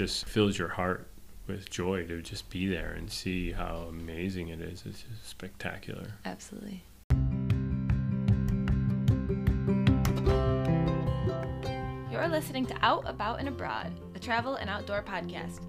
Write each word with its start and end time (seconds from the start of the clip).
just 0.00 0.24
fills 0.24 0.56
your 0.56 0.68
heart 0.68 1.06
with 1.46 1.68
joy 1.68 2.06
to 2.06 2.22
just 2.22 2.48
be 2.48 2.66
there 2.66 2.92
and 2.92 3.12
see 3.12 3.52
how 3.52 3.84
amazing 3.90 4.48
it 4.48 4.58
is. 4.58 4.82
It's 4.86 5.02
just 5.02 5.28
spectacular. 5.28 6.14
Absolutely. 6.24 6.82
You're 12.10 12.28
listening 12.28 12.64
to 12.64 12.74
Out, 12.80 13.06
About, 13.06 13.40
and 13.40 13.48
Abroad, 13.48 13.92
a 14.14 14.18
travel 14.18 14.54
and 14.54 14.70
outdoor 14.70 15.02
podcast. 15.02 15.60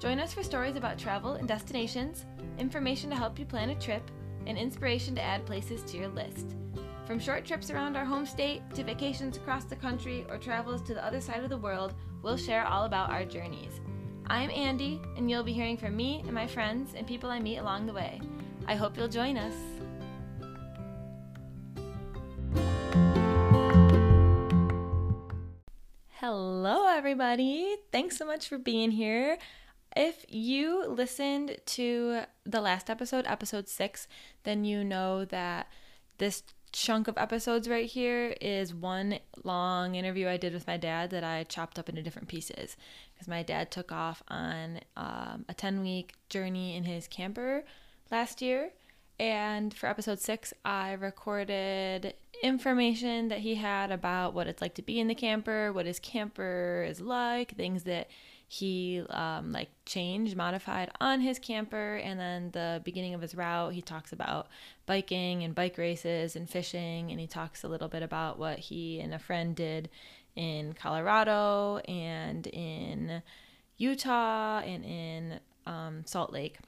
Join 0.00 0.18
us 0.18 0.34
for 0.34 0.42
stories 0.42 0.74
about 0.74 0.98
travel 0.98 1.34
and 1.34 1.46
destinations, 1.46 2.24
information 2.58 3.08
to 3.10 3.14
help 3.14 3.38
you 3.38 3.44
plan 3.44 3.70
a 3.70 3.76
trip, 3.76 4.10
and 4.46 4.58
inspiration 4.58 5.14
to 5.14 5.22
add 5.22 5.46
places 5.46 5.84
to 5.84 5.96
your 5.96 6.08
list. 6.08 6.56
From 7.06 7.20
short 7.20 7.44
trips 7.44 7.70
around 7.70 7.96
our 7.96 8.04
home 8.04 8.26
state 8.26 8.62
to 8.74 8.82
vacations 8.82 9.36
across 9.36 9.62
the 9.62 9.76
country 9.76 10.26
or 10.28 10.38
travels 10.38 10.82
to 10.82 10.94
the 10.94 11.06
other 11.06 11.20
side 11.20 11.44
of 11.44 11.50
the 11.50 11.56
world, 11.56 11.94
we'll 12.22 12.36
share 12.36 12.66
all 12.66 12.84
about 12.84 13.10
our 13.10 13.24
journeys. 13.24 13.80
I'm 14.28 14.50
Andy, 14.50 15.00
and 15.16 15.30
you'll 15.30 15.44
be 15.44 15.52
hearing 15.52 15.76
from 15.76 15.96
me 15.96 16.22
and 16.24 16.32
my 16.32 16.46
friends 16.46 16.94
and 16.96 17.06
people 17.06 17.30
I 17.30 17.38
meet 17.38 17.58
along 17.58 17.86
the 17.86 17.92
way. 17.92 18.20
I 18.66 18.74
hope 18.74 18.96
you'll 18.96 19.08
join 19.08 19.36
us. 19.36 19.54
Hello, 26.18 26.88
everybody. 26.88 27.76
Thanks 27.92 28.16
so 28.16 28.26
much 28.26 28.48
for 28.48 28.58
being 28.58 28.90
here. 28.90 29.38
If 29.94 30.26
you 30.28 30.86
listened 30.86 31.58
to 31.64 32.22
the 32.44 32.60
last 32.60 32.90
episode, 32.90 33.26
episode 33.28 33.68
six, 33.68 34.08
then 34.42 34.64
you 34.64 34.82
know 34.82 35.24
that 35.26 35.68
this 36.18 36.42
chunk 36.76 37.08
of 37.08 37.16
episodes 37.16 37.68
right 37.68 37.86
here 37.86 38.36
is 38.38 38.74
one 38.74 39.18
long 39.44 39.94
interview 39.94 40.28
I 40.28 40.36
did 40.36 40.52
with 40.52 40.66
my 40.66 40.76
dad 40.76 41.08
that 41.08 41.24
I 41.24 41.44
chopped 41.44 41.78
up 41.78 41.88
into 41.88 42.02
different 42.02 42.28
pieces 42.28 42.76
because 43.14 43.26
my 43.26 43.42
dad 43.42 43.70
took 43.70 43.90
off 43.90 44.22
on 44.28 44.80
um, 44.94 45.46
a 45.48 45.54
10 45.54 45.80
week 45.80 46.12
journey 46.28 46.76
in 46.76 46.84
his 46.84 47.08
camper 47.08 47.64
last 48.10 48.42
year. 48.42 48.72
And 49.18 49.72
for 49.72 49.86
episode 49.86 50.20
six, 50.20 50.52
I 50.66 50.92
recorded 50.92 52.12
information 52.42 53.28
that 53.28 53.38
he 53.38 53.54
had 53.54 53.90
about 53.90 54.34
what 54.34 54.46
it's 54.46 54.60
like 54.60 54.74
to 54.74 54.82
be 54.82 55.00
in 55.00 55.08
the 55.08 55.14
camper, 55.14 55.72
what 55.72 55.86
his 55.86 55.98
camper 55.98 56.84
is 56.86 57.00
like, 57.00 57.56
things 57.56 57.84
that 57.84 58.10
he 58.48 59.02
um, 59.10 59.52
like 59.52 59.70
changed, 59.84 60.36
modified 60.36 60.90
on 61.00 61.20
his 61.20 61.38
camper, 61.38 61.96
and 61.96 62.18
then 62.18 62.50
the 62.52 62.80
beginning 62.84 63.14
of 63.14 63.20
his 63.20 63.34
route, 63.34 63.72
he 63.72 63.82
talks 63.82 64.12
about 64.12 64.46
biking 64.86 65.42
and 65.42 65.54
bike 65.54 65.78
races 65.78 66.36
and 66.36 66.48
fishing, 66.48 67.10
and 67.10 67.18
he 67.18 67.26
talks 67.26 67.64
a 67.64 67.68
little 67.68 67.88
bit 67.88 68.02
about 68.02 68.38
what 68.38 68.58
he 68.58 69.00
and 69.00 69.12
a 69.12 69.18
friend 69.18 69.56
did 69.56 69.88
in 70.36 70.74
Colorado 70.74 71.78
and 71.88 72.46
in 72.46 73.22
Utah 73.78 74.60
and 74.60 74.84
in 74.84 75.40
um, 75.66 76.02
Salt 76.06 76.32
Lake. 76.32 76.58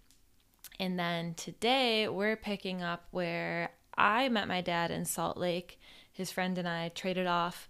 And 0.81 0.99
then 0.99 1.35
today 1.35 2.09
we're 2.09 2.37
picking 2.37 2.83
up 2.83 3.07
where 3.11 3.71
I 3.97 4.29
met 4.29 4.49
my 4.49 4.61
dad 4.61 4.91
in 4.91 5.05
Salt 5.05 5.37
Lake. 5.37 5.79
His 6.13 6.33
friend 6.33 6.59
and 6.59 6.69
I 6.69 6.89
traded 6.89 7.27
off, 7.27 7.69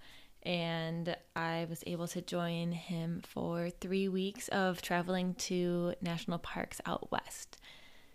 and 0.49 1.15
I 1.37 1.67
was 1.69 1.85
able 1.87 2.09
to 2.09 2.23
join 2.23 2.73
him 2.73 3.21
for 3.23 3.69
three 3.69 4.09
weeks 4.09 4.49
of 4.49 4.81
traveling 4.81 5.35
to 5.35 5.93
national 6.01 6.39
parks 6.39 6.81
out 6.87 7.13
west. 7.13 7.59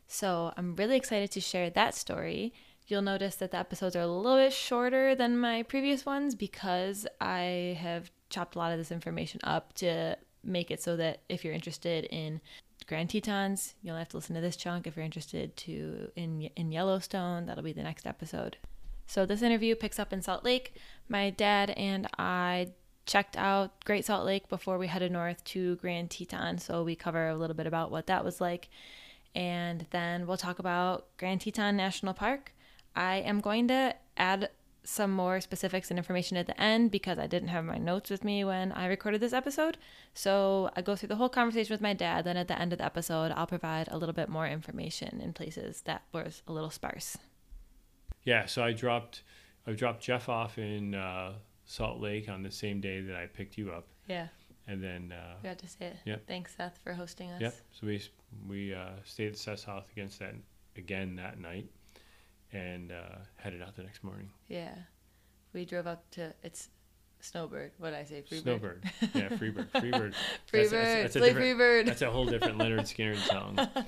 So 0.07 0.51
I'm 0.57 0.75
really 0.75 0.97
excited 0.97 1.29
to 1.31 1.39
share 1.39 1.69
that 1.69 1.93
story. 1.93 2.51
You'll 2.87 3.03
notice 3.03 3.35
that 3.35 3.51
the 3.51 3.57
episodes 3.57 3.95
are 3.95 4.01
a 4.01 4.07
little 4.07 4.37
bit 4.37 4.51
shorter 4.51 5.13
than 5.13 5.37
my 5.37 5.61
previous 5.61 6.07
ones 6.07 6.33
because 6.33 7.05
I 7.21 7.77
have 7.79 8.09
chopped 8.31 8.55
a 8.55 8.59
lot 8.59 8.71
of 8.71 8.79
this 8.79 8.91
information 8.91 9.39
up 9.43 9.73
to 9.73 10.17
make 10.43 10.71
it 10.71 10.81
so 10.81 10.97
that 10.97 11.21
if 11.29 11.45
you're 11.45 11.53
interested 11.53 12.05
in 12.05 12.41
Grand 12.87 13.11
Tetons, 13.11 13.75
you'll 13.83 13.95
have 13.95 14.09
to 14.09 14.17
listen 14.17 14.33
to 14.33 14.41
this 14.41 14.57
chunk. 14.57 14.87
If 14.87 14.95
you're 14.95 15.05
interested 15.05 15.55
to 15.57 16.11
in 16.15 16.49
in 16.55 16.71
Yellowstone, 16.71 17.45
that'll 17.45 17.63
be 17.63 17.73
the 17.73 17.83
next 17.83 18.07
episode. 18.07 18.57
So 19.05 19.25
this 19.25 19.41
interview 19.41 19.75
picks 19.75 19.99
up 19.99 20.13
in 20.13 20.21
Salt 20.21 20.43
Lake. 20.43 20.75
My 21.09 21.29
dad 21.29 21.71
and 21.71 22.07
I 22.17 22.69
checked 23.05 23.37
out 23.37 23.83
Great 23.85 24.05
Salt 24.05 24.25
Lake 24.25 24.47
before 24.47 24.77
we 24.77 24.87
headed 24.87 25.11
north 25.11 25.43
to 25.45 25.75
Grand 25.77 26.09
Teton, 26.09 26.57
so 26.57 26.83
we 26.83 26.95
cover 26.95 27.27
a 27.27 27.35
little 27.35 27.55
bit 27.55 27.67
about 27.67 27.91
what 27.91 28.07
that 28.07 28.23
was 28.23 28.39
like. 28.39 28.69
And 29.35 29.85
then 29.91 30.27
we'll 30.27 30.37
talk 30.37 30.59
about 30.59 31.07
Grand 31.17 31.41
Teton 31.41 31.75
National 31.75 32.13
Park. 32.13 32.53
I 32.95 33.17
am 33.17 33.41
going 33.41 33.67
to 33.69 33.95
add 34.15 34.49
some 34.85 35.11
more 35.11 35.39
specifics 35.39 35.89
and 35.89 35.97
information 35.97 36.35
at 36.37 36.45
the 36.45 36.59
end 36.59 36.91
because 36.91 37.17
I 37.17 37.25
didn't 37.25 37.47
have 37.47 37.63
my 37.63 37.77
notes 37.77 38.09
with 38.09 38.23
me 38.23 38.43
when 38.43 38.71
I 38.73 38.85
recorded 38.85 39.21
this 39.21 39.33
episode. 39.33 39.77
So 40.13 40.69
I 40.75 40.81
go 40.81 40.95
through 40.95 41.09
the 41.09 41.15
whole 41.15 41.29
conversation 41.29 41.73
with 41.73 41.81
my 41.81 41.93
dad. 41.93 42.25
Then 42.25 42.37
at 42.37 42.47
the 42.47 42.59
end 42.59 42.73
of 42.73 42.79
the 42.79 42.85
episode, 42.85 43.31
I'll 43.31 43.47
provide 43.47 43.87
a 43.89 43.97
little 43.97 44.13
bit 44.13 44.29
more 44.29 44.47
information 44.47 45.21
in 45.21 45.33
places 45.33 45.81
that 45.85 46.03
was 46.11 46.43
a 46.47 46.53
little 46.53 46.69
sparse. 46.69 47.17
Yeah, 48.25 48.45
so 48.45 48.63
I 48.63 48.73
dropped 48.73 49.23
I 49.67 49.73
dropped 49.73 50.01
Jeff 50.03 50.29
off 50.29 50.57
in 50.57 50.95
uh, 50.95 51.33
Salt 51.65 51.99
Lake 51.99 52.29
on 52.29 52.43
the 52.43 52.51
same 52.51 52.81
day 52.81 53.01
that 53.01 53.15
I 53.15 53.25
picked 53.27 53.57
you 53.57 53.71
up, 53.71 53.87
Yeah, 54.07 54.27
and 54.67 54.83
then 54.83 55.13
uh, 55.13 55.35
we 55.41 55.49
got 55.49 55.59
to 55.59 55.67
say 55.67 55.85
it. 55.87 55.97
Yep. 56.05 56.27
Thanks, 56.27 56.55
Seth, 56.55 56.79
for 56.83 56.93
hosting 56.93 57.31
us. 57.31 57.41
Yep. 57.41 57.55
So 57.71 57.87
we 57.87 58.01
we 58.47 58.73
uh, 58.73 58.89
stayed 59.05 59.29
at 59.29 59.37
Seth's 59.37 59.63
house 59.63 59.85
against 59.91 60.19
that 60.19 60.35
again 60.77 61.15
that 61.17 61.39
night, 61.39 61.67
and 62.51 62.91
uh, 62.91 63.17
headed 63.37 63.61
out 63.61 63.75
the 63.75 63.83
next 63.83 64.03
morning. 64.03 64.29
Yeah. 64.47 64.73
We 65.53 65.65
drove 65.65 65.85
up 65.87 66.09
to 66.11 66.33
it's 66.43 66.69
Snowbird. 67.19 67.71
What 67.77 67.91
did 67.91 67.99
I 67.99 68.03
say? 68.05 68.21
Freebird. 68.23 68.41
Snowbird. 68.41 68.83
Yeah, 69.13 69.29
Freebird. 69.29 69.67
Freebird. 69.69 70.13
Freebird. 70.51 70.51
That's- 70.51 70.71
that's- 70.71 71.13
that's 71.13 71.17
Play 71.17 71.33
Freebird. 71.33 71.85
That's 71.85 72.01
a 72.01 72.09
whole 72.11 72.25
different 72.25 72.57
Lynyrd 72.57 72.81
Skynyrd 72.81 73.17
song. 73.27 73.57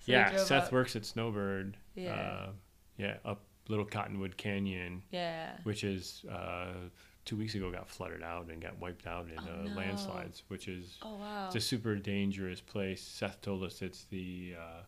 So 0.00 0.12
yeah, 0.12 0.36
Seth 0.38 0.72
works 0.72 0.94
at 0.96 1.04
Snowbird. 1.04 1.76
Yeah. 1.94 2.12
Uh, 2.14 2.50
yeah, 2.96 3.16
up 3.26 3.42
Little 3.68 3.84
Cottonwood 3.84 4.36
Canyon, 4.36 5.02
Yeah. 5.10 5.52
which 5.64 5.84
is 5.84 6.24
uh, 6.30 6.72
two 7.24 7.36
weeks 7.36 7.54
ago 7.54 7.70
got 7.70 7.88
flooded 7.88 8.22
out 8.22 8.48
and 8.50 8.60
got 8.60 8.78
wiped 8.78 9.06
out 9.06 9.26
in 9.28 9.38
Oh, 9.38 9.60
uh, 9.64 9.68
no. 9.68 9.74
landslides, 9.76 10.42
which 10.48 10.68
is 10.68 10.96
Oh 11.02 11.16
wow. 11.16 11.46
it's 11.46 11.56
a 11.56 11.60
super 11.60 11.94
dangerous 11.96 12.60
place. 12.60 13.02
Seth 13.02 13.40
told 13.42 13.62
us 13.62 13.82
it's 13.82 14.04
the 14.04 14.54
uh, 14.58 14.82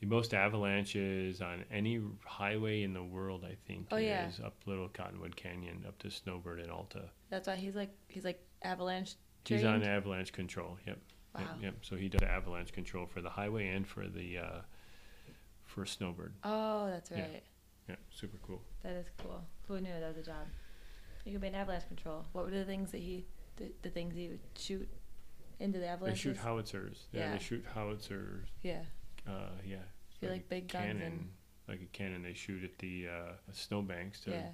the 0.00 0.06
most 0.06 0.34
avalanches 0.34 1.40
on 1.40 1.64
any 1.70 2.00
highway 2.24 2.82
in 2.82 2.92
the 2.92 3.02
world. 3.02 3.44
I 3.44 3.56
think 3.66 3.86
Oh, 3.90 3.96
yeah. 3.96 4.28
is 4.28 4.40
up 4.40 4.54
Little 4.66 4.88
Cottonwood 4.88 5.36
Canyon 5.36 5.84
up 5.88 5.96
to 6.00 6.10
Snowbird 6.10 6.58
and 6.60 6.70
Alta. 6.70 7.08
That's 7.30 7.46
why 7.48 7.56
he's 7.56 7.74
like 7.76 7.90
he's 8.08 8.24
like 8.24 8.42
avalanche 8.62 9.14
He's 9.46 9.62
on 9.64 9.84
avalanche 9.84 10.32
control. 10.32 10.76
Yep. 10.88 10.98
Wow. 11.36 11.40
Yep, 11.42 11.62
yep. 11.62 11.74
So 11.82 11.94
he 11.94 12.08
does 12.08 12.22
avalanche 12.22 12.72
control 12.72 13.06
for 13.06 13.20
the 13.22 13.30
highway 13.30 13.68
and 13.68 13.86
for 13.86 14.08
the 14.08 14.38
uh, 14.38 14.60
for 15.64 15.86
Snowbird. 15.86 16.34
Oh, 16.44 16.88
that's 16.88 17.10
right. 17.12 17.20
Yeah, 17.32 17.40
super 18.10 18.38
cool. 18.46 18.60
That 18.82 18.92
is 18.94 19.06
cool. 19.22 19.42
Who 19.68 19.80
knew 19.80 19.90
that 20.00 20.08
was 20.08 20.16
a 20.18 20.22
job? 20.30 20.46
You 21.24 21.32
could 21.32 21.40
be 21.40 21.48
an 21.48 21.54
avalanche 21.54 21.86
control. 21.88 22.24
What 22.32 22.44
were 22.44 22.50
the 22.50 22.64
things 22.64 22.90
that 22.92 22.98
he 23.00 23.24
the, 23.56 23.72
the 23.82 23.90
things 23.90 24.14
he 24.14 24.28
would 24.28 24.40
shoot 24.56 24.88
into 25.60 25.78
the 25.78 25.86
avalanche? 25.86 26.16
They 26.22 26.30
shoot 26.30 26.36
howitzers. 26.36 27.06
Yeah, 27.12 27.20
Yeah. 27.20 27.32
they 27.32 27.38
shoot 27.42 27.64
howitzers. 27.74 28.48
yeah. 28.62 28.82
Uh, 29.26 29.50
yeah. 29.66 29.78
Feel 30.20 30.30
like 30.30 30.48
big 30.48 30.68
guns 30.68 30.84
cannon, 30.84 31.02
and- 31.02 31.30
like 31.68 31.80
a 31.82 31.86
cannon. 31.86 32.22
They 32.22 32.34
shoot 32.34 32.62
at 32.62 32.78
the 32.78 33.08
uh, 33.08 33.32
snowbanks 33.52 34.20
to 34.22 34.30
Yeah. 34.30 34.48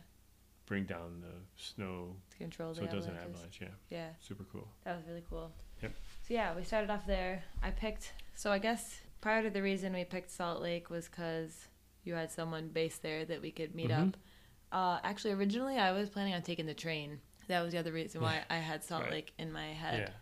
bring 0.66 0.84
down 0.86 1.20
the 1.20 1.62
snow, 1.62 2.16
To 2.30 2.36
control 2.38 2.70
the 2.70 2.76
so 2.80 2.84
it 2.84 2.90
doesn't 2.90 3.14
avalanche. 3.16 3.60
Yeah, 3.60 3.68
Yeah. 3.90 4.08
super 4.20 4.44
cool. 4.44 4.66
That 4.84 4.96
was 4.96 5.06
really 5.06 5.24
cool. 5.28 5.52
Yep. 5.82 5.92
So 6.26 6.34
yeah, 6.34 6.54
we 6.56 6.64
started 6.64 6.88
off 6.90 7.06
there. 7.06 7.44
I 7.62 7.70
picked. 7.70 8.12
So 8.34 8.50
I 8.50 8.58
guess 8.58 9.00
part 9.20 9.44
of 9.44 9.52
the 9.52 9.60
reason 9.62 9.92
we 9.92 10.04
picked 10.04 10.30
Salt 10.30 10.62
Lake 10.62 10.88
was 10.88 11.06
because 11.08 11.66
you 12.04 12.14
had 12.14 12.30
someone 12.30 12.68
based 12.68 13.02
there 13.02 13.24
that 13.24 13.40
we 13.42 13.50
could 13.50 13.74
meet 13.74 13.90
Mhm. 13.90 14.08
up. 14.08 14.16
Uh, 14.72 15.00
actually, 15.04 15.32
originally 15.32 15.78
I 15.78 15.92
was 15.92 16.08
planning 16.08 16.34
on 16.34 16.42
taking 16.42 16.66
the 16.66 16.74
train. 16.74 17.20
That 17.48 17.60
was 17.62 17.72
the 17.72 17.78
other 17.78 17.92
reason 17.92 18.20
why 18.22 18.44
I 18.50 18.56
had 18.56 18.82
Salt 18.82 19.02
Right. 19.04 19.12
Lake 19.12 19.32
in 19.38 19.52
my 19.52 19.66
head. 19.72 20.10
Yeah. 20.10 20.14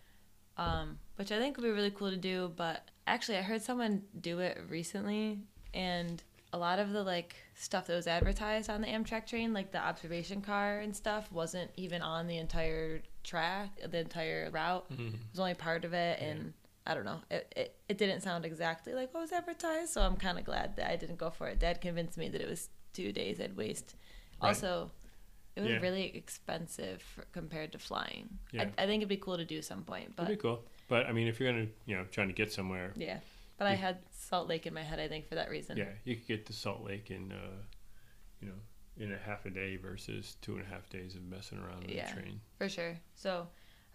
Um, 0.56 0.98
which 1.16 1.32
I 1.32 1.38
think 1.38 1.56
would 1.56 1.62
be 1.64 1.70
really 1.70 1.90
cool 1.90 2.10
to 2.10 2.16
do. 2.16 2.52
But 2.56 2.88
actually, 3.06 3.38
I 3.38 3.42
heard 3.42 3.62
someone 3.62 4.02
do 4.20 4.40
it 4.40 4.58
recently, 4.68 5.40
and 5.72 6.22
a 6.52 6.58
lot 6.58 6.78
of 6.80 6.90
the 6.92 7.02
like 7.04 7.36
stuff 7.54 7.86
that 7.86 7.94
was 7.94 8.06
advertised 8.08 8.68
on 8.68 8.80
the 8.80 8.88
Amtrak 8.88 9.26
train, 9.26 9.52
like 9.54 9.70
the 9.70 9.78
observation 9.78 10.42
car 10.42 10.80
and 10.80 10.94
stuff, 10.94 11.30
wasn't 11.30 11.70
even 11.76 12.02
on 12.02 12.26
the 12.26 12.36
entire 12.38 13.02
track, 13.22 13.70
the 13.88 13.98
entire 14.00 14.50
route. 14.50 14.90
Mhm. 14.90 15.14
It 15.14 15.20
was 15.30 15.38
only 15.40 15.54
part 15.54 15.84
of 15.84 15.92
it, 15.94 16.20
and 16.20 16.52
I 16.86 16.94
don't 16.94 17.04
know. 17.04 17.20
It, 17.30 17.52
it 17.56 17.74
it 17.88 17.98
didn't 17.98 18.22
sound 18.22 18.44
exactly 18.44 18.94
like 18.94 19.12
what 19.14 19.20
was 19.20 19.32
advertised, 19.32 19.92
so 19.92 20.00
I'm 20.00 20.16
kind 20.16 20.38
of 20.38 20.44
glad 20.44 20.76
that 20.76 20.90
I 20.90 20.96
didn't 20.96 21.16
go 21.18 21.30
for 21.30 21.48
it. 21.48 21.58
Dad 21.58 21.80
convinced 21.80 22.16
me 22.18 22.28
that 22.28 22.40
it 22.40 22.48
was 22.48 22.68
two 22.94 23.12
days 23.12 23.40
I'd 23.40 23.56
waste. 23.56 23.94
Right. 24.42 24.48
Also, 24.48 24.90
it 25.56 25.60
was 25.60 25.70
Yeah. 25.70 25.80
really 25.80 26.16
expensive 26.16 27.02
for, 27.02 27.24
compared 27.32 27.72
to 27.72 27.78
flying. 27.78 28.38
Yeah. 28.52 28.70
I, 28.78 28.84
I 28.84 28.86
think 28.86 29.00
it'd 29.02 29.08
be 29.08 29.16
cool 29.18 29.36
to 29.36 29.44
do 29.44 29.60
some 29.62 29.82
point, 29.84 30.14
but 30.16 30.22
That'd 30.24 30.38
be 30.38 30.42
cool. 30.42 30.64
But 30.88 31.06
I 31.06 31.12
mean, 31.12 31.28
if 31.28 31.38
you're 31.38 31.52
gonna, 31.52 31.66
you 31.86 31.96
know, 31.96 32.04
trying 32.10 32.28
to 32.28 32.34
get 32.34 32.50
somewhere, 32.52 32.92
yeah. 32.96 33.18
But 33.58 33.66
I 33.66 33.74
had 33.74 33.98
Salt 34.10 34.48
Lake 34.48 34.66
in 34.66 34.72
my 34.72 34.82
head, 34.82 34.98
I 34.98 35.06
think, 35.06 35.28
for 35.28 35.34
that 35.34 35.50
reason. 35.50 35.76
yeah, 35.76 35.90
you 36.04 36.16
could 36.16 36.26
get 36.26 36.46
to 36.46 36.54
Salt 36.54 36.82
Lake 36.82 37.10
in, 37.10 37.30
uh, 37.30 37.60
you 38.40 38.48
know, 38.48 38.54
in 38.96 39.12
a 39.12 39.18
half 39.18 39.44
a 39.44 39.50
day 39.50 39.76
versus 39.76 40.36
two 40.40 40.56
and 40.56 40.62
a 40.62 40.66
half 40.66 40.88
days 40.88 41.14
of 41.14 41.22
messing 41.24 41.58
around 41.58 41.84
on 41.84 41.90
Yeah. 41.90 42.06
the 42.14 42.20
train. 42.22 42.40
For 42.56 42.70
sure. 42.70 42.96
So 43.14 43.46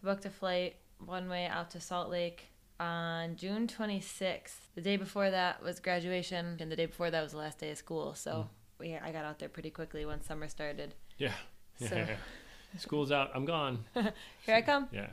I 0.03 0.05
booked 0.05 0.25
a 0.25 0.29
flight 0.29 0.75
one 0.99 1.27
way 1.27 1.47
out 1.47 1.71
to 1.71 1.79
Salt 1.81 2.11
Lake, 2.11 2.45
on 2.79 3.35
June 3.35 3.67
26th. 3.67 4.55
The 4.75 4.81
day 4.81 4.97
before 4.97 5.29
that 5.31 5.61
was 5.63 5.79
graduation, 5.79 6.57
and 6.59 6.71
the 6.71 6.75
day 6.75 6.85
before 6.85 7.09
that 7.11 7.21
was 7.21 7.31
the 7.31 7.37
last 7.37 7.59
day 7.59 7.71
of 7.71 7.77
school. 7.77 8.13
So 8.15 8.49
we, 8.79 8.95
I 8.95 9.11
got 9.11 9.25
out 9.25 9.39
there 9.39 9.49
pretty 9.49 9.69
quickly 9.69 10.05
once 10.05 10.25
summer 10.27 10.47
started. 10.47 10.93
Yeah. 11.17 11.33
Yeah. 11.79 11.89
So- 11.89 12.07
School's 12.77 13.11
out. 13.11 13.31
I'm 13.35 13.43
gone. 13.45 13.83
Here 14.45 14.55
I 14.55 14.61
come. 14.61 14.87
Yeah. 14.93 15.07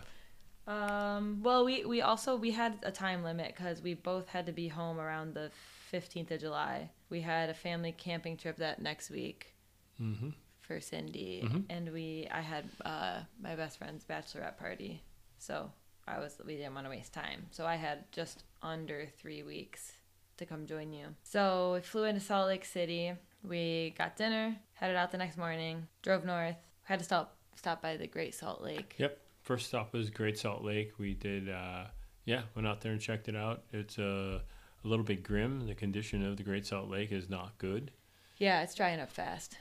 Um, 0.67 1.41
well, 1.43 1.65
we, 1.65 1.85
we 1.85 2.03
also 2.03 2.37
we 2.37 2.53
had 2.53 2.79
a 2.85 2.93
time 2.93 3.25
limit 3.25 3.55
because 3.57 3.83
we 3.83 3.95
both 3.95 4.29
had 4.29 4.47
to 4.47 4.53
be 4.53 4.69
home 4.69 5.01
around 5.01 5.35
the 5.35 5.51
15th 5.93 6.31
of 6.31 6.41
July. 6.41 6.91
We 7.11 7.21
had 7.21 7.51
a 7.51 7.55
family 7.55 7.93
camping 7.93 8.37
trip 8.37 8.57
that 8.59 8.81
next 8.81 9.11
week 9.11 9.55
Mm-hmm. 10.01 10.31
for 10.61 10.81
Cindy, 10.81 11.43
Mhm. 11.45 11.65
and 11.69 11.93
we 11.93 12.27
I 12.33 12.41
had 12.41 12.65
uh, 12.85 13.21
my 13.41 13.55
best 13.57 13.79
friend's 13.79 14.05
bachelorette 14.05 14.57
party, 14.59 15.03
so 15.39 15.71
I 16.07 16.19
was 16.19 16.37
we 16.47 16.57
didn't 16.57 16.75
want 16.75 16.87
to 16.87 16.91
waste 16.91 17.13
time, 17.13 17.47
so 17.51 17.65
I 17.67 17.77
had 17.77 18.11
just 18.13 18.45
under 18.63 19.07
three 19.19 19.43
weeks 19.43 19.93
to 20.39 20.47
come 20.47 20.67
join 20.67 20.93
you. 20.93 21.07
So 21.23 21.75
we 21.75 21.81
flew 21.81 22.05
into 22.05 22.21
Salt 22.21 22.49
Lake 22.49 22.65
City. 22.65 23.13
We 23.45 23.95
got 23.99 24.17
dinner, 24.17 24.57
headed 24.75 24.97
out 24.97 25.11
the 25.13 25.19
next 25.19 25.37
morning, 25.37 25.87
drove 26.03 26.25
north, 26.25 26.57
had 26.85 26.99
to 26.99 27.05
stop 27.05 27.37
stop 27.55 27.83
by 27.83 27.97
the 27.97 28.07
Great 28.07 28.35
Salt 28.35 28.63
Lake. 28.63 28.95
Yep. 28.99 29.19
First 29.43 29.67
stop 29.67 29.93
was 29.93 30.09
Great 30.11 30.39
Salt 30.39 30.63
Lake. 30.63 30.93
We 30.99 31.15
did, 31.15 31.49
uh, 31.49 31.85
yeah, 32.25 32.43
went 32.55 32.67
out 32.69 32.81
there 32.81 32.93
and 32.93 33.01
checked 33.01 33.29
it 33.29 33.35
out. 33.35 33.63
It's 33.73 33.99
uh, 33.99 34.41
a 34.85 34.89
little 34.89 35.05
bit 35.05 35.23
grim. 35.25 35.67
The 35.67 35.75
condition 35.75 36.25
of 36.25 36.37
the 36.37 36.45
Great 36.45 36.65
Salt 36.65 36.89
Lake 36.89 37.11
is 37.11 37.29
not 37.29 37.59
good. 37.59 37.91
Yeah, 38.39 38.63
it's 38.63 38.75
drying 38.75 39.01
up 39.01 39.11
fast. 39.11 39.57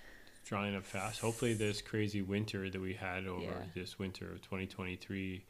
Drying 0.46 0.76
up 0.76 0.86
fast. 0.86 1.20
Hopefully, 1.22 1.54
this 1.56 1.82
crazy 1.82 2.22
winter 2.22 2.70
that 2.70 2.80
we 2.80 2.94
had 2.94 3.26
over 3.26 3.42
Yeah. 3.44 3.52
this 3.74 3.98
winter 3.98 4.32
of 4.32 4.42
2023 4.42 5.44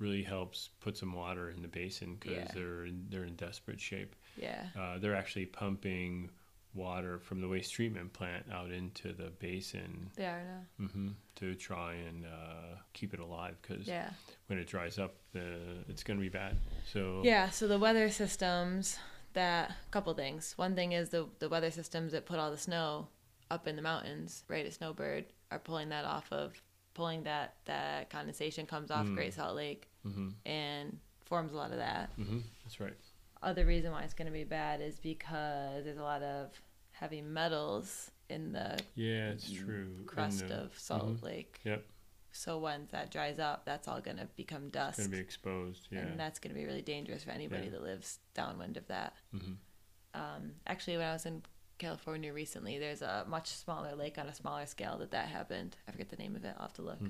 really 0.00 0.22
helps 0.24 0.70
put 0.80 0.96
some 0.96 1.12
water 1.12 1.50
in 1.50 1.62
the 1.62 1.68
basin 1.68 2.16
because 2.18 2.36
Yeah. 2.38 2.50
they're 2.54 2.84
in, 2.86 3.06
they're 3.10 3.24
in 3.24 3.36
desperate 3.36 3.80
shape. 3.80 4.16
Yeah. 4.36 4.66
Uh, 4.76 4.98
they're 4.98 5.14
actually 5.14 5.46
pumping 5.46 6.30
water 6.72 7.18
from 7.18 7.40
the 7.40 7.48
waste 7.48 7.72
treatment 7.74 8.12
plant 8.12 8.46
out 8.52 8.70
into 8.70 9.12
the 9.12 9.30
basin 9.40 10.08
They 10.16 10.24
are 10.26 10.42
now. 10.78 10.86
hmm 10.86 11.08
to 11.36 11.54
try 11.54 11.94
and 11.94 12.24
uh, 12.26 12.76
keep 12.92 13.12
it 13.14 13.20
alive 13.20 13.56
because 13.62 13.86
Yeah. 13.86 14.10
when 14.46 14.58
it 14.58 14.66
dries 14.66 14.98
up, 14.98 15.14
the, 15.32 15.84
it's 15.88 16.02
going 16.02 16.18
to 16.18 16.22
be 16.22 16.28
bad. 16.28 16.56
So 16.92 17.22
Yeah, 17.24 17.50
so 17.50 17.66
the 17.68 17.78
weather 17.78 18.08
systems 18.10 18.98
that 19.32 19.72
couple 19.90 20.12
things. 20.14 20.54
One 20.56 20.74
thing 20.74 20.92
is 20.92 21.10
the 21.10 21.28
the 21.38 21.48
weather 21.48 21.70
systems 21.70 22.12
that 22.12 22.24
put 22.26 22.38
all 22.38 22.50
the 22.50 22.58
snow 22.58 23.08
up 23.50 23.66
in 23.68 23.74
the 23.76 23.82
mountains, 23.82 24.44
right 24.48 24.64
at 24.66 24.72
Snowbird, 24.72 25.26
are 25.50 25.58
pulling 25.58 25.88
that 25.90 26.04
off 26.04 26.30
of 26.32 26.60
pulling 26.94 27.22
that 27.24 27.54
that 27.66 28.10
condensation 28.10 28.66
comes 28.66 28.90
off 28.90 29.06
Mm. 29.06 29.14
Great 29.14 29.34
Salt 29.34 29.54
Lake 29.56 29.88
hmm 30.02 30.30
and 30.46 30.98
forms 31.24 31.52
a 31.52 31.56
lot 31.56 31.70
of 31.70 31.78
that. 31.78 32.10
hmm 32.16 32.38
That's 32.64 32.80
right. 32.80 32.96
Other 33.42 33.64
reason 33.64 33.92
why 33.92 34.02
it's 34.02 34.14
going 34.14 34.26
to 34.26 34.32
be 34.32 34.44
bad 34.44 34.80
is 34.80 34.98
because 34.98 35.84
there's 35.84 35.96
a 35.98 36.02
lot 36.02 36.22
of 36.22 36.50
heavy 36.92 37.22
metals 37.22 38.10
in 38.28 38.52
the 38.52 38.78
Yeah, 38.94 39.30
it's 39.30 39.50
true. 39.50 40.04
Crust 40.06 40.44
uh, 40.50 40.54
of 40.54 40.78
Salt 40.78 41.20
mhm. 41.20 41.22
Lake. 41.22 41.60
Yep. 41.64 41.84
So 42.32 42.58
once 42.58 42.90
that 42.92 43.10
dries 43.10 43.38
up, 43.38 43.64
that's 43.64 43.88
all 43.88 44.00
going 44.00 44.18
to 44.18 44.28
become 44.36 44.68
dust. 44.68 44.98
It's 44.98 45.08
going 45.08 45.12
to 45.12 45.16
be 45.16 45.22
exposed. 45.22 45.88
Yeah. 45.90 46.00
And 46.00 46.20
that's 46.20 46.38
going 46.38 46.54
to 46.54 46.60
be 46.60 46.66
really 46.66 46.82
dangerous 46.82 47.24
for 47.24 47.30
anybody 47.30 47.64
Yeah. 47.64 47.70
that 47.72 47.82
lives 47.82 48.18
downwind 48.34 48.76
of 48.76 48.86
that. 48.88 49.14
hmm 49.32 49.54
Um, 50.14 50.52
actually, 50.66 50.96
when 50.96 51.06
I 51.06 51.12
was 51.12 51.24
in 51.26 51.42
California 51.78 52.32
recently, 52.32 52.78
there's 52.78 53.00
a 53.02 53.24
much 53.28 53.48
smaller 53.48 53.94
lake 53.96 54.18
on 54.18 54.26
a 54.28 54.34
smaller 54.34 54.66
scale 54.66 54.98
that 54.98 55.12
that 55.12 55.28
happened. 55.28 55.76
I 55.88 55.92
forget 55.92 56.08
the 56.10 56.16
name 56.16 56.36
of 56.36 56.44
it. 56.44 56.54
I'll 56.56 56.64
have 56.66 56.74
to 56.74 56.82
look. 56.82 56.98
Hmm. 56.98 57.08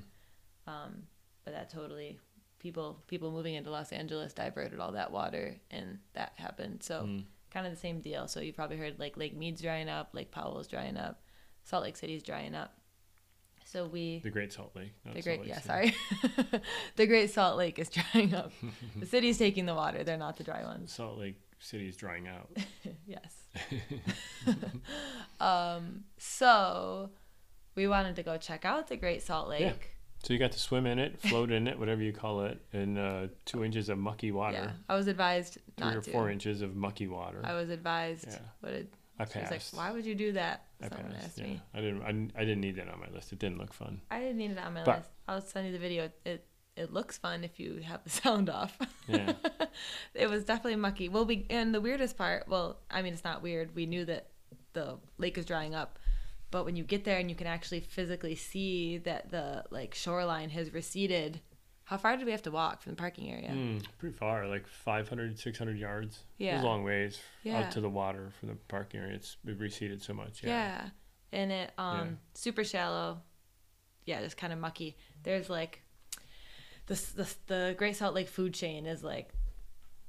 Um, 0.67 1.03
but 1.45 1.55
that 1.55 1.71
totally 1.71 2.19
people 2.61 3.03
people 3.09 3.33
moving 3.33 3.55
into 3.55 3.71
Los 3.71 3.91
Angeles 3.93 4.33
diverted 4.33 4.79
all 4.79 4.93
that 4.93 5.11
water, 5.11 5.57
and 5.71 5.99
that 6.13 6.33
happened. 6.37 6.83
So 6.85 7.03
Mm. 7.03 7.25
kind 7.51 7.67
of 7.67 7.73
the 7.73 7.79
same 7.79 8.01
deal. 8.01 8.29
So 8.29 8.39
you've 8.41 8.55
probably 8.55 8.77
heard 8.77 8.99
like 9.01 9.17
Lake 9.17 9.37
Mead's 9.37 9.61
drying 9.61 9.89
up, 9.89 10.11
Lake 10.13 10.31
Powell's 10.31 10.69
drying 10.69 10.97
up, 10.97 11.21
Salt 11.65 11.83
Lake 11.85 11.97
City's 11.97 12.23
drying 12.23 12.55
up. 12.55 12.77
So 13.65 13.87
we 13.87 14.19
The 14.21 14.31
Great 14.31 14.53
Salt 14.53 14.75
Lake. 14.75 14.93
the 15.05 15.23
great 15.23 15.41
Lake 15.41 15.49
yeah 15.49 15.61
City. 15.61 15.67
sorry 15.69 16.61
the 16.97 17.07
Great 17.07 17.31
Salt 17.31 17.57
Lake 17.57 17.79
is 17.79 17.89
drying 17.89 18.35
up. 18.35 18.53
the 18.97 19.07
city's 19.07 19.39
taking 19.39 19.65
the 19.67 19.75
water. 19.75 20.03
They're 20.05 20.17
not 20.17 20.37
the 20.37 20.45
dry 20.45 20.63
ones. 20.65 20.93
Salt 20.93 21.19
Lake 21.19 21.41
City 21.61 21.89
is 21.89 21.97
drying 21.97 22.27
out. 22.29 22.51
yes. 23.07 23.33
um, 25.41 26.05
so 26.19 27.11
we 27.75 27.87
wanted 27.87 28.17
to 28.17 28.23
go 28.23 28.37
check 28.39 28.65
out 28.65 28.89
the 28.89 28.97
Great 28.97 29.23
Salt 29.23 29.49
Lake. 29.49 29.61
Yeah. 29.61 29.73
So 30.23 30.33
you 30.35 30.39
got 30.39 30.53
to 30.53 30.59
swim 30.59 30.87
in 30.87 30.99
it, 30.99 31.19
float 31.21 31.51
in 31.51 31.67
it, 31.67 31.79
whatever 31.79 32.03
you 32.03 32.13
call 32.13 32.43
it, 32.43 32.61
in 32.73 32.99
uh, 32.99 33.29
two 33.47 33.65
inches 33.65 33.89
of 33.89 33.97
mucky 33.99 34.33
water, 34.33 34.59
Yeah, 34.59 34.71
I 34.89 34.95
was 34.95 35.07
advised 35.07 35.57
three 35.79 35.89
or 35.95 36.01
to. 36.03 36.11
four 36.11 36.31
inches 36.31 36.61
of 36.61 36.77
mucky 36.77 37.07
water. 37.09 37.41
I 37.43 37.55
was 37.55 37.71
advised. 37.71 38.27
Yeah. 38.29 38.39
What 38.61 38.71
did 38.73 38.89
I 39.19 39.25
passed. 39.25 39.51
like? 39.51 39.63
Why 39.73 39.93
would 39.93 40.05
you 40.05 40.15
do 40.15 40.33
that? 40.33 40.65
I 40.83 40.89
Someone 40.89 41.13
passed. 41.13 41.25
asked 41.27 41.39
Yeah. 41.39 41.45
me. 41.45 41.63
I 41.75 41.81
didn't. 41.81 42.03
I, 42.03 42.07
didn't- 42.09 42.33
I 42.37 42.41
didn't 42.41 42.61
need 42.61 42.77
that 42.77 42.89
on 42.89 43.01
my 43.01 43.09
list. 43.15 43.33
It 43.33 43.39
didn't 43.39 43.59
look 43.59 43.73
fun. 43.73 44.01
I 44.11 44.21
didn't 44.21 44.37
need 44.37 44.51
it 44.51 44.59
on 44.59 44.75
my 44.75 44.85
But- 44.85 44.99
list. 44.99 45.11
I'll 45.27 45.41
send 45.41 45.67
you 45.67 45.73
the 45.73 45.79
video. 45.79 46.11
It 46.25 46.47
it 46.77 46.93
looks 46.93 47.19
fun 47.19 47.43
if 47.45 47.59
you 47.59 47.81
have 47.83 48.03
the 48.05 48.11
sound 48.23 48.51
off. 48.51 48.77
Yeah. 49.09 49.33
it 50.15 50.29
was 50.29 50.45
definitely 50.45 50.77
mucky. 50.77 51.09
Well, 51.09 51.25
we 51.25 51.47
and 51.51 51.75
the 51.75 51.81
weirdest 51.81 52.17
part. 52.19 52.47
Well, 52.47 52.79
I 52.91 53.01
mean, 53.03 53.13
it's 53.15 53.25
not 53.25 53.43
weird. 53.43 53.75
We 53.75 53.87
knew 53.87 54.05
that 54.05 54.29
the 54.75 54.99
lake 55.19 55.37
is 55.39 55.45
drying 55.47 55.75
up, 55.75 55.99
but 56.51 56.65
when 56.65 56.77
you 56.77 56.85
get 56.85 57.05
there 57.05 57.19
and 57.19 57.29
you 57.31 57.37
can 57.37 57.47
actually 57.47 57.81
physically 57.81 58.35
see 58.35 58.99
that 58.99 59.31
the 59.31 59.65
like 59.71 59.95
shoreline 59.95 60.51
has 60.51 60.73
receded. 60.73 61.41
How 61.85 61.97
far 61.97 62.17
did 62.17 62.25
we 62.25 62.31
have 62.31 62.43
to 62.43 62.53
walk 62.53 62.83
from 62.83 62.93
the 62.93 62.97
parking 62.97 63.29
area? 63.33 63.51
Mm, 63.51 63.85
pretty 63.99 64.17
far, 64.17 64.47
like 64.47 64.67
500, 64.69 65.37
600 65.39 65.77
yards. 65.77 66.21
It 66.39 66.45
Yeah. 66.45 66.55
was 66.55 66.63
a 66.63 66.67
long 66.67 66.85
ways 66.85 67.21
Yeah. 67.43 67.59
out 67.59 67.73
to 67.73 67.81
the 67.81 67.91
water 67.91 68.31
from 68.39 68.49
the 68.51 68.55
parking 68.69 69.01
area. 69.01 69.15
It's 69.17 69.37
it 69.45 69.59
receded 69.59 70.01
so 70.01 70.15
much. 70.15 70.43
Yeah. 70.45 70.51
Yeah. 70.51 70.91
And 71.33 71.51
it 71.53 71.73
um 71.79 72.07
Yeah. 72.09 72.15
super 72.35 72.63
shallow. 72.65 73.23
Yeah, 74.07 74.21
just 74.23 74.37
kind 74.37 74.53
of 74.53 74.59
mucky. 74.61 74.97
There's 75.25 75.51
like 75.51 75.83
this 76.87 77.13
the 77.13 77.29
the 77.47 77.75
Great 77.77 77.97
Salt 77.97 78.15
Lake 78.15 78.29
food 78.29 78.55
chain 78.55 78.87
is 78.87 79.03
like 79.03 79.33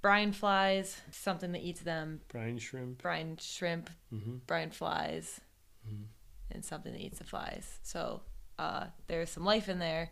brine 0.02 0.32
flies, 0.34 1.00
something 1.12 1.52
that 1.52 1.62
eats 1.62 1.82
them, 1.82 2.22
Brine 2.28 2.58
shrimp. 2.58 3.02
brine 3.02 3.38
shrimp, 3.38 3.90
hmm 4.10 4.38
brine 4.48 4.72
flies, 4.72 5.42
Mhm. 5.88 6.06
And 6.54 6.64
something 6.64 6.92
that 6.94 7.02
eats 7.02 7.20
the 7.20 7.24
flies. 7.26 7.80
So 7.84 8.22
uh, 8.60 8.86
there's 9.08 9.30
some 9.30 9.44
life 9.46 9.70
in 9.70 9.80
there, 9.80 10.10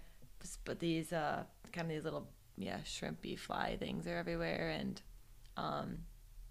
but 0.65 0.79
these 0.79 1.11
uh, 1.13 1.43
kind 1.71 1.87
of 1.89 1.95
these 1.95 2.03
little 2.03 2.27
yeah 2.57 2.77
shrimpy 2.85 3.37
fly 3.37 3.77
things 3.79 4.07
are 4.07 4.17
everywhere, 4.17 4.69
and 4.79 5.01
um, 5.57 5.97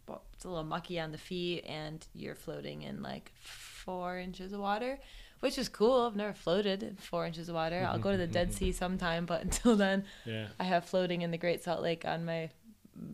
well, 0.06 0.22
it's 0.34 0.44
a 0.44 0.48
little 0.48 0.64
mucky 0.64 0.98
on 1.00 1.12
the 1.12 1.18
feet, 1.18 1.64
and 1.66 2.06
you're 2.14 2.34
floating 2.34 2.82
in 2.82 3.02
like 3.02 3.32
four 3.40 4.18
inches 4.18 4.52
of 4.52 4.60
water, 4.60 4.98
which 5.40 5.58
is 5.58 5.68
cool. 5.68 6.02
I've 6.06 6.16
never 6.16 6.32
floated 6.34 6.82
in 6.82 6.96
four 6.96 7.26
inches 7.26 7.48
of 7.48 7.54
water. 7.54 7.86
I'll 7.88 7.98
go 7.98 8.12
to 8.12 8.16
the 8.18 8.26
Dead 8.38 8.52
Sea 8.52 8.72
sometime, 8.72 9.26
but 9.26 9.42
until 9.48 9.76
then, 9.76 10.04
Yeah. 10.24 10.48
I 10.58 10.64
have 10.64 10.84
floating 10.86 11.22
in 11.22 11.30
the 11.30 11.38
Great 11.38 11.62
Salt 11.64 11.82
Lake 11.82 12.04
on 12.04 12.24
my 12.24 12.50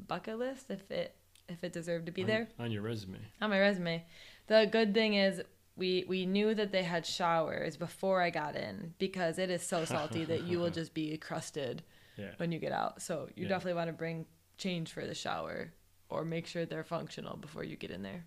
bucket 0.08 0.38
list 0.38 0.70
if 0.70 0.90
it 0.90 1.14
if 1.48 1.62
it 1.62 1.72
deserved 1.74 2.06
to 2.06 2.12
be 2.12 2.22
on, 2.22 2.28
there 2.28 2.48
on 2.58 2.70
your 2.70 2.80
resume. 2.82 3.18
on 3.40 3.50
my 3.50 3.60
resume. 3.60 4.02
The 4.46 4.66
good 4.70 4.94
thing 4.94 5.14
is 5.14 5.42
we 5.76 6.04
we 6.08 6.26
knew 6.26 6.54
that 6.54 6.72
they 6.72 6.82
had 6.82 7.04
showers 7.06 7.76
before 7.76 8.20
I 8.22 8.30
got 8.30 8.54
in 8.56 8.94
because 8.98 9.38
it 9.38 9.50
is 9.50 9.62
so 9.62 9.84
salty 9.94 10.24
that 10.24 10.42
you 10.44 10.58
will 10.58 10.70
just 10.70 10.94
be 10.94 11.16
crusted 11.18 11.82
Yeah. 12.16 12.30
when 12.36 12.52
you 12.52 12.58
get 12.58 12.72
out. 12.72 13.02
So 13.02 13.28
you 13.34 13.42
Yeah. 13.44 13.48
definitely 13.48 13.74
want 13.74 13.88
to 13.88 13.92
bring 13.94 14.26
change 14.56 14.92
for 14.92 15.04
the 15.06 15.14
shower 15.14 15.72
or 16.08 16.24
make 16.24 16.46
sure 16.46 16.64
they're 16.64 16.84
functional 16.84 17.36
before 17.36 17.64
you 17.64 17.76
get 17.76 17.90
in 17.90 18.02
there. 18.02 18.24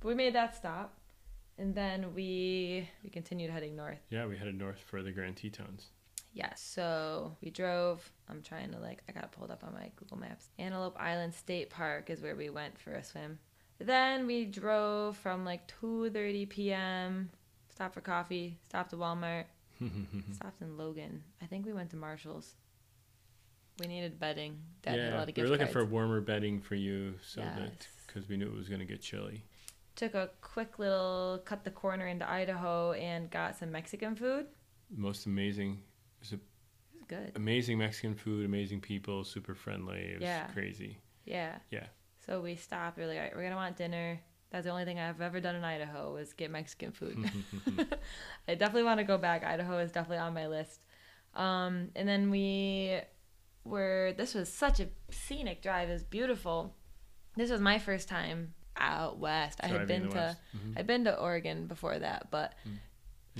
But 0.00 0.08
we 0.08 0.14
made 0.14 0.34
that 0.34 0.56
stop 0.56 0.98
and 1.58 1.74
then 1.74 2.14
we 2.14 2.88
we 3.04 3.10
continued 3.10 3.50
heading 3.50 3.76
north. 3.76 4.00
Yeah, 4.10 4.26
we 4.26 4.36
headed 4.36 4.56
north 4.58 4.80
for 4.80 5.02
the 5.02 5.12
Grand 5.12 5.36
Tetons. 5.36 5.90
Yeah, 6.32 6.54
so 6.54 7.36
we 7.42 7.50
drove. 7.50 8.08
I'm 8.28 8.40
trying 8.42 8.70
to 8.72 8.78
like 8.78 9.02
I 9.08 9.12
got 9.12 9.24
it 9.24 9.32
pulled 9.32 9.50
up 9.50 9.62
on 9.64 9.74
my 9.74 9.90
Google 9.96 10.16
Maps. 10.18 10.48
Antelope 10.58 10.96
Island 10.98 11.34
State 11.34 11.70
Park 11.70 12.08
is 12.08 12.20
where 12.20 12.36
we 12.36 12.50
went 12.50 12.78
for 12.78 12.92
a 12.92 13.02
swim. 13.04 13.38
Then 13.80 14.26
we 14.26 14.44
drove 14.44 15.16
from 15.16 15.44
like 15.44 15.70
2:30 15.80 16.48
p.m. 16.48 17.30
Stopped 17.70 17.94
for 17.94 18.00
coffee. 18.02 18.58
Stopped 18.68 18.92
at 18.92 18.98
Walmart. 18.98 19.44
stopped 20.32 20.60
in 20.60 20.76
Logan. 20.76 21.22
I 21.42 21.46
think 21.46 21.64
we 21.64 21.72
went 21.72 21.90
to 21.90 21.96
Marshalls. 21.96 22.54
We 23.80 23.86
needed 23.86 24.20
bedding. 24.20 24.58
Dad 24.82 24.98
a 24.98 25.02
yeah, 25.02 25.14
lot 25.18 25.28
of 25.30 25.34
we 25.34 25.42
were 25.42 25.48
looking 25.48 25.66
cards. 25.66 25.72
for 25.72 25.84
warmer 25.86 26.20
bedding 26.20 26.60
for 26.60 26.74
you, 26.74 27.14
so 27.26 27.40
that 27.40 27.86
because 28.06 28.28
we 28.28 28.36
knew 28.36 28.46
it 28.46 28.54
was 28.54 28.68
going 28.68 28.80
to 28.80 28.84
get 28.86 29.00
chilly. 29.00 29.42
Took 29.96 30.14
a 30.14 30.30
quick 30.42 30.78
little 30.78 31.40
cut 31.46 31.64
the 31.64 31.70
corner 31.70 32.06
into 32.06 32.28
Idaho 32.30 32.92
and 32.92 33.30
got 33.30 33.56
some 33.56 33.70
Mexican 33.72 34.14
food. 34.14 34.46
Most 34.94 35.24
amazing, 35.26 35.82
It 36.20 36.32
was 36.32 36.40
good. 37.08 37.32
amazing 37.36 37.78
Mexican 37.78 38.14
food, 38.14 38.44
amazing 38.44 38.80
people, 38.82 39.24
super 39.24 39.54
friendly. 39.54 40.00
It 40.00 40.14
was 40.20 40.22
Yeah. 40.22 40.46
crazy. 40.48 40.98
Yeah. 41.24 41.58
Yeah. 41.70 41.86
So 42.30 42.40
we 42.40 42.54
stopped. 42.54 42.96
We 42.96 43.02
are 43.02 43.06
like, 43.08 43.16
all 43.16 43.22
right, 43.24 43.32
we're 43.34 43.42
gonna 43.42 43.56
want 43.56 43.76
dinner. 43.76 44.20
That's 44.52 44.64
the 44.64 44.70
only 44.70 44.84
thing 44.84 45.00
I've 45.00 45.20
ever 45.20 45.40
done 45.40 45.56
in 45.56 45.64
Idaho 45.64 46.14
was 46.14 46.32
get 46.32 46.52
Mexican 46.52 46.92
food. 46.92 47.16
I 48.48 48.54
definitely 48.54 48.84
want 48.84 48.98
to 48.98 49.04
go 49.04 49.18
back. 49.18 49.44
Idaho 49.44 49.78
is 49.78 49.90
definitely 49.90 50.18
on 50.18 50.32
my 50.32 50.46
list. 50.46 50.80
Um, 51.34 51.88
and 51.96 52.08
then 52.08 52.30
we 52.30 53.00
were 53.64 54.14
this 54.16 54.34
was 54.34 54.48
such 54.48 54.78
a 54.78 54.86
scenic 55.10 55.60
drive. 55.60 55.88
It 55.88 55.92
was 55.94 56.04
beautiful. 56.04 56.76
This 57.36 57.50
was 57.50 57.60
my 57.60 57.80
first 57.80 58.08
time 58.08 58.54
out 58.76 59.18
west. 59.18 59.58
I 59.64 59.66
had 59.66 59.76
Driving 59.78 60.02
been 60.02 60.10
to. 60.12 60.36
Mhm. 60.56 60.78
I'd 60.78 60.86
been 60.86 61.04
to 61.06 61.18
Oregon 61.18 61.66
before 61.66 61.98
that, 61.98 62.30
but 62.30 62.54
in 62.64 62.78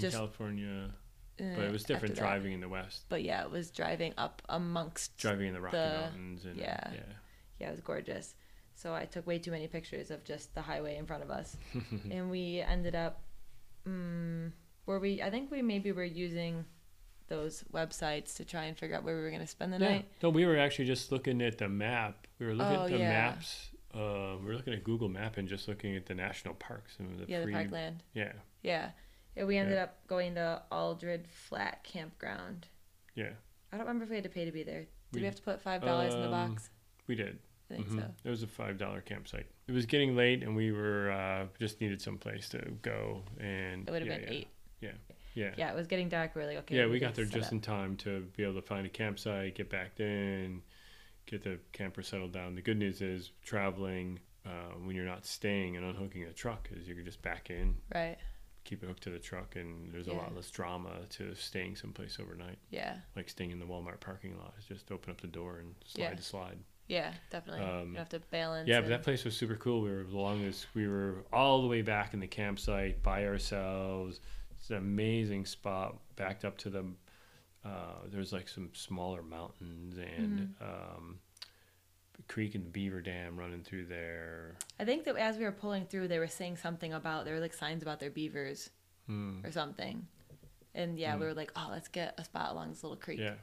just- 0.03 0.17
California, 0.17 0.93
uh, 1.41 1.45
but 1.55 1.63
it 1.65 1.71
was 1.71 1.85
different 1.85 2.15
after 2.15 2.23
that. 2.25 2.29
driving 2.29 2.55
in 2.55 2.61
the 2.61 2.69
West. 2.69 3.05
But 3.09 3.23
yeah, 3.23 3.45
it 3.45 3.53
was 3.53 3.71
driving 3.71 4.15
up 4.19 4.43
amongst. 4.49 5.17
Driving 5.17 5.47
in 5.47 5.55
the 5.55 5.61
Rocky 5.61 5.77
the- 5.77 6.01
Mountains 6.01 6.45
and 6.45 6.57
yeah. 6.57 6.91
yeah. 6.93 7.01
Yeah, 7.61 7.69
it 7.69 7.73
was 7.73 7.81
gorgeous. 7.81 8.35
So 8.81 8.95
I 8.95 9.05
took 9.05 9.27
way 9.27 9.39
too 9.39 9.51
many 9.51 9.69
pictures 9.69 10.11
of 10.11 10.25
just 10.25 10.55
the 10.55 10.63
highway 10.63 10.97
in 10.97 11.05
front 11.05 11.23
of 11.23 11.31
us, 11.31 11.57
and 12.11 12.31
we 12.31 12.61
ended 12.61 12.95
up. 12.95 13.21
Um, 13.87 14.55
were 14.87 14.99
we? 14.99 15.21
I 15.23 15.29
think 15.29 15.51
we 15.51 15.61
maybe 15.61 15.93
were 15.93 16.03
using 16.05 16.65
those 17.29 17.63
websites 17.75 18.35
to 18.37 18.45
try 18.45 18.65
and 18.65 18.79
figure 18.79 18.97
out 18.97 19.05
where 19.05 19.15
we 19.17 19.23
were 19.23 19.29
going 19.31 19.43
to 19.43 19.47
spend 19.47 19.73
the 19.75 19.79
Yeah. 19.79 19.89
night. 19.91 20.09
No, 20.23 20.31
we 20.31 20.47
were 20.47 20.57
actually 20.59 20.87
just 20.87 21.13
looking 21.13 21.43
at 21.43 21.59
the 21.59 21.69
map. 21.69 22.27
We 22.39 22.47
were 22.47 22.55
looking 22.55 22.77
Oh, 22.77 22.85
at 22.87 22.91
the 22.91 22.99
yeah. 22.99 23.09
maps. 23.09 23.69
Uh, 23.95 24.37
we 24.41 24.47
were 24.47 24.55
looking 24.55 24.73
at 24.73 24.83
Google 24.83 25.09
Map 25.09 25.37
and 25.37 25.47
just 25.49 25.69
looking 25.69 25.95
at 25.97 26.07
the 26.07 26.15
national 26.15 26.55
parks 26.55 26.97
and 26.99 27.19
the 27.19 27.25
yeah, 27.29 27.43
free. 27.43 27.53
the 27.53 27.59
parkland. 27.59 28.03
Yeah, 28.15 28.33
Yeah. 28.63 28.91
yeah 29.37 29.45
we 29.45 29.57
ended 29.59 29.75
Yeah. 29.77 29.83
up 29.85 30.07
going 30.07 30.35
to 30.37 30.63
Allred 30.73 31.27
Flat 31.29 31.85
Campground. 31.85 32.67
yeah, 33.15 33.33
I 33.73 33.77
don't 33.77 33.87
remember 33.87 34.05
if 34.05 34.11
we 34.11 34.17
had 34.17 34.25
to 34.25 34.31
pay 34.31 34.45
to 34.45 34.53
be 34.53 34.63
there. 34.63 34.81
Did 34.81 34.89
we, 35.13 35.21
We- 35.21 35.27
have 35.27 35.35
to 35.37 35.43
put 35.43 35.61
five 35.61 35.83
dollars 35.83 36.15
in 36.15 36.21
the 36.21 36.33
um, 36.33 36.51
box? 36.53 36.71
we 37.07 37.15
did. 37.17 37.39
I 37.71 37.75
think 37.77 37.89
Mhm. 37.89 38.01
so. 38.01 38.15
It 38.25 38.31
was 38.31 38.43
a 38.43 38.47
five 38.49 38.79
dollar 38.79 39.01
campsite. 39.01 39.47
It 39.69 39.73
was 39.73 39.87
getting 39.87 40.17
late, 40.17 40.43
and 40.43 40.57
we 40.57 40.73
were 40.73 41.11
uh, 41.11 41.47
just 41.59 41.81
needed 41.81 42.01
some 42.03 42.19
place 42.19 42.49
to 42.51 42.59
go. 42.83 43.23
And 43.39 43.89
It 43.89 43.93
would 43.93 44.03
have 44.03 44.09
yeah, 44.11 44.19
been 44.19 44.33
yeah, 44.33 44.39
eight. 44.41 44.49
Yeah, 44.81 44.93
yeah, 45.35 45.55
Yeah, 45.57 45.71
it 45.73 45.77
was 45.77 45.87
getting 45.87 46.09
dark. 46.09 46.35
We 46.35 46.41
were 46.43 46.49
like, 46.49 46.57
okay. 46.59 46.77
yeah. 46.77 46.87
We 46.87 46.99
got 46.99 47.15
there 47.15 47.25
just 47.27 47.49
up. 47.49 47.53
in 47.53 47.61
time 47.61 47.97
to 47.99 48.23
be 48.37 48.43
able 48.43 48.55
to 48.55 48.63
find 48.63 48.87
a 48.87 48.91
campsite, 48.91 49.55
get 49.55 49.69
back 49.71 50.01
in, 50.01 50.63
get 51.27 51.43
the 51.45 51.61
camper 51.73 52.03
settled 52.03 52.33
down. 52.33 52.55
The 52.57 52.63
good 52.63 52.79
news 52.79 53.01
is 53.03 53.31
traveling 53.45 54.19
uh, 54.47 54.71
when 54.83 54.97
you're 54.97 55.05
not 55.05 55.27
staying 55.27 55.77
and 55.77 55.85
unhooking 55.85 56.25
a 56.25 56.33
truck 56.33 56.69
is 56.73 56.89
you 56.89 56.95
can 56.95 57.05
just 57.05 57.21
back 57.23 57.51
in, 57.51 57.77
Right. 57.95 58.17
keep 58.65 58.83
it 58.83 58.87
hooked 58.87 59.03
to 59.03 59.11
the 59.11 59.19
truck, 59.19 59.55
and 59.55 59.93
there's 59.93 60.09
a 60.09 60.13
Yeah. 60.13 60.17
lot 60.17 60.35
less 60.35 60.51
drama 60.51 61.05
to 61.11 61.35
staying 61.35 61.77
someplace 61.77 62.19
overnight. 62.19 62.59
Yeah. 62.71 63.01
Like 63.15 63.29
staying 63.29 63.51
in 63.51 63.59
the 63.59 63.67
Walmart 63.67 64.01
parking 64.01 64.37
lot 64.39 64.55
just 64.67 64.91
open 64.91 65.11
up 65.11 65.21
the 65.21 65.27
door 65.29 65.59
and 65.59 65.75
slide 65.85 66.17
to 66.17 66.23
slide. 66.23 66.59
Yeah, 66.91 67.13
definitely. 67.31 67.63
you 67.65 67.69
Um, 67.71 67.85
don't 67.93 67.97
have 67.97 68.09
to 68.11 68.19
balance. 68.31 68.69
Yeah, 68.69 68.81
but 68.81 68.89
that 68.89 69.03
place 69.03 69.25
was 69.25 69.37
super 69.37 69.55
cool. 69.57 69.81
We 69.83 69.91
were 69.91 70.01
as 70.01 70.13
long 70.13 70.45
as 70.45 70.67
we 70.75 70.89
were 70.89 71.25
all 71.33 71.63
the 71.63 71.69
way 71.69 71.83
back 71.83 72.15
in 72.15 72.21
the 72.21 72.27
campsite 72.27 73.03
by 73.03 73.27
ourselves. 73.27 74.21
It's 74.59 74.71
an 74.71 74.77
amazing 74.77 75.47
spot, 75.47 75.99
backed 76.17 76.45
up 76.45 76.59
to 76.59 76.71
the. 76.71 76.85
Uh, 77.65 77.95
there's 78.11 78.33
like 78.33 78.49
some 78.49 78.71
smaller 78.73 79.23
mountains 79.23 79.97
and 79.99 80.55
Mm-hmm. 80.61 80.65
um, 80.99 81.19
creek 82.29 82.55
and 82.55 82.73
beaver 82.73 83.01
dam 83.01 83.37
running 83.39 83.63
through 83.63 83.87
there. 83.87 84.57
I 84.79 84.85
think 84.85 85.05
that 85.05 85.17
as 85.17 85.37
we 85.39 85.45
were 85.45 85.53
pulling 85.53 85.87
through, 85.87 86.09
they 86.09 86.19
were 86.19 86.27
saying 86.29 86.57
something 86.57 86.93
about 86.93 87.25
there 87.25 87.35
were 87.35 87.41
like 87.41 87.55
signs 87.55 87.83
about 87.83 88.01
their 88.01 88.11
beavers 88.11 88.71
Hmm. 89.07 89.45
or 89.45 89.51
something, 89.53 90.07
and 90.75 90.99
yeah, 90.99 91.15
Hmm. 91.15 91.21
we 91.21 91.27
were 91.27 91.35
like, 91.35 91.53
oh, 91.57 91.69
let's 91.71 91.89
get 91.89 92.15
a 92.19 92.25
spot 92.25 92.51
along 92.53 92.71
this 92.71 92.83
little 92.83 92.97
creek. 92.99 93.19
Yeah, 93.21 93.35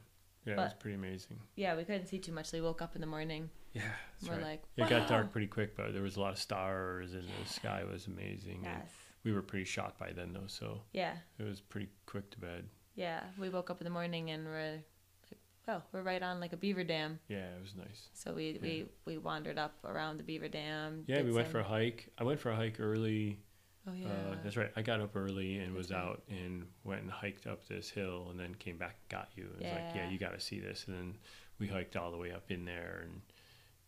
yeah, 0.47 0.53
it 0.53 0.57
was 0.57 0.73
pretty 0.73 0.95
amazing. 0.95 1.39
Yeah, 1.55 1.75
we 1.75 1.83
couldn't 1.83 2.07
see 2.07 2.19
too 2.19 2.31
much. 2.31 2.51
We 2.51 2.61
woke 2.61 2.81
up 2.81 2.95
in 2.95 3.01
the 3.01 3.07
morning. 3.07 3.49
Yeah, 3.73 3.81
we're 4.27 4.33
right. 4.35 4.43
like, 4.43 4.63
It 4.77 4.89
got 4.89 5.07
dark 5.07 5.31
pretty 5.31 5.47
quick, 5.47 5.75
but 5.75 5.93
there 5.93 6.01
was 6.01 6.15
a 6.15 6.19
lot 6.21 6.31
of 6.33 6.39
stars 6.39 7.13
and 7.13 7.23
the 7.23 7.49
sky 7.49 7.83
was 7.83 8.07
amazing. 8.07 8.65
And 8.65 8.79
Yes. 8.81 8.91
we 9.23 9.31
were 9.33 9.41
pretty 9.43 9.65
shot 9.65 9.99
by 9.99 10.13
then, 10.13 10.33
though, 10.33 10.47
so 10.47 10.81
Yeah, 10.93 11.15
it 11.37 11.43
was 11.43 11.61
pretty 11.61 11.89
quick 12.07 12.31
to 12.31 12.39
bed. 12.39 12.67
yeah. 12.95 13.23
We 13.37 13.49
woke 13.49 13.69
up 13.69 13.79
in 13.81 13.85
the 13.85 13.91
morning 13.91 14.31
and 14.31 14.45
we're 14.45 14.71
like, 14.71 15.39
well, 15.67 15.83
we're 15.91 16.01
right 16.01 16.23
on 16.23 16.39
like 16.39 16.53
a 16.53 16.57
beaver 16.57 16.83
dam. 16.85 17.19
Yeah, 17.27 17.49
it 17.55 17.61
was 17.61 17.75
nice. 17.75 18.07
So 18.13 18.33
we 18.33 18.57
we, 18.61 18.85
we 19.05 19.17
wandered 19.17 19.57
up 19.59 19.75
around 19.83 20.17
the 20.17 20.23
beaver 20.23 20.47
dam. 20.47 21.03
Yeah, 21.07 21.21
we 21.21 21.31
went 21.33 21.47
some- 21.47 21.51
for 21.51 21.59
a 21.59 21.63
hike. 21.65 22.09
I 22.17 22.23
went 22.23 22.39
for 22.39 22.51
a 22.51 22.55
hike 22.55 22.79
early. 22.79 23.41
Oh 23.87 23.93
yeah. 23.93 24.07
Uh, 24.07 24.35
that's 24.43 24.57
right. 24.57 24.71
I 24.75 24.81
got 24.81 24.99
up 25.01 25.15
early 25.15 25.57
and 25.59 25.73
was 25.73 25.91
out 25.91 26.21
and 26.29 26.65
went 26.83 27.01
and 27.03 27.11
hiked 27.11 27.47
up 27.47 27.67
this 27.67 27.89
hill 27.89 28.27
and 28.29 28.39
then 28.39 28.53
came 28.55 28.77
back 28.77 28.97
and 29.01 29.09
got 29.19 29.29
you. 29.35 29.45
It 29.45 29.63
was 29.63 29.71
like, 29.71 29.95
yeah, 29.95 30.03
Yeah. 30.05 30.09
you 30.09 30.19
got 30.19 30.33
to 30.33 30.39
see 30.39 30.59
this. 30.59 30.85
And 30.87 30.95
then 30.97 31.17
we 31.59 31.67
hiked 31.67 31.95
all 31.95 32.11
the 32.11 32.17
way 32.17 32.31
up 32.31 32.51
in 32.51 32.65
there 32.65 33.05
and 33.05 33.21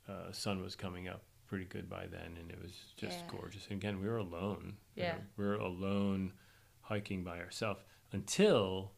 uh, 0.07 0.31
sun 0.31 0.61
was 0.61 0.75
coming 0.75 1.07
up 1.07 1.23
pretty 1.47 1.65
good 1.65 1.89
by 1.89 2.05
then 2.07 2.37
and 2.39 2.49
it 2.49 2.61
was 2.61 2.71
just 2.95 3.19
Yeah. 3.19 3.25
gorgeous. 3.39 3.65
And 3.69 3.73
again, 3.81 3.99
we 4.01 4.07
were 4.07 4.17
alone. 4.17 4.77
Yeah. 4.95 5.13
know, 5.13 5.19
we 5.37 5.45
were 5.45 5.55
alone 5.55 6.33
hiking 6.81 7.23
by 7.23 7.39
ourselves 7.39 7.81
until 8.13 8.91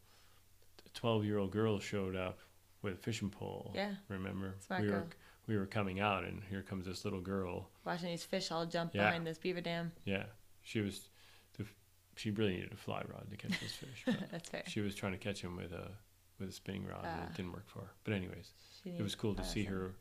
a 0.86 0.90
12 0.90 1.26
year 1.26 1.38
old 1.40 1.52
girl 1.52 1.80
showed 1.80 2.16
up 2.16 2.40
with 2.82 2.94
a 2.94 2.98
fishing 2.98 3.30
pole. 3.30 3.72
Yeah. 3.74 3.96
Remember? 4.08 4.56
Smart 4.66 4.82
we 4.84 4.88
were 4.90 4.94
girl. 5.00 5.08
we 5.48 5.58
were 5.58 5.66
coming 5.66 6.00
out 6.00 6.24
and 6.26 6.42
here 6.50 6.62
comes 6.62 6.86
this 6.86 7.04
little 7.06 7.22
girl 7.22 7.70
Watching 7.86 8.10
these 8.10 8.24
fish 8.24 8.52
all 8.52 8.66
jump 8.68 8.94
Yeah. 8.94 9.06
behind 9.08 9.26
this 9.26 9.38
beaver 9.40 9.62
dam. 9.62 9.92
Yeah, 10.06 10.26
she 10.64 10.80
was. 10.82 11.10
The, 11.58 11.66
she 12.16 12.32
really 12.32 12.54
needed 12.56 12.72
a 12.74 12.78
fly 12.78 13.02
rod 13.08 13.30
to 13.30 13.38
catch 13.38 13.60
this 13.60 13.74
fish. 13.74 14.06
That's 14.32 14.50
fair. 14.50 14.64
she 14.68 14.82
was 14.82 14.96
trying 14.96 15.14
to 15.14 15.18
catch 15.18 15.42
him 15.42 15.56
with 15.56 15.72
a 15.72 15.92
with 16.40 16.50
a 16.50 16.54
spinning 16.54 16.86
rod, 16.86 17.04
and 17.06 17.22
Ah. 17.22 17.26
it 17.26 17.36
didn't 17.36 17.54
work 17.54 17.68
for 17.68 17.80
her. 17.82 17.92
But 18.04 18.14
anyways, 18.14 18.52
it 18.86 19.02
was 19.02 19.16
cool 19.16 19.36
to 19.36 19.44
see 19.44 19.64
awesome. 19.64 19.74
her 19.74 19.96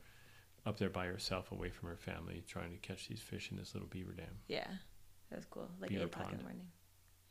up 0.67 0.79
there 0.79 0.91
by 0.91 1.07
herself, 1.07 1.53
away 1.53 1.71
from 1.71 1.89
her 1.89 1.97
family, 1.97 2.43
trying 2.47 2.71
to 2.73 2.79
catch 2.79 3.09
these 3.09 3.21
fish 3.21 3.51
in 3.51 3.57
this 3.57 3.75
little 3.75 3.89
beaver 3.89 4.13
dam. 4.13 4.39
Yeah, 4.49 4.67
that 5.31 5.37
was 5.37 5.47
cool. 5.47 5.71
Like 5.81 5.91
Beaver 5.91 6.03
eight 6.03 6.07
o'clock 6.07 6.33
in 6.33 6.39
the 6.39 6.43
morning. 6.45 6.67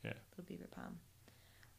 Yeah. 0.04 0.12
Little 0.36 0.44
beaver 0.48 0.68
pond. 0.70 0.96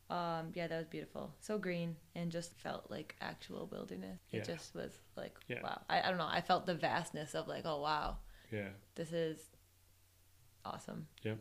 Um, 0.09 0.51
yeah, 0.55 0.67
that 0.67 0.77
was 0.77 0.87
beautiful. 0.87 1.33
So 1.39 1.57
green 1.57 1.95
and 2.15 2.29
just 2.31 2.53
felt 2.59 2.91
like 2.91 3.15
actual 3.21 3.67
wilderness. 3.71 4.19
It 4.31 4.37
Yeah. 4.39 4.55
just 4.55 4.75
was 4.75 4.91
like 5.15 5.37
Yeah. 5.47 5.61
wow. 5.63 5.81
I, 5.89 6.01
I 6.01 6.09
don't 6.09 6.17
know. 6.17 6.27
I 6.29 6.41
felt 6.41 6.65
the 6.65 6.75
vastness 6.75 7.33
of 7.33 7.47
like, 7.47 7.65
oh 7.65 7.79
wow, 7.81 8.17
Yeah, 8.51 8.67
this 8.95 9.13
is 9.13 9.39
awesome. 10.65 11.07
Yep. 11.23 11.37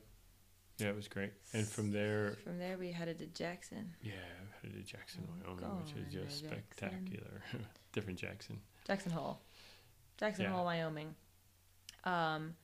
yeah, 0.78 0.88
it 0.88 0.96
was 0.96 1.08
great. 1.08 1.32
And 1.52 1.66
from 1.66 1.90
there, 1.92 2.36
From 2.44 2.58
there 2.58 2.76
we 2.78 2.90
headed 2.92 3.18
to 3.18 3.26
Jackson. 3.26 3.94
yeah, 4.02 4.12
I 4.14 4.66
headed 4.66 4.84
to 4.86 4.92
Jackson, 4.92 5.26
Oh, 5.46 5.54
Wyoming, 5.54 5.82
which 5.84 5.94
is 5.96 6.12
just 6.12 6.38
spectacular. 6.46 7.42
Different 7.92 8.18
Jackson. 8.18 8.60
Jackson 8.86 9.12
Hole. 9.12 9.40
Jackson 10.18 10.44
Yeah. 10.44 10.52
Hole, 10.52 10.64
Wyoming. 10.64 11.14
Um 12.04 12.54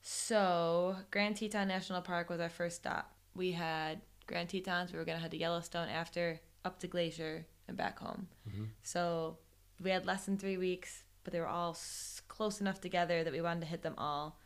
so 0.00 0.96
Grand 1.10 1.36
Teton 1.36 1.68
National 1.68 2.00
Park 2.02 2.30
was 2.30 2.40
our 2.40 2.48
first 2.48 2.76
stop. 2.76 3.12
We 3.34 3.52
had 3.52 4.00
Grand 4.26 4.48
Tetons, 4.48 4.92
we 4.92 4.98
were 4.98 5.04
gonna 5.04 5.18
head 5.18 5.30
to 5.32 5.36
Yellowstone 5.36 5.88
after, 5.88 6.40
up 6.64 6.78
to 6.80 6.86
Glacier 6.86 7.46
and 7.66 7.76
back 7.76 7.98
home. 7.98 8.28
hmm 8.50 8.64
So 8.82 9.38
we 9.82 9.90
had 9.90 10.06
less 10.06 10.24
than 10.26 10.36
three 10.38 10.56
weeks, 10.56 11.04
but 11.24 11.32
they 11.32 11.40
were 11.40 11.46
all 11.46 11.70
s- 11.72 12.22
close 12.28 12.60
enough 12.60 12.80
together 12.80 13.22
that 13.24 13.32
we 13.32 13.40
wanted 13.40 13.60
to 13.60 13.66
hit 13.66 13.82
them 13.82 13.94
all. 13.98 14.38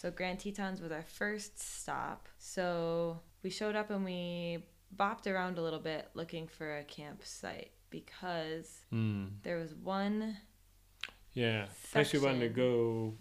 So 0.00 0.10
Grand 0.10 0.38
Tetons 0.38 0.80
was 0.80 0.90
our 0.92 1.02
first 1.02 1.58
stop. 1.58 2.26
So 2.38 3.20
we 3.42 3.50
showed 3.50 3.76
up 3.76 3.90
and 3.90 4.02
we 4.02 4.64
bopped 4.98 5.26
around 5.30 5.58
a 5.58 5.62
little 5.62 5.78
bit 5.78 6.08
looking 6.14 6.48
for 6.48 6.78
a 6.78 6.84
campsite 6.84 7.72
because 7.90 8.86
Mm. 8.90 9.42
there 9.42 9.58
was 9.58 9.74
one 9.74 10.38
Yeah, 11.34 11.68
place 11.92 12.14
we 12.14 12.18
wanted 12.18 12.40
to 12.40 12.48
go. 12.48 13.18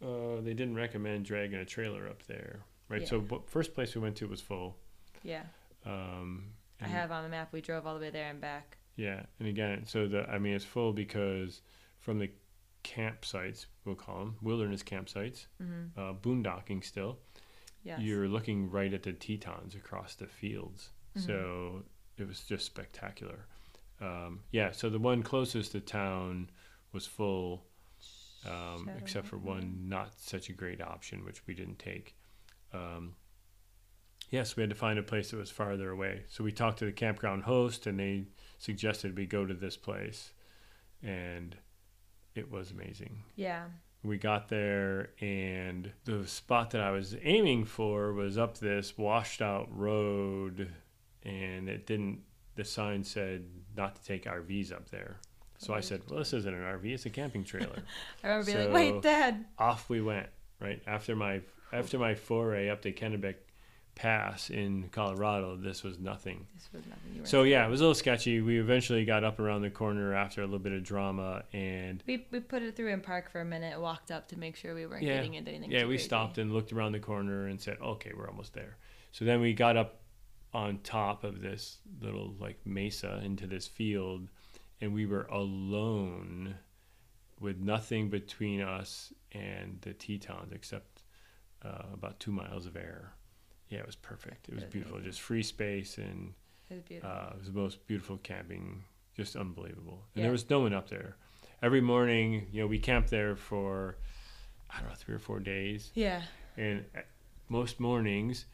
Uh, 0.00 0.40
they 0.42 0.54
didn't 0.54 0.76
recommend 0.76 1.24
dragging 1.24 1.58
a 1.58 1.64
trailer 1.64 2.06
up 2.08 2.22
there, 2.26 2.60
right? 2.88 3.06
So, 3.06 3.16
Yeah. 3.18 3.26
but 3.28 3.50
first 3.50 3.74
place 3.74 3.92
we 3.96 4.00
went 4.00 4.16
to 4.18 4.28
was 4.28 4.40
full. 4.40 4.78
Yeah, 5.24 5.46
Um, 5.84 6.54
I 6.80 6.86
have 6.86 7.10
on 7.10 7.24
the 7.24 7.28
map. 7.30 7.52
We 7.52 7.60
drove 7.60 7.84
all 7.84 7.94
the 7.94 8.00
way 8.00 8.10
there 8.10 8.30
and 8.30 8.40
back. 8.40 8.78
Yeah, 8.94 9.26
and 9.40 9.48
again, 9.48 9.86
so 9.86 10.06
the 10.06 10.30
I 10.30 10.38
mean, 10.38 10.54
it's 10.54 10.64
full 10.64 10.92
because 10.92 11.62
from 11.98 12.20
the 12.20 12.30
campsites, 12.84 13.66
we'll 13.84 13.94
call 13.94 14.18
them 14.20 14.36
wilderness 14.42 14.82
campsites, 14.82 15.46
Mm-hmm. 15.62 15.98
uh, 16.00 16.12
boondocking 16.14 16.84
still. 16.84 17.18
Yes. 17.84 18.00
You're 18.00 18.28
looking 18.28 18.70
right 18.70 18.92
at 18.94 19.02
the 19.02 19.12
Tetons 19.12 19.74
across 19.74 20.14
the 20.14 20.26
fields, 20.26 20.90
Mhm. 21.16 21.26
so 21.26 21.84
it 22.16 22.26
was 22.28 22.40
just 22.44 22.64
spectacular. 22.66 23.46
Um, 24.00 24.40
yeah, 24.52 24.70
so 24.72 24.88
the 24.90 24.98
one 24.98 25.22
closest 25.22 25.72
to 25.72 25.80
town 25.80 26.50
was 26.92 27.06
full, 27.06 27.66
um, 28.46 28.88
except 28.98 29.26
for 29.26 29.38
one 29.38 29.88
not 29.88 30.18
such 30.20 30.48
a 30.48 30.52
great 30.52 30.80
option, 30.80 31.24
which 31.24 31.46
we 31.46 31.54
didn't 31.54 31.78
take. 31.78 32.14
Um, 32.72 33.16
yes, 34.30 34.56
we 34.56 34.62
had 34.62 34.70
to 34.70 34.76
find 34.76 34.98
a 34.98 35.02
place 35.02 35.30
that 35.30 35.36
was 35.36 35.50
farther 35.50 35.90
away. 35.90 36.24
So 36.28 36.42
we 36.44 36.52
talked 36.52 36.78
to 36.80 36.84
the 36.84 36.92
campground 36.92 37.44
host, 37.44 37.86
and 37.86 37.98
they 37.98 38.26
suggested 38.58 39.16
we 39.16 39.26
go 39.26 39.44
to 39.46 39.54
this 39.54 39.76
place, 39.76 40.32
and 41.02 41.56
it 42.34 42.50
was 42.50 42.70
amazing. 42.70 43.22
Yeah. 43.36 43.64
We 44.04 44.18
got 44.18 44.48
there, 44.48 45.10
and 45.20 45.92
the 46.04 46.26
spot 46.26 46.72
that 46.72 46.80
I 46.80 46.90
was 46.90 47.14
aiming 47.22 47.66
for 47.66 48.12
was 48.12 48.36
up 48.36 48.58
this 48.58 48.98
washed 48.98 49.40
out 49.40 49.68
road, 49.76 50.68
and 51.22 51.68
it 51.68 51.86
didn't. 51.86 52.22
The 52.56 52.64
sign 52.64 53.04
said 53.04 53.44
not 53.76 53.94
to 53.96 54.04
take 54.04 54.24
RVs 54.24 54.72
up 54.72 54.90
there. 54.90 55.18
So 55.58 55.72
I 55.72 55.78
said, 55.78 56.02
"Well, 56.08 56.18
this 56.18 56.32
isn't 56.32 56.52
an 56.52 56.60
RV; 56.60 56.84
it's 56.86 57.06
a 57.06 57.10
camping 57.10 57.44
trailer." 57.44 57.82
I 58.24 58.28
remember 58.28 58.52
being 58.52 58.72
like, 58.72 58.74
"Wait, 58.74 59.02
Dad." 59.02 59.44
Off 59.58 59.88
we 59.88 60.00
went. 60.00 60.26
Right 60.58 60.82
after 60.86 61.14
my 61.14 61.40
after 61.72 61.98
my 61.98 62.16
foray 62.16 62.68
up 62.68 62.82
to 62.82 62.92
Kennebec, 62.92 63.36
pass 63.94 64.48
in 64.50 64.88
Colorado, 64.90 65.56
this 65.56 65.82
was 65.82 65.98
nothing. 65.98 66.46
This 66.54 66.68
was 66.72 66.82
nothing. 66.86 67.14
You 67.14 67.24
So 67.26 67.42
yeah, 67.42 67.66
it 67.66 67.70
was 67.70 67.80
a 67.80 67.84
little 67.84 67.94
sketchy. 67.94 68.40
We 68.40 68.58
eventually 68.58 69.04
got 69.04 69.22
up 69.22 69.38
around 69.38 69.62
the 69.62 69.70
corner 69.70 70.14
after 70.14 70.40
a 70.40 70.44
little 70.44 70.58
bit 70.58 70.72
of 70.72 70.82
drama, 70.82 71.44
and 71.52 72.02
we, 72.06 72.26
we 72.30 72.40
put 72.40 72.62
it 72.62 72.74
through 72.74 72.88
in 72.92 73.00
park 73.00 73.30
for 73.30 73.40
a 73.40 73.44
minute, 73.44 73.78
walked 73.80 74.10
up 74.10 74.28
to 74.28 74.38
make 74.38 74.56
sure 74.56 74.74
we 74.74 74.86
weren't 74.86 75.02
Yeah. 75.02 75.16
getting 75.16 75.34
into 75.34 75.50
anything. 75.50 75.70
yeah, 75.70 75.82
we 75.84 75.94
crazy. 75.94 76.04
stopped 76.04 76.38
and 76.38 76.52
looked 76.52 76.72
around 76.72 76.92
the 76.92 77.00
corner 77.00 77.46
and 77.48 77.60
said, 77.60 77.76
"Okay, 77.82 78.12
we're 78.16 78.28
almost 78.28 78.54
there." 78.54 78.76
So 79.12 79.24
then 79.24 79.40
we 79.40 79.52
got 79.52 79.76
up 79.76 80.00
on 80.54 80.78
top 80.78 81.22
of 81.24 81.40
this 81.40 81.78
little 82.00 82.34
like 82.38 82.58
mesa 82.64 83.20
into 83.24 83.46
this 83.46 83.66
field, 83.66 84.28
and 84.80 84.92
we 84.94 85.04
were 85.06 85.24
alone 85.26 86.54
with 87.40 87.58
nothing 87.58 88.08
between 88.08 88.60
us 88.62 89.12
and 89.32 89.78
the 89.82 89.92
Tetons 89.92 90.52
except 90.52 91.02
uh, 91.64 91.82
about 91.92 92.20
two 92.20 92.32
miles 92.32 92.66
of 92.66 92.76
air. 92.76 93.14
Yeah, 93.72 93.78
it 93.80 93.86
was 93.86 93.96
perfect. 93.96 94.48
It 94.48 94.54
was 94.54 94.62
It 94.64 94.66
was 94.66 94.72
beautiful, 94.72 94.96
amazing. 94.96 95.10
just 95.12 95.20
free 95.22 95.42
space 95.42 95.98
and 95.98 96.34
It 96.70 96.74
was 96.74 96.82
beautiful. 96.82 97.10
uh, 97.10 97.30
it 97.34 97.38
was 97.38 97.46
the 97.46 97.58
most 97.58 97.86
beautiful 97.86 98.18
camping, 98.18 98.84
just 99.16 99.34
unbelievable. 99.36 100.04
And 100.14 100.20
Yeah. 100.20 100.22
there 100.24 100.32
was 100.32 100.48
no 100.50 100.60
one 100.60 100.74
up 100.74 100.88
there. 100.90 101.16
Every 101.62 101.80
morning, 101.80 102.48
you 102.52 102.60
know, 102.60 102.66
we 102.66 102.78
camped 102.78 103.08
there 103.10 103.34
for 103.36 103.96
I 104.70 104.80
don't 104.80 104.88
know 104.88 104.94
three 104.94 105.14
or 105.14 105.18
four 105.18 105.38
days, 105.38 105.90
yeah. 105.94 106.22
and 106.56 106.84
most 107.48 107.78
mornings, 107.78 108.46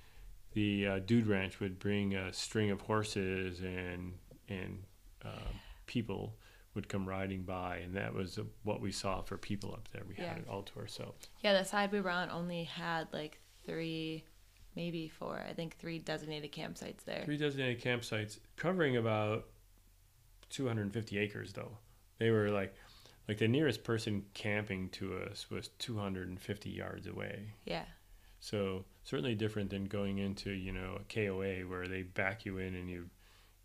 the 0.52 0.86
uh, 0.86 0.98
Dude 0.98 1.26
Ranch 1.28 1.60
would 1.60 1.78
bring 1.78 2.14
a 2.16 2.32
string 2.32 2.70
of 2.70 2.80
horses 2.82 3.60
and 3.60 4.18
and 4.48 4.82
uh, 5.24 5.50
people 5.86 6.36
would 6.74 6.88
come 6.88 7.08
riding 7.08 7.42
by, 7.44 7.76
and 7.78 7.94
that 7.96 8.12
was 8.14 8.38
uh, 8.38 8.42
what 8.64 8.80
we 8.80 8.90
saw 8.92 9.20
for 9.22 9.36
people 9.38 9.72
up 9.72 9.88
there. 9.92 10.02
We 10.08 10.14
Yeah. 10.16 10.28
had 10.30 10.38
it 10.38 10.48
all 10.48 10.62
to 10.64 10.78
ourselves. 10.80 11.28
Yeah, 11.42 11.52
the 11.54 11.64
side 11.64 11.92
we 11.92 12.00
were 12.00 12.10
on 12.10 12.30
only 12.30 12.64
had 12.64 13.12
like 13.12 13.40
three, 13.64 14.24
maybe 14.78 15.08
four. 15.08 15.44
I 15.48 15.52
think 15.54 15.76
three 15.76 15.98
designated 15.98 16.52
campsites 16.52 17.02
there. 17.04 17.22
Three 17.24 17.36
designated 17.36 17.82
campsites 17.82 18.38
covering 18.56 18.96
about 18.96 19.46
250 20.50 21.18
acres, 21.18 21.52
though. 21.52 21.76
They 22.18 22.30
were 22.30 22.48
like, 22.50 22.74
like 23.26 23.38
the 23.38 23.48
nearest 23.48 23.82
person 23.82 24.24
camping 24.34 24.88
to 24.90 25.16
us 25.16 25.50
was 25.50 25.68
250 25.80 26.70
yards 26.70 27.08
away. 27.08 27.54
Yeah. 27.64 27.86
So 28.38 28.84
certainly 29.02 29.34
different 29.34 29.70
than 29.70 29.86
going 29.86 30.18
into 30.18 30.50
you 30.50 30.70
know 30.70 31.00
a 31.00 31.12
KOA 31.12 31.68
where 31.68 31.88
they 31.88 32.02
back 32.02 32.44
you 32.46 32.58
in 32.58 32.76
and 32.76 32.88
you, 32.88 33.10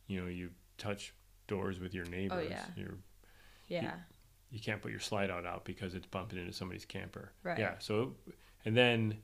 you 0.08 0.20
know, 0.20 0.28
you 0.28 0.50
touch 0.80 1.14
doors 1.48 1.80
with 1.80 1.94
your 1.94 2.06
neighbors. 2.06 2.48
Oh, 2.48 2.50
yeah. 2.50 2.66
You're, 2.76 2.98
Yeah. 3.68 3.92
you 4.50 4.60
can't 4.60 4.82
put 4.82 4.90
your 4.90 5.00
slide 5.00 5.30
out 5.30 5.46
out 5.46 5.64
because 5.64 5.94
it's 5.94 6.08
bumping 6.08 6.40
into 6.40 6.54
somebody's 6.54 6.86
camper. 6.86 7.32
Right. 7.44 7.60
Yeah. 7.60 7.76
So, 7.78 8.16
and 8.66 8.76
then 8.76 9.18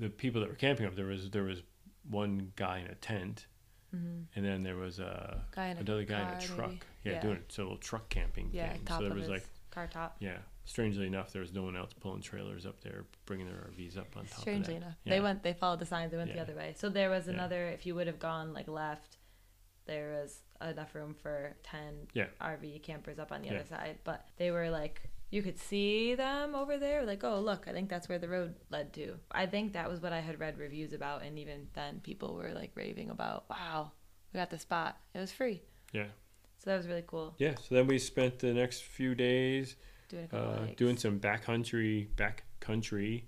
the 0.00 0.08
people 0.10 0.40
that 0.40 0.48
were 0.50 0.56
camping 0.56 0.86
up 0.86 0.94
there 0.96 1.06
was 1.06 1.30
there 1.30 1.42
was 1.44 1.62
one 2.08 2.52
guy 2.56 2.78
in 2.78 2.86
a 2.86 2.94
tent, 2.96 3.46
hmm 3.90 4.22
and 4.34 4.44
then 4.44 4.62
there 4.62 4.76
was 4.76 4.98
a 4.98 5.44
Guy 5.54 5.66
in 5.68 5.76
a 5.76 5.80
another 5.80 6.04
guy 6.04 6.20
in 6.22 6.36
a 6.36 6.40
truck. 6.40 6.72
Yeah, 7.04 7.12
Yeah. 7.12 7.20
doing 7.20 7.36
it. 7.36 7.52
So 7.52 7.62
a 7.62 7.64
little 7.64 7.78
truck 7.78 8.08
camping 8.08 8.50
Yeah. 8.52 8.72
thing. 8.72 8.86
So 8.88 9.02
there 9.02 9.14
was 9.14 9.28
like 9.28 9.44
car 9.70 9.86
top. 9.86 10.16
yeah. 10.20 10.38
Strangely 10.64 11.06
enough, 11.06 11.32
there 11.32 11.42
was 11.42 11.52
no 11.52 11.62
one 11.64 11.74
else 11.76 11.92
pulling 11.94 12.20
trailers 12.22 12.64
up 12.64 12.80
there, 12.82 13.04
bringing 13.26 13.46
their 13.48 13.56
RVs 13.72 13.96
up 13.98 14.16
on 14.16 14.24
top. 14.26 14.40
Strangely 14.40 14.74
of 14.76 14.80
that. 14.80 14.86
enough, 14.86 14.98
Yeah. 15.04 15.14
they 15.14 15.20
went. 15.20 15.42
They 15.42 15.52
followed 15.54 15.80
the 15.80 15.86
signs. 15.86 16.12
They 16.12 16.16
went 16.16 16.32
the 16.32 16.40
other 16.40 16.54
way. 16.54 16.74
So 16.76 16.88
there 16.88 17.10
was 17.10 17.26
another. 17.28 17.68
If 17.68 17.86
you 17.86 17.94
would 17.96 18.06
have 18.06 18.18
gone 18.20 18.52
like 18.52 18.68
left, 18.68 19.16
there 19.86 20.20
was 20.20 20.42
enough 20.60 20.94
room 20.94 21.14
for 21.14 21.56
ten 21.64 22.06
Yeah. 22.14 22.26
RV 22.40 22.78
campers 22.82 23.18
up 23.18 23.32
on 23.32 23.40
the 23.42 23.48
Yeah. 23.48 23.54
other 23.56 23.64
side. 23.66 23.98
But 24.04 24.28
they 24.36 24.50
were 24.52 24.70
like, 24.70 25.10
you 25.30 25.42
could 25.42 25.58
see 25.58 26.14
them 26.14 26.54
over 26.54 26.76
there. 26.78 27.04
Like, 27.04 27.24
oh 27.24 27.40
look, 27.40 27.66
I 27.68 27.72
think 27.72 27.88
that's 27.88 28.08
where 28.08 28.18
the 28.18 28.28
road 28.28 28.54
led 28.70 28.92
to. 28.94 29.14
I 29.30 29.46
think 29.46 29.72
that 29.72 29.88
was 29.88 30.00
what 30.00 30.12
I 30.12 30.20
had 30.20 30.40
read 30.40 30.58
reviews 30.58 30.92
about, 30.92 31.22
and 31.22 31.38
even 31.38 31.68
then, 31.74 32.00
people 32.02 32.34
were 32.34 32.52
like 32.52 32.72
raving 32.74 33.10
about, 33.10 33.44
wow, 33.48 33.92
we 34.32 34.38
got 34.38 34.50
the 34.50 34.58
spot. 34.58 34.98
It 35.14 35.18
was 35.18 35.32
free. 35.32 35.62
Yeah. 35.92 36.06
So 36.58 36.70
that 36.70 36.76
was 36.76 36.86
really 36.86 37.04
cool. 37.06 37.34
Yeah. 37.38 37.54
So 37.54 37.74
then 37.74 37.86
we 37.86 37.98
spent 37.98 38.38
the 38.38 38.52
next 38.52 38.82
few 38.82 39.14
days 39.14 39.76
Doing 40.08 40.28
a 40.32 40.36
uh, 40.36 40.66
doing 40.76 40.96
some 40.96 41.20
backcountry 41.20 42.08
backcountry 42.16 43.22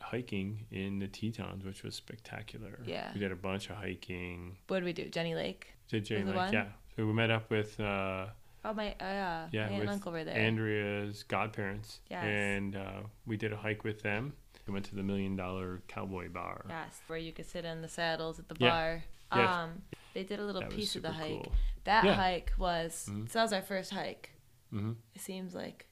hiking 0.00 0.64
in 0.70 0.98
the 0.98 1.06
Tetons, 1.06 1.64
which 1.64 1.82
was 1.82 1.94
spectacular. 1.94 2.78
Yeah. 2.86 3.10
We 3.12 3.20
did 3.20 3.32
a 3.32 3.36
bunch 3.36 3.70
of 3.70 3.76
hiking. 3.76 4.56
What 4.68 4.78
did 4.78 4.84
we 4.84 4.92
do? 4.92 5.08
Jenny 5.10 5.34
Lake. 5.34 5.68
Did 5.88 6.06
Jay 6.06 6.16
Was 6.16 6.26
the 6.26 6.30
like 6.30 6.46
one? 6.46 6.52
yeah? 6.54 6.66
So 6.96 7.06
we 7.06 7.12
met 7.12 7.30
up 7.30 7.50
with 7.50 7.78
uh, 7.78 8.26
Oh 8.68 8.74
my, 8.74 8.88
uh, 8.92 8.94
yeah, 9.00 9.48
Yeah, 9.52 9.60
my 9.60 9.66
aunt 9.66 9.72
with 9.74 9.80
and 9.82 9.90
uncle 9.90 10.12
were 10.12 10.24
there. 10.24 10.36
Andrea's 10.36 11.22
godparents, 11.22 12.00
Yes. 12.10 12.24
and 12.24 12.74
uh, 12.76 13.00
we 13.24 13.36
did 13.36 13.52
a 13.52 13.56
hike 13.56 13.84
with 13.84 14.02
them. 14.02 14.32
We 14.66 14.72
went 14.72 14.84
to 14.86 14.96
the 14.96 15.02
Million 15.04 15.36
Dollar 15.36 15.82
Cowboy 15.86 16.28
Bar. 16.28 16.64
Yes, 16.68 17.00
where 17.06 17.18
you 17.18 17.32
could 17.32 17.46
sit 17.46 17.64
in 17.64 17.80
the 17.82 17.88
saddles 17.88 18.40
at 18.40 18.48
the 18.48 18.56
Yeah. 18.58 18.70
bar. 18.70 19.04
Yes. 19.34 19.54
Um, 19.54 19.82
they 20.14 20.24
did 20.24 20.40
a 20.40 20.44
little 20.44 20.62
that 20.62 20.70
piece 20.70 20.96
of 20.96 21.02
the 21.02 21.12
hike. 21.12 21.28
cool. 21.44 21.52
That 21.84 22.04
Yeah. 22.04 22.14
hike 22.14 22.52
was 22.58 23.08
Mhm. 23.10 23.28
so 23.28 23.38
that 23.38 23.42
was 23.44 23.52
our 23.52 23.62
first 23.62 23.92
hike. 23.92 24.32
Mm-hmm. 24.72 24.92
It 25.14 25.20
seems 25.20 25.54
like 25.54 25.86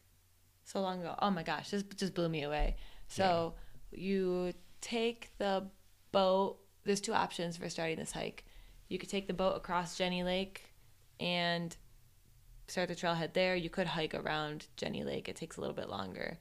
so 0.65 0.81
long 0.81 1.01
ago. 1.01 1.15
Oh 1.21 1.31
my 1.31 1.45
gosh, 1.45 1.71
this 1.71 1.85
just 1.85 2.15
blew 2.15 2.29
me 2.29 2.43
away. 2.43 2.77
So 3.07 3.55
you 3.93 4.53
take 4.81 5.31
the 5.39 5.69
boat. 6.11 6.59
There's 6.83 7.01
two 7.01 7.15
options 7.15 7.57
for 7.57 7.69
starting 7.69 7.97
this 7.99 8.11
hike. 8.13 8.45
You 8.89 8.99
could 8.99 9.09
take 9.11 9.29
the 9.29 9.35
boat 9.35 9.55
across 9.57 9.97
Jenny 9.97 10.25
Lake 10.25 10.65
and 11.21 11.77
start 12.67 12.89
the 12.89 12.95
trailhead 12.95 13.33
there. 13.35 13.55
You 13.57 13.71
could 13.71 13.87
hike 13.87 14.15
around 14.15 14.67
Jenny 14.77 15.05
Lake. 15.05 15.29
It 15.29 15.37
takes 15.37 15.57
a 15.57 15.61
little 15.61 15.77
bit 15.77 15.89
longer. 15.89 16.39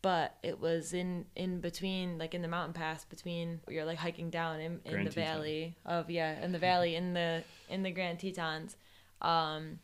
But 0.00 0.36
it 0.42 0.58
was 0.60 0.92
in 0.94 1.26
in 1.36 1.60
between, 1.60 2.18
like 2.18 2.34
in 2.34 2.42
the 2.42 2.48
mountain 2.48 2.72
pass 2.72 3.04
between 3.04 3.60
you're 3.68 3.84
like 3.84 3.98
hiking 3.98 4.30
down 4.30 4.58
in, 4.58 4.80
in 4.84 4.92
Grand 4.92 5.06
the 5.06 5.12
Teton. 5.12 5.34
valley 5.34 5.76
of 5.86 6.10
yeah 6.10 6.44
in 6.44 6.50
the 6.50 6.58
valley 6.58 6.96
in 6.96 7.14
the 7.14 7.44
in 7.68 7.84
the 7.84 7.92
Grand 7.92 8.18
Tetons. 8.18 8.76
Um, 9.20 9.78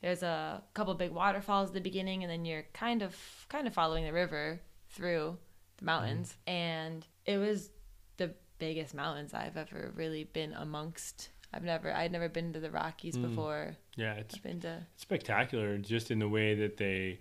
there's 0.00 0.22
a 0.22 0.62
couple 0.74 0.94
big 0.94 1.10
waterfalls 1.10 1.70
at 1.70 1.74
the 1.74 1.80
beginning, 1.80 2.22
and 2.22 2.30
then 2.30 2.44
you're 2.44 2.66
kind 2.72 3.02
of 3.02 3.16
kind 3.48 3.66
of 3.66 3.74
following 3.74 4.04
the 4.04 4.12
river 4.12 4.60
through 4.90 5.38
the 5.78 5.84
mountains, 5.84 6.36
and 6.46 7.04
it 7.26 7.38
was 7.38 7.70
the 8.16 8.32
biggest 8.58 8.94
mountains 8.94 9.34
I've 9.34 9.56
ever 9.56 9.90
really 9.96 10.22
been 10.22 10.52
amongst. 10.52 11.30
I've 11.54 11.62
never 11.62 11.92
I'd 11.92 12.12
never 12.12 12.28
been 12.28 12.52
to 12.52 12.60
the 12.60 12.70
Rockies 12.70 13.16
Mm. 13.16 13.28
before. 13.30 13.76
Yeah, 13.96 14.14
it's 14.14 14.34
I've 14.34 14.42
been 14.42 14.60
to 14.60 14.86
spectacular 14.96 15.78
just 15.78 16.10
in 16.10 16.18
the 16.18 16.28
way 16.28 16.54
that 16.56 16.76
they 16.76 17.20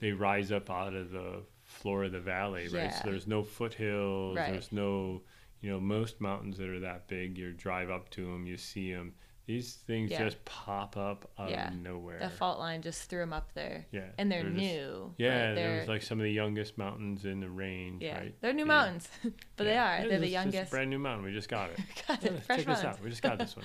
they 0.00 0.12
rise 0.12 0.52
up 0.52 0.70
out 0.70 0.94
of 0.94 1.10
the 1.10 1.42
floor 1.62 2.04
of 2.04 2.12
the 2.12 2.20
valley, 2.20 2.64
right? 2.64 2.84
Yeah. 2.84 3.02
So 3.02 3.10
there's 3.10 3.26
no 3.26 3.42
foothills. 3.42 4.36
Right. 4.36 4.52
There's 4.52 4.70
no, 4.72 5.22
you 5.60 5.70
know, 5.70 5.80
most 5.80 6.20
mountains 6.20 6.58
that 6.58 6.68
are 6.68 6.80
that 6.80 7.08
big, 7.08 7.38
you 7.38 7.52
drive 7.52 7.90
up 7.90 8.10
to 8.10 8.24
them, 8.24 8.46
you 8.46 8.56
see 8.58 8.92
them. 8.92 9.14
These 9.46 9.74
things 9.74 10.10
Yeah. 10.10 10.24
just 10.24 10.42
pop 10.46 10.96
up 10.96 11.30
out 11.38 11.50
Yeah. 11.50 11.68
of 11.68 11.74
nowhere. 11.74 12.18
the 12.18 12.30
fault 12.30 12.58
line 12.58 12.80
just 12.80 13.10
threw 13.10 13.18
them 13.20 13.32
up 13.34 13.52
there, 13.52 13.84
yeah, 13.92 14.08
and 14.16 14.32
they're, 14.32 14.42
just- 14.42 14.54
new. 14.56 15.14
yeah, 15.18 15.48
right? 15.48 15.54
they're 15.54 15.76
they're 15.80 15.86
like 15.86 16.02
some 16.02 16.18
of 16.18 16.24
the 16.24 16.32
youngest 16.32 16.78
mountains 16.78 17.24
in 17.26 17.40
the 17.40 17.48
range, 17.50 18.02
yeah, 18.02 18.18
right? 18.18 18.34
they're 18.40 18.54
new 18.54 18.62
Yeah. 18.62 18.68
mountains, 18.68 19.08
but 19.56 19.64
they 19.64 19.76
are. 19.76 19.98
They're 20.08 20.08
the 20.08 20.14
it's 20.14 20.22
just 20.22 20.32
youngest. 20.32 20.70
brand 20.70 20.88
new 20.90 20.98
mountain. 20.98 21.24
We 21.26 21.32
just 21.32 21.48
got 21.50 21.70
it. 21.70 21.78
Got 22.08 22.24
it. 22.24 22.42
Fresh 22.44 22.58
Check 22.64 22.66
this 22.66 22.84
out. 22.84 23.02
We 23.02 23.10
just 23.10 23.22
got 23.22 23.38
this 23.38 23.54
one. 23.56 23.64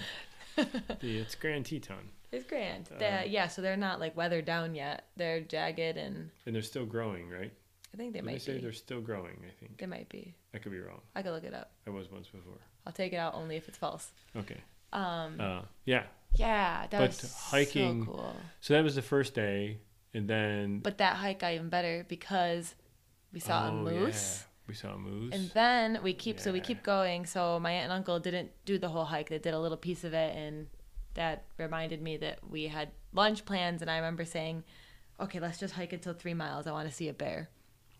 The- 1.00 1.20
it's 1.20 1.36
Grand 1.36 1.66
Teton, 1.66 2.10
It's 2.34 2.46
grand. 2.46 2.90
Uh, 2.94 2.98
They- 3.00 3.28
yeah, 3.30 3.48
so 3.48 3.62
they're 3.62 3.78
not 3.78 4.02
like 4.02 4.18
weathered 4.18 4.44
down 4.44 4.76
yet. 4.76 5.06
They're 5.16 5.40
jagged, 5.40 5.96
and 5.98 6.30
and 6.46 6.54
they're 6.54 6.62
still 6.62 6.86
growing, 6.86 7.30
right? 7.30 7.54
I 7.94 7.98
think 7.98 8.12
they 8.14 8.20
Did 8.20 8.26
might 8.26 8.42
say 8.42 8.56
be. 8.56 8.60
they're 8.60 8.74
still 8.74 9.00
growing? 9.02 9.40
I 9.48 9.52
think 9.60 9.78
They 9.80 9.86
might 9.88 10.10
be. 10.10 10.36
I 10.54 10.58
could 10.58 10.72
be 10.74 10.80
wrong. 10.80 11.02
I 11.16 11.22
could 11.24 11.32
look 11.32 11.46
it 11.46 11.54
up. 11.54 11.72
I 11.88 11.92
was 11.92 12.12
once 12.12 12.28
before. 12.28 12.60
I'll 12.86 12.92
take 12.94 13.14
it 13.14 13.18
out 13.18 13.34
only 13.36 13.56
if 13.56 13.68
it's 13.70 13.78
false. 13.78 14.12
Okay. 14.36 14.58
Um, 14.92 15.40
Uh, 15.40 15.62
yeah. 15.86 16.04
yeah, 16.36 16.88
that 16.88 17.00
but 17.00 17.08
was 17.10 17.34
hiking- 17.52 18.06
so 18.06 18.12
cool. 18.12 18.36
So 18.62 18.74
that 18.74 18.84
was 18.84 18.96
the 18.96 19.02
first 19.02 19.34
day, 19.34 19.80
and 20.14 20.28
then 20.30 20.80
But 20.80 20.98
that 20.98 21.18
hike 21.18 21.40
got 21.40 21.54
even 21.54 21.70
better 21.70 22.06
because 22.08 22.76
we 23.32 23.40
saw 23.40 23.68
a 23.68 23.72
Oh, 23.72 23.76
moose. 23.84 24.40
yeah. 24.42 24.46
We 24.68 24.74
saw 24.76 24.94
a 24.94 24.98
moose. 24.98 25.34
And 25.34 25.50
then 25.52 26.00
we 26.04 26.14
keep 26.14 26.40
so 26.40 26.52
we 26.52 26.60
keep 26.62 26.84
going. 26.84 27.26
So 27.26 27.60
my 27.60 27.72
aunt 27.72 27.86
and 27.86 27.94
uncle 27.94 28.20
didn't 28.20 28.52
do 28.66 28.78
the 28.78 28.90
whole 28.90 29.06
hike. 29.06 29.30
They 29.30 29.40
did 29.40 29.54
a 29.56 29.60
little 29.60 29.78
piece 29.78 30.04
of 30.04 30.14
it 30.14 30.36
and 30.36 30.68
that 31.16 31.46
reminded 31.58 32.02
me 32.04 32.18
that 32.18 32.48
we 32.48 32.68
had 32.68 32.92
lunch 33.12 33.46
plans 33.46 33.82
and 33.82 33.90
I 33.90 33.96
remember 33.98 34.26
saying, 34.26 34.64
Okay, 35.20 35.40
let's 35.40 35.58
just 35.58 35.74
hike 35.74 35.92
until 35.92 36.14
three 36.14 36.36
miles. 36.36 36.68
I 36.68 36.72
want 36.72 36.88
to 36.88 36.94
see 36.96 37.10
a 37.10 37.14
bear. 37.14 37.50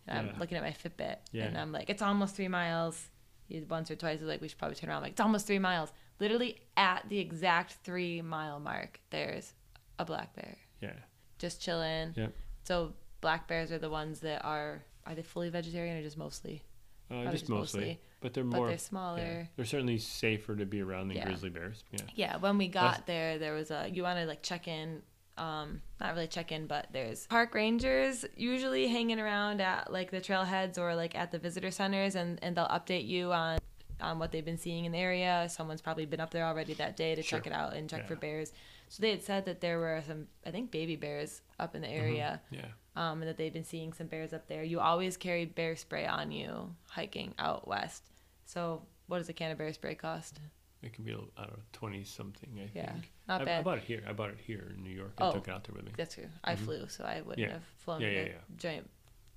And 0.06 0.26
Yeah. 0.28 0.32
I'm 0.32 0.38
looking 0.38 0.56
at 0.58 0.62
my 0.62 0.70
Fitbit 0.70 1.16
Yeah. 1.32 1.46
and 1.46 1.58
I'm 1.58 1.72
like, 1.72 1.90
It's 1.90 2.02
almost 2.02 2.36
three 2.36 2.48
miles. 2.48 3.10
He 3.48 3.60
once 3.62 3.90
or 3.90 3.96
twice 3.96 4.20
was 4.20 4.28
like, 4.28 4.40
We 4.40 4.46
should 4.46 4.58
probably 4.58 4.76
turn 4.76 4.90
around. 4.90 4.98
I'm 4.98 5.02
like, 5.02 5.12
it's 5.12 5.20
almost 5.20 5.46
three 5.48 5.58
miles. 5.58 5.92
Literally 6.20 6.60
at 6.76 7.04
the 7.08 7.18
exact 7.18 7.72
three 7.82 8.22
mile 8.22 8.60
mark, 8.60 9.00
there's 9.10 9.52
a 9.98 10.04
black 10.04 10.34
bear. 10.36 10.56
yeah. 10.80 10.92
Just 11.38 11.60
chilling. 11.62 12.12
Yep. 12.16 12.32
So 12.64 12.92
black 13.22 13.48
bears 13.48 13.72
are 13.72 13.78
the 13.78 13.88
ones 13.90 14.20
that 14.20 14.44
are 14.44 14.82
are 15.06 15.14
they 15.14 15.22
fully 15.22 15.48
vegetarian 15.48 15.96
or 15.96 16.02
just 16.02 16.18
mostly? 16.18 16.62
Uh, 17.10 17.14
Probably 17.14 17.32
just 17.32 17.48
mostly. 17.48 18.00
But 18.20 18.34
they're 18.34 18.44
more. 18.44 18.66
But 18.66 18.68
they're 18.68 18.78
smaller. 18.78 19.18
yeah. 19.22 19.44
They're 19.56 19.64
certainly 19.64 19.96
safer 19.98 20.54
to 20.54 20.66
be 20.66 20.82
around 20.82 21.08
than 21.08 21.16
Yeah. 21.16 21.24
grizzly 21.24 21.48
bears. 21.50 21.82
Yeah. 21.90 22.00
Yeah, 22.14 22.36
when 22.36 22.58
we 22.58 22.68
got 22.68 22.82
That's- 22.82 23.06
there, 23.06 23.38
there 23.38 23.54
was 23.54 23.70
a 23.70 23.88
you 23.90 24.02
want 24.02 24.18
to 24.18 24.26
like 24.26 24.42
check 24.42 24.68
in. 24.68 25.02
Um, 25.38 25.80
not 25.98 26.12
really 26.14 26.26
check 26.26 26.52
in, 26.52 26.66
but 26.66 26.88
there's 26.92 27.26
park 27.28 27.54
rangers 27.54 28.26
usually 28.36 28.88
hanging 28.88 29.18
around 29.18 29.62
at 29.62 29.90
like 29.90 30.10
the 30.10 30.20
trailheads 30.20 30.76
or 30.76 30.94
like 30.94 31.14
at 31.14 31.32
the 31.32 31.38
visitor 31.38 31.70
centers, 31.70 32.14
and 32.14 32.38
and 32.42 32.54
they'll 32.54 32.68
update 32.68 33.06
you 33.06 33.32
on 33.32 33.58
on 34.00 34.18
what 34.18 34.32
they've 34.32 34.44
been 34.44 34.58
seeing 34.58 34.84
in 34.84 34.92
the 34.92 34.98
area. 34.98 35.46
Someone's 35.50 35.80
probably 35.80 36.06
been 36.06 36.20
up 36.20 36.30
there 36.30 36.44
already 36.44 36.74
that 36.74 36.96
day 36.96 37.14
to 37.14 37.22
check 37.22 37.46
it 37.46 37.52
out 37.52 37.74
and 37.74 37.88
check 37.88 38.06
for 38.08 38.16
bears. 38.16 38.52
So 38.88 39.00
they 39.02 39.10
had 39.10 39.22
said 39.22 39.44
that 39.44 39.60
there 39.60 39.78
were 39.78 40.02
some, 40.06 40.26
I 40.44 40.50
think, 40.50 40.70
baby 40.70 40.96
bears 40.96 41.42
up 41.58 41.74
in 41.76 41.82
the 41.82 41.88
area, 41.88 42.40
Yeah. 42.50 42.66
um, 42.96 43.20
and 43.22 43.28
that 43.28 43.36
they've 43.36 43.52
been 43.52 43.64
seeing 43.64 43.92
some 43.92 44.08
bears 44.08 44.32
up 44.32 44.48
there. 44.48 44.64
You 44.64 44.80
always 44.80 45.16
carry 45.16 45.44
bear 45.44 45.76
spray 45.76 46.06
on 46.06 46.32
you 46.32 46.74
hiking 46.88 47.34
out 47.38 47.68
west. 47.68 48.10
So 48.46 48.82
what 49.06 49.18
does 49.18 49.28
a 49.28 49.32
can 49.32 49.52
of 49.52 49.58
bear 49.58 49.72
spray 49.72 49.94
cost? 49.94 50.40
It 50.82 50.92
can 50.94 51.04
be, 51.04 51.12
I 51.12 51.42
don't 51.42 51.52
know, 51.52 51.62
20 51.72 52.02
something, 52.04 52.48
I 52.58 52.70
Yeah, 52.74 52.92
think. 52.92 53.12
not 53.28 53.46
I, 53.46 53.58
I 53.58 53.62
bought 53.62 53.78
it 53.78 53.84
here. 53.84 54.02
I 54.08 54.12
bought 54.12 54.30
it 54.30 54.38
here 54.44 54.72
in 54.74 54.82
New 54.82 54.90
York. 54.90 55.12
I 55.18 55.28
Oh. 55.28 55.32
took 55.32 55.46
it 55.46 55.52
out 55.54 55.62
there 55.64 55.74
with 55.76 55.84
me. 55.84 55.92
That's 55.96 56.14
true. 56.14 56.28
I 56.42 56.56
flew, 56.56 56.88
so 56.88 57.04
I 57.04 57.20
wouldn't 57.20 57.38
Mm-hmm. 57.38 57.40
Yeah. 57.42 57.52
have 57.52 57.64
flown 57.76 58.00
Yeah, 58.00 58.08
yeah, 58.08 58.20
a 58.20 58.24
yeah. 58.26 58.32
giant 58.56 58.90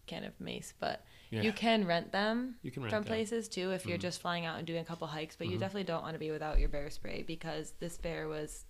can 0.06 0.24
of 0.24 0.40
mace. 0.40 0.74
But 0.80 1.06
Yeah. 1.30 1.42
you 1.42 1.52
can 1.54 1.86
rent 1.86 2.12
them 2.12 2.56
You 2.62 2.72
can 2.72 2.84
rent 2.84 2.94
from 2.94 3.04
that. 3.04 3.08
places 3.10 3.48
too 3.50 3.72
if 3.72 3.86
you're 3.86 3.98
Mhm. 3.98 4.02
just 4.02 4.22
flying 4.22 4.46
out 4.46 4.58
and 4.58 4.68
doing 4.68 4.80
a 4.82 4.86
couple 4.86 5.08
hikes. 5.08 5.36
But 5.36 5.48
you 5.48 5.58
Mhm. 5.58 5.62
definitely 5.62 5.84
don't 5.86 6.02
want 6.04 6.14
to 6.16 6.20
be 6.20 6.32
without 6.32 6.60
your 6.60 6.70
bear 6.70 6.90
spray 6.90 7.24
because 7.24 7.74
this 7.80 7.98
bear 7.98 8.28
was 8.28 8.66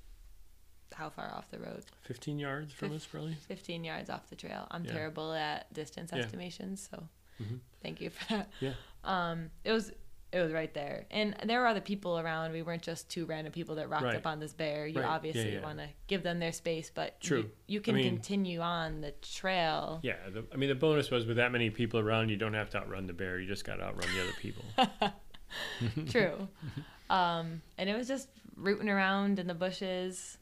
how 0.93 1.09
far 1.09 1.33
off 1.33 1.49
the 1.49 1.59
road? 1.59 1.83
15 2.03 2.37
yards 2.37 2.71
from 2.73 2.89
Fif- 2.89 2.97
us, 2.97 3.05
probably. 3.07 3.33
15 3.35 3.83
yards 3.83 4.09
off 4.11 4.29
the 4.29 4.35
trail. 4.35 4.67
I'm 4.71 4.85
Yeah. 4.85 4.91
terrible 4.93 5.33
at 5.33 5.71
distance 5.73 6.11
Yeah. 6.13 6.19
estimations, 6.19 6.87
so 6.89 7.09
Mhm. 7.41 7.59
thank 7.81 7.99
you 7.99 8.09
for 8.11 8.25
that. 8.33 8.49
Yeah. 8.59 8.73
Um, 9.03 9.49
it 9.63 9.71
was 9.71 9.91
it 10.33 10.41
was 10.41 10.51
right 10.51 10.73
there, 10.73 11.05
and 11.11 11.35
there 11.45 11.59
were 11.61 11.67
other 11.67 11.79
people 11.81 12.17
around. 12.19 12.51
We 12.51 12.63
weren't 12.63 12.81
just 12.81 13.07
two 13.09 13.25
random 13.25 13.53
people 13.53 13.75
that 13.75 13.87
rocked 13.89 14.03
Right. 14.03 14.15
up 14.15 14.25
on 14.25 14.39
this 14.39 14.51
bear. 14.51 14.87
You 14.87 14.99
Right. 15.01 15.07
Obviously 15.09 15.53
yeah. 15.53 15.61
want 15.63 15.77
to 15.77 15.87
give 16.07 16.23
them 16.23 16.39
their 16.39 16.51
space, 16.51 16.91
but 16.93 17.21
True. 17.21 17.39
You, 17.39 17.51
you 17.67 17.81
can 17.81 17.95
mean- 17.95 18.05
continue 18.15 18.59
on 18.59 19.01
the 19.01 19.11
trail. 19.21 19.99
Yeah. 20.03 20.15
The, 20.29 20.43
I 20.51 20.57
mean, 20.57 20.69
the 20.69 20.75
bonus 20.75 21.11
was 21.11 21.25
with 21.27 21.37
that 21.37 21.51
many 21.51 21.69
people 21.69 21.99
around, 21.99 22.29
you 22.29 22.35
don't 22.37 22.55
have 22.55 22.69
to 22.71 22.79
outrun 22.79 23.05
the 23.07 23.13
bear. 23.13 23.39
You 23.39 23.47
just 23.47 23.63
got 23.63 23.75
to 23.75 23.83
outrun 23.83 24.09
the 24.15 24.21
other 24.23 24.33
people. 24.39 24.65
True. 26.09 26.47
um, 27.09 27.61
and 27.77 27.89
it 27.89 27.95
was 27.97 28.07
just 28.07 28.27
rooting 28.55 28.89
around 28.89 29.39
in 29.39 29.47
the 29.47 29.53
bushes. 29.53 30.37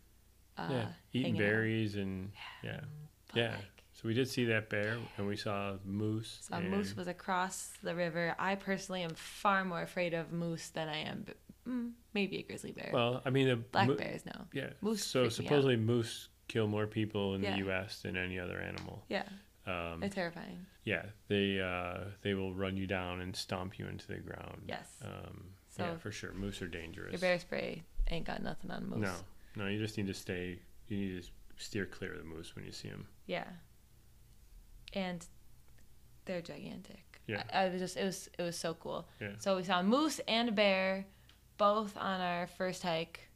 Uh, 0.58 0.68
yeah. 0.70 0.86
Eating 1.14 1.36
hanging 1.36 1.42
out. 1.42 1.48
berries 1.52 1.96
and, 1.96 2.32
yeah. 2.64 2.80
But, 3.28 3.36
Yeah. 3.36 3.56
So 4.02 4.08
we 4.08 4.14
did 4.16 4.28
see 4.28 4.46
that 4.46 4.70
bear 4.70 4.98
and 5.18 5.28
we 5.28 5.36
saw 5.38 5.76
moose. 5.86 6.40
So 6.42 6.56
a 6.58 6.62
moose 6.62 6.96
was 6.96 7.08
across 7.08 7.74
the 7.84 7.94
river. 7.94 8.36
I 8.40 8.56
personally 8.56 9.04
am 9.04 9.12
far 9.14 9.64
more 9.64 9.82
afraid 9.84 10.14
of 10.16 10.32
moose 10.32 10.70
than 10.70 10.88
I 10.90 10.98
am, 10.98 11.26
mm, 11.68 11.92
maybe 12.14 12.40
a 12.40 12.42
grizzly 12.44 12.72
bear. 12.72 12.90
Well, 12.92 13.22
I 13.26 13.30
mean, 13.30 13.48
the 13.48 13.58
Black 13.58 13.88
mo- 13.88 13.96
bears, 13.96 14.26
no. 14.26 14.46
Yeah. 14.54 14.72
Moose 14.82 15.04
So 15.04 15.20
freak 15.20 15.24
me 15.24 15.26
out. 15.28 15.34
supposedly 15.34 15.76
moose 15.78 16.30
kill 16.48 16.68
more 16.68 16.88
people 16.88 17.36
in 17.36 17.44
Yeah. 17.44 17.52
the 17.52 17.58
U.S. 17.60 18.02
than 18.02 18.18
any 18.18 18.40
other 18.40 18.58
animal. 18.60 19.06
Yeah, 19.08 19.24
Um, 19.68 20.00
they're 20.00 20.10
terrifying. 20.10 20.66
yeah, 20.84 21.06
they 21.28 21.60
uh, 21.62 22.06
they 22.24 22.34
will 22.34 22.56
run 22.56 22.78
you 22.78 22.88
down 22.88 23.22
and 23.22 23.36
stomp 23.36 23.78
you 23.78 23.86
into 23.88 24.08
the 24.08 24.18
ground. 24.18 24.64
Yes. 24.68 24.98
Um, 25.04 25.52
So- 25.70 25.84
yeah, 25.86 25.98
for 25.98 26.12
sure. 26.12 26.34
Moose 26.34 26.60
are 26.64 26.68
dangerous. 26.68 27.12
Your 27.14 27.20
bear 27.22 27.38
spray 27.40 27.84
ain't 28.10 28.26
got 28.26 28.42
nothing 28.42 28.72
on 28.72 28.88
moose. 28.90 29.00
No, 29.00 29.14
no, 29.64 29.68
you 29.70 29.78
just 29.78 29.96
need 29.96 30.08
to 30.08 30.14
stay. 30.16 30.60
You 30.88 30.98
need 30.98 31.24
to 31.24 31.30
steer 31.64 31.86
clear 31.86 32.14
of 32.14 32.18
the 32.18 32.24
moose 32.26 32.56
when 32.56 32.66
you 32.66 32.72
see 32.72 32.90
them. 32.90 33.08
Yeah. 33.28 33.46
And 34.94 35.26
they're 36.26 36.42
gigantic. 36.42 37.22
Yeah. 37.28 37.44
I, 37.54 37.66
I 37.66 37.70
was 37.70 37.80
just 37.82 37.98
it 37.98 38.04
was 38.06 38.30
it 38.38 38.42
was 38.44 38.58
so 38.58 38.74
cool. 38.74 39.08
Yeah. 39.20 39.30
So 39.40 39.56
we 39.58 39.64
saw 39.64 39.80
a 39.80 39.84
moose 39.84 40.20
and 40.28 40.50
a 40.50 40.52
bear, 40.52 41.06
both 41.58 41.96
on 41.98 42.20
our 42.22 42.48
first 42.48 42.84
hike. 42.84 43.30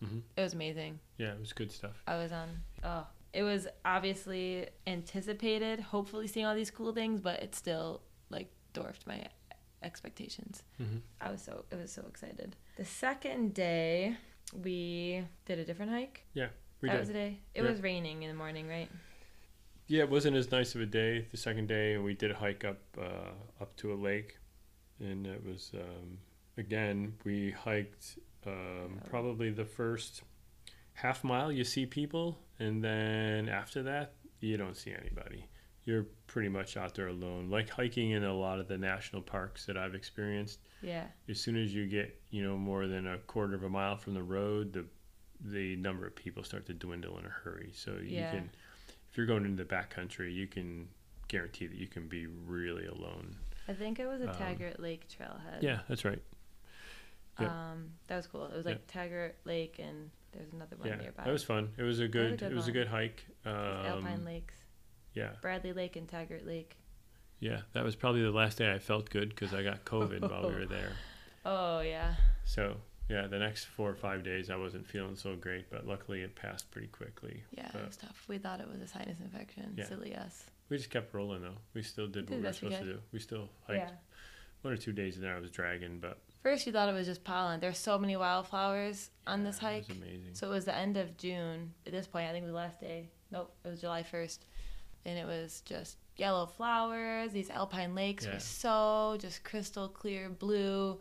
hmm 0.00 0.18
It 0.36 0.40
was 0.42 0.54
amazing. 0.54 0.98
Yeah, 1.18 1.32
it 1.32 1.40
was 1.40 1.52
good 1.52 1.72
stuff. 1.72 2.02
I 2.06 2.16
was 2.16 2.32
on. 2.32 2.48
Oh, 2.84 3.06
it 3.32 3.42
was 3.42 3.66
obviously 3.84 4.66
anticipated. 4.86 5.80
Hopefully, 5.80 6.26
seeing 6.26 6.46
all 6.46 6.54
these 6.54 6.70
cool 6.70 6.92
things, 6.92 7.20
but 7.20 7.42
it 7.42 7.54
still 7.54 8.02
like 8.30 8.50
dwarfed 8.74 9.06
my 9.06 9.24
expectations. 9.82 10.62
hmm 10.78 10.98
I 11.20 11.30
was 11.30 11.42
so 11.42 11.64
I 11.72 11.76
was 11.76 11.92
so 11.92 12.02
excited. 12.08 12.56
The 12.76 12.84
second 12.84 13.54
day, 13.54 14.16
we 14.62 15.24
did 15.46 15.58
a 15.58 15.64
different 15.64 15.92
hike. 15.92 16.24
Yeah, 16.34 16.48
we 16.80 16.88
that 16.88 16.94
did. 16.94 16.98
was 17.00 17.08
the 17.08 17.14
day. 17.14 17.40
It 17.54 17.62
Yeah. 17.62 17.70
was 17.70 17.80
raining 17.82 18.22
in 18.24 18.28
the 18.28 18.36
morning, 18.36 18.68
right? 18.68 18.90
Yeah, 19.92 20.04
it 20.04 20.08
wasn't 20.10 20.36
as 20.36 20.50
nice 20.50 20.74
of 20.74 20.80
a 20.80 20.86
day 20.86 21.26
the 21.32 21.36
second 21.36 21.68
day, 21.68 21.92
and 21.92 22.02
we 22.02 22.14
did 22.14 22.30
a 22.30 22.34
hike 22.34 22.64
up 22.64 22.78
uh, 22.98 23.32
up 23.60 23.76
to 23.76 23.92
a 23.92 23.94
lake, 23.94 24.38
and 25.00 25.26
it 25.26 25.44
was 25.44 25.70
um, 25.74 26.16
again 26.56 27.12
we 27.24 27.50
hiked 27.50 28.16
um, 28.46 29.02
probably 29.10 29.50
the 29.50 29.66
first 29.66 30.22
half 30.94 31.22
mile. 31.22 31.52
You 31.52 31.62
see 31.62 31.84
people, 31.84 32.38
and 32.58 32.82
then 32.82 33.50
after 33.50 33.82
that, 33.82 34.14
you 34.40 34.56
don't 34.56 34.78
see 34.78 34.94
anybody. 34.98 35.44
You're 35.84 36.06
pretty 36.26 36.48
much 36.48 36.78
out 36.78 36.94
there 36.94 37.08
alone, 37.08 37.50
like 37.50 37.68
hiking 37.68 38.12
in 38.12 38.24
a 38.24 38.32
lot 38.32 38.60
of 38.60 38.68
the 38.68 38.78
national 38.78 39.20
parks 39.20 39.66
that 39.66 39.76
I've 39.76 39.94
experienced. 39.94 40.60
Yeah. 40.80 41.04
As 41.28 41.38
soon 41.38 41.56
as 41.62 41.74
you 41.74 41.86
get 41.86 42.18
you 42.30 42.42
know 42.42 42.56
more 42.56 42.86
than 42.86 43.06
a 43.06 43.18
quarter 43.18 43.54
of 43.54 43.62
a 43.64 43.68
mile 43.68 43.98
from 43.98 44.14
the 44.14 44.22
road, 44.22 44.72
the 44.72 44.86
the 45.44 45.76
number 45.76 46.06
of 46.06 46.14
people 46.16 46.44
start 46.44 46.64
to 46.68 46.72
dwindle 46.72 47.18
in 47.18 47.26
a 47.26 47.34
hurry. 47.44 47.72
So 47.74 47.90
you 48.00 48.16
Yeah. 48.20 48.30
can 48.30 48.50
if 49.12 49.16
you're 49.18 49.26
going 49.26 49.44
into 49.44 49.62
the 49.62 49.68
backcountry, 49.68 50.34
you 50.34 50.46
can 50.48 50.88
guarantee 51.28 51.66
that 51.66 51.76
you 51.76 51.86
can 51.86 52.08
be 52.08 52.26
really 52.26 52.86
alone. 52.86 53.36
I 53.68 53.74
think 53.74 54.00
it 54.00 54.06
was 54.06 54.20
a 54.22 54.30
Um, 54.30 54.34
Taggart 54.34 54.80
Lake 54.80 55.06
trailhead. 55.08 55.60
Yeah, 55.62 55.80
that's 55.88 56.04
right. 56.04 56.20
Yep. 57.38 57.48
Um, 57.50 57.90
that 58.08 58.16
was 58.16 58.26
cool. 58.26 58.46
It 58.46 58.56
was 58.56 58.66
like 58.66 58.86
Taggart 58.88 59.36
Lake, 59.44 59.78
and 59.78 60.10
there's 60.32 60.52
another 60.52 60.76
one 60.76 60.88
Yeah, 60.88 60.96
nearby. 60.96 61.24
that 61.24 61.30
was 61.30 61.44
fun. 61.44 61.72
It 61.78 61.82
was 61.82 62.00
a 62.00 62.08
good. 62.08 62.38
good 62.38 62.52
it 62.52 62.54
was 62.54 62.68
a 62.68 62.72
good 62.72 62.88
hike. 62.88 63.24
Alpine 63.46 64.14
Um, 64.14 64.24
Lakes, 64.24 64.54
yeah, 65.14 65.32
Bradley 65.40 65.72
Lake, 65.72 65.96
and 65.96 66.08
Taggart 66.08 66.44
Lake. 66.46 66.76
yeah. 67.38 67.62
That 67.72 67.84
was 67.84 67.96
probably 67.96 68.22
the 68.22 68.30
last 68.30 68.58
day 68.58 68.72
I 68.72 68.78
felt 68.78 69.10
good 69.10 69.28
because 69.30 69.52
I 69.54 69.62
got 69.62 69.84
COVID 69.84 70.28
while 70.30 70.48
we 70.48 70.54
were 70.54 70.66
there. 70.78 70.92
Oh 71.44 71.80
yeah. 71.80 72.14
So 72.44 72.76
yeah, 73.12 73.26
the 73.26 73.38
next 73.38 73.66
four 73.66 73.90
or 73.90 73.94
five 73.94 74.24
days 74.24 74.48
I 74.50 74.56
wasn't 74.56 74.86
feeling 74.86 75.16
so 75.16 75.36
great, 75.36 75.70
but 75.70 75.86
luckily 75.86 76.22
it 76.22 76.34
passed 76.34 76.70
pretty 76.70 76.88
quickly. 76.88 77.42
Yeah, 77.56 77.68
But 77.72 77.82
it 77.82 77.86
was 77.88 77.96
tough. 77.96 78.24
We 78.28 78.38
thought 78.38 78.60
it 78.60 78.68
was 78.68 78.80
a 78.80 78.88
sinus 78.88 79.20
infection. 79.20 79.74
Yeah. 79.76 79.86
Silly 79.86 80.14
us. 80.16 80.44
we 80.68 80.78
just 80.78 80.90
kept 80.90 81.12
rolling 81.14 81.42
though. 81.42 81.58
We 81.74 81.82
still 81.82 82.06
did 82.08 82.24
what 82.30 82.36
we 82.36 82.42
were 82.42 82.48
best 82.48 82.62
we 82.62 82.70
supposed 82.70 82.88
to 82.88 82.92
do. 82.94 83.00
We 83.12 83.18
still 83.18 83.48
hiked 83.66 83.78
Yeah. 83.90 83.90
one 84.62 84.72
or 84.72 84.76
two 84.78 84.92
days 84.92 85.16
in 85.16 85.22
there. 85.22 85.36
I 85.36 85.40
was 85.40 85.50
dragging, 85.50 85.98
but 86.00 86.18
First, 86.42 86.66
you 86.66 86.72
thought 86.72 86.88
it 86.88 86.92
was 86.92 87.06
just 87.06 87.22
pollen. 87.22 87.60
There's 87.60 87.78
so 87.78 87.96
many 87.98 88.16
wildflowers 88.16 89.10
on 89.28 89.44
this 89.44 89.58
hike. 89.58 89.88
It 89.88 89.96
amazing. 89.96 90.34
So 90.34 90.48
it 90.48 90.50
was 90.50 90.64
the 90.64 90.74
end 90.74 90.96
of 90.96 91.16
June. 91.16 91.72
At 91.86 91.92
this 91.92 92.08
point, 92.08 92.26
I 92.28 92.32
think 92.32 92.42
it 92.42 92.46
was 92.46 92.50
the 92.52 92.56
last 92.56 92.80
day. 92.80 93.10
Nope, 93.30 93.54
it 93.64 93.68
was 93.68 93.80
July 93.80 94.02
1st. 94.02 94.40
And 95.04 95.16
it 95.18 95.24
was 95.24 95.60
just 95.64 95.98
yellow 96.16 96.46
flowers. 96.46 97.30
These 97.32 97.48
alpine 97.50 97.94
lakes 97.94 98.24
Yeah. 98.24 98.34
were 98.34 98.40
so 98.40 99.16
just 99.20 99.44
crystal 99.44 99.88
clear 99.88 100.30
blue. 100.30 101.00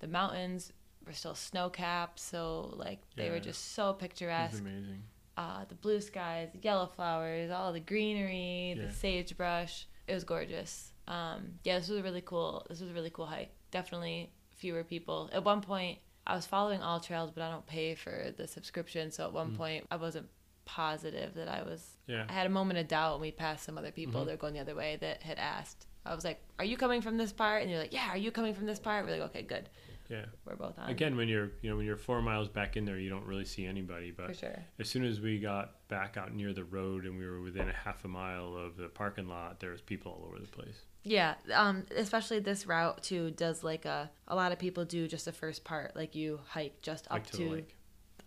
The 0.00 0.08
mountains 0.08 0.72
were 1.06 1.12
still 1.12 1.34
snow 1.34 1.70
capped. 1.70 2.18
So, 2.20 2.72
like, 2.76 3.00
they 3.16 3.30
were 3.30 3.40
just 3.40 3.72
so 3.72 3.84
it 3.90 3.92
was 3.94 3.96
picturesque. 4.00 4.60
amazing. 4.60 5.02
Uh, 5.36 5.64
the 5.68 5.74
blue 5.74 6.00
skies, 6.00 6.48
the 6.52 6.58
yellow 6.60 6.86
flowers, 6.86 7.50
all 7.50 7.72
the 7.72 7.80
greenery, 7.80 8.74
Yeah. 8.76 8.86
the 8.86 8.92
sagebrush. 8.92 9.86
It 10.06 10.14
was 10.14 10.24
gorgeous. 10.24 10.92
Um, 11.08 11.58
yeah, 11.64 11.78
this 11.78 11.88
was 11.88 11.98
a 11.98 12.02
really 12.02 12.20
cool. 12.20 12.66
This 12.68 12.80
was 12.80 12.90
a 12.90 12.92
really 12.92 13.10
cool 13.10 13.26
hike. 13.26 13.50
Definitely 13.70 14.30
fewer 14.56 14.84
people. 14.84 15.30
At 15.32 15.44
one 15.44 15.60
point, 15.62 15.98
I 16.26 16.34
was 16.36 16.46
following 16.46 16.80
AllTrails, 16.80 17.32
but 17.34 17.42
I 17.42 17.50
don't 17.50 17.66
pay 17.66 17.94
for 17.94 18.32
the 18.36 18.46
subscription. 18.46 19.10
So 19.10 19.24
at 19.24 19.32
one 19.32 19.52
Mm. 19.52 19.56
point, 19.56 19.86
I 19.90 19.96
wasn't 19.96 20.28
positive 20.66 21.34
that 21.34 21.48
I 21.48 21.62
was. 21.62 21.96
Yeah. 22.06 22.26
I 22.28 22.32
had 22.32 22.46
a 22.46 22.50
moment 22.50 22.78
of 22.78 22.86
doubt 22.88 23.14
when 23.14 23.22
we 23.22 23.30
passed 23.32 23.64
some 23.64 23.78
other 23.78 23.90
people 23.90 24.22
Mhm. 24.22 24.26
that 24.26 24.32
were 24.32 24.36
going 24.36 24.54
the 24.54 24.60
other 24.60 24.74
way 24.74 24.96
that 24.96 25.22
had 25.22 25.38
asked. 25.38 25.86
I 26.04 26.14
was 26.14 26.24
like, 26.24 26.40
"Are 26.58 26.64
you 26.64 26.76
coming 26.76 27.00
from 27.02 27.16
this 27.16 27.32
part?" 27.32 27.62
And 27.62 27.70
they're 27.70 27.78
like, 27.80 27.92
"Yeah." 27.92 28.08
Are 28.10 28.16
you 28.16 28.30
coming 28.30 28.54
from 28.54 28.66
this 28.66 28.78
part? 28.78 29.04
We're 29.04 29.12
like, 29.12 29.30
"Okay, 29.30 29.42
good. 29.42 29.68
Yeah. 30.10 30.24
We're 30.44 30.56
both 30.56 30.78
on." 30.78 30.90
Again, 30.90 31.16
when 31.16 31.28
you're 31.28 31.52
you 31.62 31.70
know 31.70 31.76
when 31.76 31.86
you're 31.86 31.96
four 31.96 32.20
miles 32.20 32.48
back 32.48 32.76
in 32.76 32.84
there, 32.84 32.98
you 32.98 33.08
don't 33.08 33.24
really 33.26 33.44
see 33.44 33.64
anybody. 33.64 34.10
for 34.10 34.26
But 34.26 34.36
sure. 34.36 34.64
as 34.78 34.88
soon 34.88 35.04
as 35.04 35.20
we 35.20 35.38
got 35.38 35.86
back 35.88 36.16
out 36.16 36.34
near 36.34 36.52
the 36.52 36.64
road 36.64 37.04
and 37.06 37.18
we 37.18 37.26
were 37.26 37.40
within 37.40 37.68
a 37.68 37.72
half 37.72 38.04
a 38.04 38.08
mile 38.08 38.54
of 38.56 38.76
the 38.76 38.88
parking 38.88 39.28
lot, 39.28 39.60
there 39.60 39.70
was 39.70 39.80
people 39.80 40.12
all 40.12 40.26
over 40.28 40.38
the 40.38 40.48
place. 40.48 40.82
Yeah, 41.02 41.34
um, 41.54 41.86
especially 41.96 42.40
this 42.40 42.66
route 42.66 43.02
too 43.02 43.30
does 43.30 43.62
like 43.64 43.84
a 43.86 44.10
a 44.28 44.34
lot 44.36 44.52
of 44.52 44.58
people 44.58 44.84
do 44.84 45.06
just 45.08 45.24
the 45.24 45.32
first 45.32 45.64
part, 45.64 45.96
like 45.96 46.14
you 46.14 46.40
hike 46.46 46.82
just 46.82 47.06
up 47.06 47.12
Like 47.12 47.26
to, 47.26 47.36
to, 47.38 47.44
the 47.44 47.50
lake. 47.50 47.76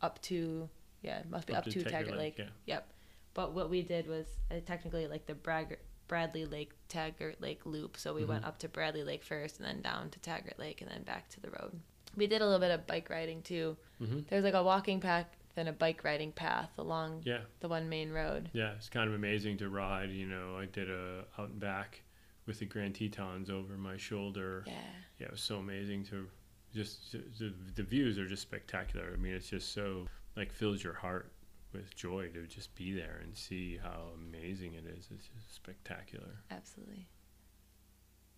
up 0.02 0.22
to 0.24 0.70
yeah, 1.02 1.20
it 1.20 1.30
must 1.30 1.48
be 1.48 1.54
up, 1.54 1.66
to, 1.66 1.84
Taggart 1.84 2.18
Lake. 2.18 2.36
Yeah. 2.40 2.46
Yep. 2.66 2.90
But 3.34 3.54
what 3.54 3.70
we 3.70 3.82
did 3.82 4.08
was 4.08 4.26
uh, 4.50 4.56
technically 4.66 5.06
like 5.08 5.26
the 5.26 5.36
Brag- 5.36 5.80
Bradley 6.14 6.46
Lake 6.46 6.74
Taggart 6.90 7.42
Lake 7.42 7.66
loop. 7.66 7.98
So 7.98 8.14
we 8.14 8.22
Mm-hmm. 8.22 8.30
went 8.30 8.46
up 8.46 8.60
to 8.60 8.70
Bradley 8.70 9.04
Lake 9.04 9.24
first, 9.24 9.58
and 9.58 9.68
then 9.68 9.82
down 9.82 10.12
to 10.12 10.20
Taggart 10.20 10.60
Lake, 10.60 10.80
and 10.82 10.92
then 10.92 11.02
back 11.02 11.28
to 11.30 11.40
the 11.42 11.50
road. 11.50 11.72
We 12.16 12.28
did 12.28 12.40
a 12.44 12.46
little 12.46 12.60
bit 12.60 12.70
of 12.70 12.86
bike 12.86 13.10
riding 13.10 13.42
too. 13.42 13.76
hmm 13.98 14.20
There's 14.30 14.44
like 14.44 14.54
a 14.54 14.62
walking 14.62 15.00
path 15.00 15.26
and 15.58 15.68
a 15.68 15.74
bike 15.74 16.04
riding 16.04 16.32
path 16.32 16.70
along 16.78 17.24
Yeah. 17.26 17.40
the 17.62 17.68
one 17.68 17.90
main 17.90 18.12
road. 18.12 18.52
Yeah. 18.54 18.74
It's 18.78 18.90
kind 18.90 19.08
of 19.10 19.16
amazing 19.16 19.58
to 19.58 19.70
ride. 19.70 20.12
You 20.12 20.28
know, 20.28 20.56
I 20.56 20.66
did 20.66 20.88
a 20.92 21.26
out 21.40 21.50
and 21.50 21.60
back 21.60 22.04
with 22.46 22.60
the 22.60 22.66
Grand 22.66 22.94
Tetons 22.94 23.50
over 23.50 23.74
my 23.76 23.98
shoulder. 23.98 24.64
Yeah. 24.68 24.74
yeah, 25.18 25.26
it 25.26 25.32
was 25.32 25.42
so 25.42 25.56
amazing 25.58 26.04
to 26.12 26.28
just 26.76 27.14
the, 27.40 27.52
the 27.74 27.82
views 27.84 28.20
are 28.20 28.28
just 28.28 28.44
spectacular. 28.44 29.12
I 29.12 29.18
mean, 29.18 29.34
it's 29.34 29.50
just 29.50 29.74
so 29.74 30.06
like 30.38 30.52
fills 30.52 30.84
your 30.84 30.94
heart 30.94 31.32
with 31.74 31.96
joy 31.96 32.30
to 32.30 32.46
just 32.48 32.74
be 32.76 32.94
there 32.94 33.20
and 33.24 33.36
see 33.36 33.80
how 33.82 34.10
amazing 34.16 34.74
it 34.74 34.86
is. 34.86 35.10
It's 35.14 35.28
just 35.28 35.56
spectacular. 35.56 36.44
Absolutely. 36.52 37.08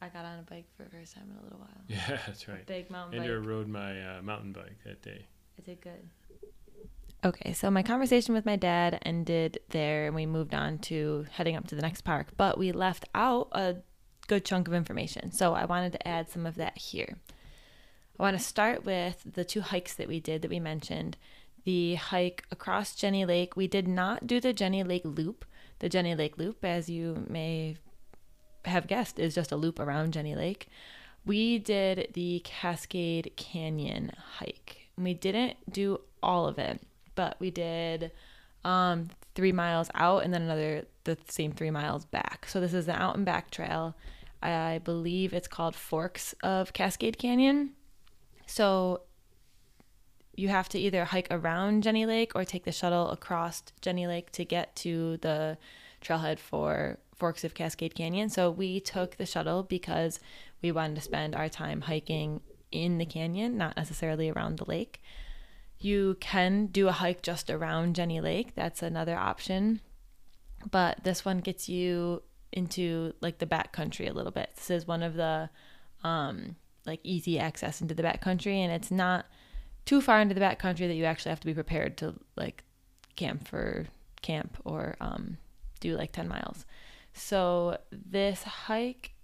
I 0.01 0.09
got 0.09 0.25
on 0.25 0.39
a 0.39 0.43
bike 0.43 0.65
for 0.75 0.83
the 0.83 0.89
first 0.89 1.15
time 1.15 1.25
in 1.31 1.37
a 1.37 1.43
little 1.43 1.59
while. 1.59 1.69
Yeah, 1.87 2.19
that's 2.27 2.47
right. 2.47 2.65
Big 2.65 2.89
mountain 2.89 3.21
and 3.21 3.27
bike. 3.27 3.47
rode 3.47 3.67
my 3.67 4.17
uh, 4.17 4.21
mountain 4.21 4.51
bike 4.51 4.77
that 4.85 5.01
day. 5.01 5.25
I 5.57 5.61
did 5.61 5.81
good. 5.81 6.09
Okay, 7.23 7.53
so 7.53 7.71
my 7.71 7.81
conversation 7.81 8.35
with 8.35 8.45
my 8.45 8.55
dad 8.55 8.99
ended 9.03 9.59
there 9.69 10.05
and 10.05 10.15
we 10.15 10.27
moved 10.27 10.53
on 10.53 10.77
to 10.79 11.25
heading 11.31 11.55
up 11.55 11.67
to 11.67 11.75
the 11.75 11.81
next 11.81 12.01
park, 12.01 12.27
but 12.37 12.57
we 12.57 12.71
left 12.71 13.05
out 13.15 13.47
a 13.51 13.77
good 14.27 14.45
chunk 14.45 14.67
of 14.67 14.73
information. 14.73 15.31
So 15.31 15.53
I 15.53 15.65
wanted 15.65 15.93
to 15.93 16.07
add 16.07 16.29
some 16.29 16.45
of 16.45 16.55
that 16.55 16.77
here. 16.77 17.17
I 18.19 18.23
want 18.23 18.37
to 18.37 18.43
start 18.43 18.85
with 18.85 19.23
the 19.33 19.43
two 19.43 19.61
hikes 19.61 19.95
that 19.95 20.07
we 20.07 20.19
did 20.19 20.41
that 20.43 20.51
we 20.51 20.59
mentioned. 20.59 21.17
The 21.65 21.95
hike 21.95 22.45
across 22.51 22.95
Jenny 22.95 23.25
Lake, 23.25 23.57
we 23.57 23.67
did 23.67 23.87
not 23.87 24.27
do 24.27 24.39
the 24.39 24.53
Jenny 24.53 24.83
Lake 24.83 25.01
Loop. 25.03 25.45
The 25.79 25.89
Jenny 25.89 26.15
Lake 26.15 26.37
Loop, 26.37 26.63
as 26.63 26.89
you 26.89 27.25
may 27.27 27.77
have 28.65 28.87
guessed, 28.87 29.19
is 29.19 29.35
just 29.35 29.51
a 29.51 29.57
loop 29.57 29.79
around 29.79 30.13
Jenny 30.13 30.35
Lake. 30.35 30.67
We 31.25 31.57
did 31.57 32.09
the 32.13 32.41
Cascade 32.43 33.33
Canyon 33.35 34.11
hike. 34.37 34.89
We 34.95 35.15
didn't 35.15 35.57
do 35.71 36.01
all 36.21 36.47
of 36.47 36.59
it, 36.59 36.81
but 37.15 37.35
we 37.39 37.49
did 37.49 38.11
um, 38.63 39.09
three 39.33 39.51
miles 39.51 39.89
out 39.95 40.23
and 40.23 40.33
then 40.33 40.43
another 40.43 40.85
the 41.03 41.17
same 41.27 41.51
three 41.51 41.71
miles 41.71 42.05
back. 42.05 42.45
So 42.47 42.61
this 42.61 42.73
is 42.73 42.85
the 42.85 42.93
out 42.93 43.15
and 43.15 43.25
back 43.25 43.49
trail. 43.49 43.95
I 44.41 44.81
believe 44.83 45.33
it's 45.33 45.47
called 45.47 45.75
Forks 45.75 46.35
of 46.43 46.73
Cascade 46.73 47.17
Canyon. 47.17 47.71
So 48.45 49.01
you 50.35 50.49
have 50.49 50.69
to 50.69 50.79
either 50.79 51.05
hike 51.05 51.27
around 51.31 51.83
Jenny 51.83 52.05
Lake 52.05 52.33
or 52.35 52.43
take 52.43 52.65
the 52.65 52.71
shuttle 52.71 53.09
across 53.09 53.63
Jenny 53.81 54.05
Lake 54.05 54.31
to 54.33 54.45
get 54.45 54.75
to 54.77 55.17
the 55.17 55.57
trailhead 56.01 56.39
for 56.39 56.97
Forks 57.15 57.43
of 57.43 57.53
Cascade 57.53 57.95
Canyon. 57.95 58.29
So 58.29 58.51
we 58.51 58.79
took 58.79 59.15
the 59.15 59.25
shuttle 59.25 59.63
because 59.63 60.19
we 60.61 60.71
wanted 60.71 60.95
to 60.95 61.01
spend 61.01 61.35
our 61.35 61.49
time 61.49 61.81
hiking 61.81 62.41
in 62.71 62.97
the 62.97 63.05
canyon, 63.05 63.57
not 63.57 63.77
necessarily 63.77 64.29
around 64.29 64.57
the 64.57 64.65
lake. 64.65 65.01
You 65.79 66.17
can 66.19 66.67
do 66.67 66.87
a 66.87 66.93
hike 66.93 67.21
just 67.21 67.49
around 67.49 67.95
Jenny 67.95 68.19
Lake. 68.19 68.55
That's 68.55 68.81
another 68.81 69.15
option. 69.15 69.81
But 70.69 71.03
this 71.03 71.23
one 71.23 71.39
gets 71.39 71.69
you 71.69 72.23
into 72.51 73.13
like 73.21 73.37
the 73.37 73.45
back 73.45 73.71
country 73.71 74.07
a 74.07 74.13
little 74.13 74.31
bit. 74.31 74.49
This 74.55 74.69
is 74.69 74.87
one 74.87 75.03
of 75.03 75.15
the 75.15 75.49
um 76.03 76.55
like 76.85 76.99
easy 77.03 77.39
access 77.39 77.81
into 77.81 77.95
the 77.95 78.03
back 78.03 78.21
country 78.21 78.61
and 78.61 78.71
it's 78.71 78.91
not 78.91 79.25
too 79.85 80.01
far 80.01 80.19
into 80.19 80.33
the 80.33 80.39
back 80.39 80.59
country 80.59 80.87
that 80.87 80.95
you 80.95 81.05
actually 81.05 81.29
have 81.29 81.39
to 81.39 81.47
be 81.47 81.53
prepared 81.53 81.97
to 81.97 82.15
like 82.35 82.63
camp 83.15 83.47
for 83.47 83.85
camp 84.21 84.57
or 84.65 84.95
um 84.99 85.37
do 85.79 85.95
like 85.95 86.11
10 86.11 86.27
miles. 86.27 86.65
So 87.13 87.77
this 87.91 88.43
hike 88.43 89.15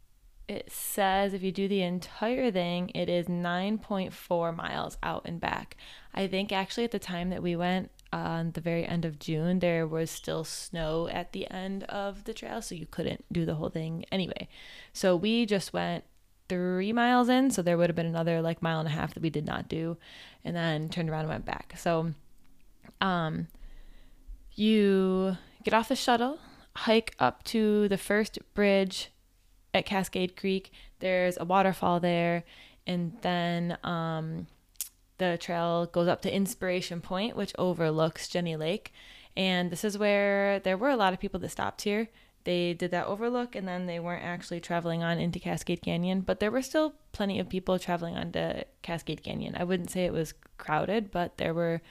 it 0.47 0.69
says 0.69 1.33
if 1.33 1.43
you 1.43 1.51
do 1.51 1.69
the 1.69 1.81
entire 1.81 2.51
thing, 2.51 2.91
it 2.93 3.07
is 3.07 3.27
9.4 3.27 4.55
miles 4.55 4.97
out 5.01 5.21
and 5.23 5.39
back. 5.39 5.77
I 6.13 6.27
think 6.27 6.51
actually 6.51 6.83
at 6.83 6.91
the 6.91 6.99
time 6.99 7.29
that 7.29 7.41
we 7.41 7.55
went 7.55 7.89
on 8.11 8.51
the 8.51 8.59
very 8.59 8.85
end 8.85 9.05
of 9.05 9.17
June, 9.17 9.59
there 9.59 9.87
was 9.87 10.11
still 10.11 10.43
snow 10.43 11.07
at 11.07 11.31
the 11.31 11.49
end 11.49 11.83
of 11.85 12.25
the 12.25 12.33
trail, 12.33 12.61
so 12.61 12.75
you 12.75 12.85
couldn't 12.85 13.23
do 13.31 13.45
the 13.45 13.55
whole 13.55 13.69
thing 13.69 14.03
anyway. 14.11 14.49
So 14.91 15.15
we 15.15 15.45
just 15.45 15.71
went 15.71 16.03
three 16.51 16.91
miles 16.91 17.29
in, 17.29 17.49
so 17.49 17.61
there 17.61 17.77
would 17.77 17.87
have 17.87 17.95
been 17.95 18.05
another 18.05 18.41
like 18.41 18.61
mile 18.61 18.79
and 18.79 18.87
a 18.87 18.91
half 18.91 19.13
that 19.13 19.23
we 19.23 19.29
did 19.29 19.45
not 19.45 19.69
do, 19.69 19.95
and 20.43 20.53
then 20.53 20.89
turned 20.89 21.09
around 21.09 21.21
and 21.21 21.29
went 21.29 21.45
back. 21.45 21.75
So, 21.77 22.13
um, 22.99 23.47
you 24.53 25.37
get 25.63 25.73
off 25.73 25.87
the 25.87 25.95
shuttle, 25.95 26.39
hike 26.75 27.15
up 27.19 27.43
to 27.45 27.87
the 27.87 27.97
first 27.97 28.37
bridge 28.53 29.11
at 29.73 29.85
Cascade 29.85 30.35
Creek. 30.35 30.73
There's 30.99 31.37
a 31.37 31.45
waterfall 31.45 32.01
there, 32.01 32.43
and 32.85 33.13
then 33.21 33.77
um, 33.85 34.47
the 35.19 35.37
trail 35.39 35.85
goes 35.85 36.09
up 36.09 36.21
to 36.23 36.35
Inspiration 36.35 36.99
Point, 36.99 37.37
which 37.37 37.53
overlooks 37.57 38.27
Jenny 38.27 38.57
Lake. 38.57 38.91
And 39.37 39.71
this 39.71 39.85
is 39.85 39.97
where 39.97 40.59
there 40.59 40.77
were 40.77 40.89
a 40.89 40.97
lot 40.97 41.13
of 41.13 41.19
people 41.21 41.39
that 41.39 41.49
stopped 41.49 41.83
here. 41.83 42.09
They 42.43 42.73
did 42.73 42.91
that 42.91 43.05
overlook, 43.05 43.55
and 43.55 43.67
then 43.67 43.85
they 43.85 43.99
weren't 43.99 44.23
actually 44.23 44.59
traveling 44.59 45.03
on 45.03 45.19
into 45.19 45.39
Cascade 45.39 45.81
Canyon, 45.81 46.21
but 46.21 46.39
there 46.39 46.51
were 46.51 46.61
still 46.61 46.95
plenty 47.11 47.39
of 47.39 47.49
people 47.49 47.77
traveling 47.77 48.15
onto 48.15 48.63
Cascade 48.81 49.23
Canyon. 49.23 49.55
I 49.57 49.63
wouldn't 49.63 49.91
say 49.91 50.05
it 50.05 50.13
was 50.13 50.33
crowded, 50.57 51.11
but 51.11 51.37
there 51.37 51.53
were 51.53 51.81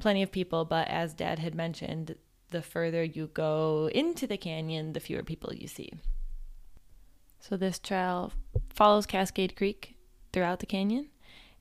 plenty 0.00 0.22
of 0.22 0.32
people. 0.32 0.64
But 0.64 0.88
as 0.88 1.14
Dad 1.14 1.38
had 1.38 1.54
mentioned, 1.54 2.16
the 2.50 2.62
further 2.62 3.04
you 3.04 3.28
go 3.28 3.88
into 3.94 4.26
the 4.26 4.36
canyon, 4.36 4.92
the 4.92 5.00
fewer 5.00 5.22
people 5.22 5.54
you 5.54 5.68
see. 5.68 5.92
So 7.38 7.56
this 7.56 7.78
trail 7.78 8.32
follows 8.74 9.06
Cascade 9.06 9.56
Creek 9.56 9.94
throughout 10.32 10.60
the 10.60 10.66
canyon, 10.66 11.08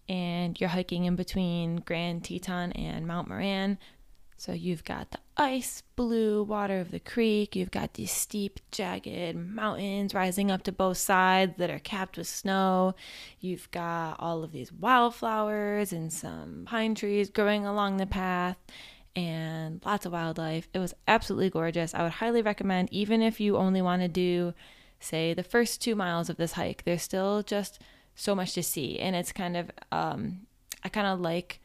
and 0.08 0.60
you're 0.60 0.70
hiking 0.70 1.06
in 1.06 1.16
between 1.16 1.78
Grand 1.78 2.24
Teton 2.24 2.72
and 2.74 3.06
Mount 3.08 3.28
Moran. 3.28 3.78
So 4.38 4.54
you've 4.54 4.84
got 4.84 5.12
the 5.12 5.20
ice 5.40 5.84
blue 5.96 6.44
water 6.44 6.80
of 6.80 6.92
the 6.92 7.00
creek, 7.00 7.56
you've 7.56 7.72
got 7.72 7.94
these 7.94 8.12
steep, 8.12 8.60
jagged 8.72 9.36
mountains 9.36 10.14
rising 10.14 10.52
up 10.52 10.64
to 10.64 10.72
both 10.72 10.98
sides 10.98 11.54
that 11.58 11.70
are 11.70 11.80
capped 11.80 12.18
with 12.18 12.28
snow. 12.28 12.94
You've 13.40 13.72
got 13.72 14.18
all 14.20 14.44
of 14.44 14.52
these 14.52 14.72
wildflowers 14.72 15.94
and 15.94 16.12
some 16.12 16.66
pine 16.68 16.94
trees 16.94 17.30
growing 17.30 17.66
along 17.66 17.98
the 17.98 18.06
path 18.06 18.58
and 19.16 19.82
lots 19.86 20.06
of 20.06 20.12
wildlife. 20.12 20.68
It 20.74 20.80
was 20.80 20.94
absolutely 21.08 21.50
gorgeous. 21.50 21.96
I 21.96 22.04
would 22.04 22.12
highly 22.12 22.42
recommend 22.42 22.92
even 22.92 23.22
if 23.22 23.40
you 23.40 23.56
only 23.56 23.82
want 23.82 24.02
to 24.02 24.10
do 24.10 24.54
say 25.00 25.34
the 25.34 25.44
first 25.44 25.82
2 25.82 25.96
miles 25.96 26.30
of 26.30 26.36
this 26.36 26.52
hike. 26.54 26.84
There's 26.84 27.02
still 27.02 27.44
just 27.44 27.82
so 28.14 28.36
much 28.36 28.54
to 28.56 28.64
see 28.64 29.00
and 29.00 29.16
it's 29.16 29.32
kind 29.32 29.56
of 29.56 29.72
um 29.94 30.42
I 30.84 30.90
kind 30.90 31.08
of 31.08 31.22
like 31.22 31.62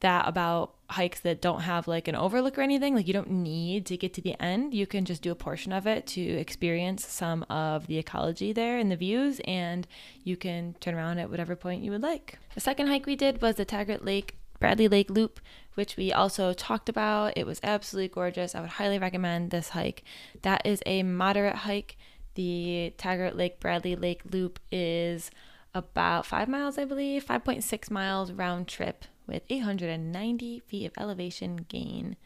that 0.00 0.26
about 0.26 0.74
hikes 0.90 1.20
that 1.20 1.40
don't 1.40 1.60
have 1.60 1.86
like 1.86 2.08
an 2.08 2.16
overlook 2.16 2.58
or 2.58 2.62
anything. 2.62 2.94
Like 2.94 3.06
you 3.06 3.12
don't 3.12 3.30
need 3.30 3.86
to 3.86 3.96
get 3.96 4.12
to 4.14 4.20
the 4.20 4.40
end. 4.42 4.74
You 4.74 4.86
can 4.86 5.04
just 5.04 5.22
do 5.22 5.30
a 5.30 5.36
portion 5.36 5.72
of 5.72 5.86
it 5.86 6.06
to 6.08 6.20
experience 6.20 7.06
some 7.06 7.44
of 7.48 7.86
the 7.86 7.98
ecology 7.98 8.52
there 8.52 8.78
and 8.78 8.90
the 8.90 8.96
views, 8.96 9.40
and 9.44 9.86
you 10.24 10.36
can 10.36 10.74
turn 10.80 10.94
around 10.94 11.18
at 11.18 11.30
whatever 11.30 11.56
point 11.56 11.82
you 11.82 11.90
would 11.90 12.02
like. 12.02 12.38
The 12.54 12.60
second 12.60 12.88
hike 12.88 13.06
we 13.06 13.16
did 13.16 13.40
was 13.40 13.56
the 13.56 13.64
Taggart 13.64 14.04
Lake 14.04 14.36
Bradley 14.58 14.88
Lake 14.88 15.10
Loop, 15.10 15.40
which 15.74 15.96
we 15.96 16.12
also 16.12 16.52
talked 16.52 16.88
about. 16.88 17.32
It 17.36 17.46
was 17.46 17.60
absolutely 17.62 18.08
gorgeous. 18.08 18.54
I 18.54 18.60
would 18.60 18.70
highly 18.70 18.98
recommend 18.98 19.50
this 19.50 19.70
hike. 19.70 20.02
That 20.42 20.62
is 20.66 20.82
a 20.86 21.02
moderate 21.02 21.56
hike. 21.56 21.96
The 22.34 22.92
Taggart 22.96 23.36
Lake 23.36 23.60
Bradley 23.60 23.96
Lake 23.96 24.22
Loop 24.30 24.60
is 24.70 25.30
about 25.74 26.26
five 26.26 26.48
miles, 26.48 26.78
I 26.78 26.84
believe, 26.84 27.24
5.6 27.24 27.90
miles 27.90 28.32
round 28.32 28.68
trip 28.68 29.04
with 29.30 29.42
890 29.48 30.60
feet 30.60 30.86
of 30.86 30.92
elevation 30.98 31.64
gain. 31.68 32.16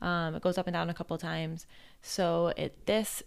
Um, 0.00 0.34
it 0.34 0.42
goes 0.42 0.58
up 0.58 0.66
and 0.66 0.74
down 0.74 0.90
a 0.90 0.94
couple 0.94 1.16
times. 1.18 1.66
So 2.00 2.52
at 2.56 2.86
this 2.86 3.22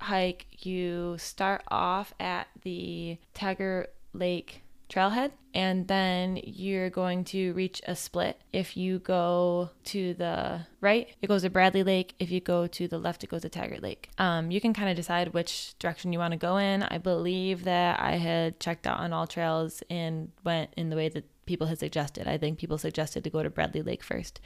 hike, 0.00 0.46
you 0.58 1.16
start 1.18 1.62
off 1.68 2.14
at 2.20 2.48
the 2.62 3.18
Taggart 3.34 3.92
Lake 4.12 4.62
trailhead 4.90 5.30
and 5.54 5.86
then 5.88 6.38
you're 6.42 6.90
going 6.90 7.24
to 7.24 7.52
reach 7.52 7.80
a 7.86 7.94
split 7.94 8.40
if 8.52 8.76
you 8.76 8.98
go 8.98 9.70
to 9.84 10.14
the 10.14 10.60
right 10.80 11.14
it 11.22 11.28
goes 11.28 11.42
to 11.42 11.50
bradley 11.50 11.82
lake 11.82 12.14
if 12.18 12.30
you 12.30 12.40
go 12.40 12.66
to 12.66 12.88
the 12.88 12.98
left 12.98 13.22
it 13.22 13.28
goes 13.28 13.42
to 13.42 13.48
taggart 13.48 13.82
lake 13.82 14.10
um, 14.18 14.50
you 14.50 14.60
can 14.60 14.74
kind 14.74 14.90
of 14.90 14.96
decide 14.96 15.32
which 15.32 15.74
direction 15.78 16.12
you 16.12 16.18
want 16.18 16.32
to 16.32 16.36
go 16.36 16.56
in 16.56 16.82
i 16.82 16.98
believe 16.98 17.64
that 17.64 18.00
i 18.00 18.16
had 18.16 18.58
checked 18.58 18.86
out 18.86 18.98
on 18.98 19.12
AllTrails 19.12 19.82
and 19.88 20.30
went 20.44 20.72
in 20.76 20.90
the 20.90 20.96
way 20.96 21.08
that 21.08 21.24
people 21.50 21.66
had 21.66 21.78
suggested 21.78 22.26
i 22.26 22.38
think 22.38 22.58
people 22.58 22.78
suggested 22.78 23.22
to 23.22 23.30
go 23.30 23.42
to 23.42 23.50
bradley 23.50 23.82
lake 23.82 24.02
first 24.02 24.40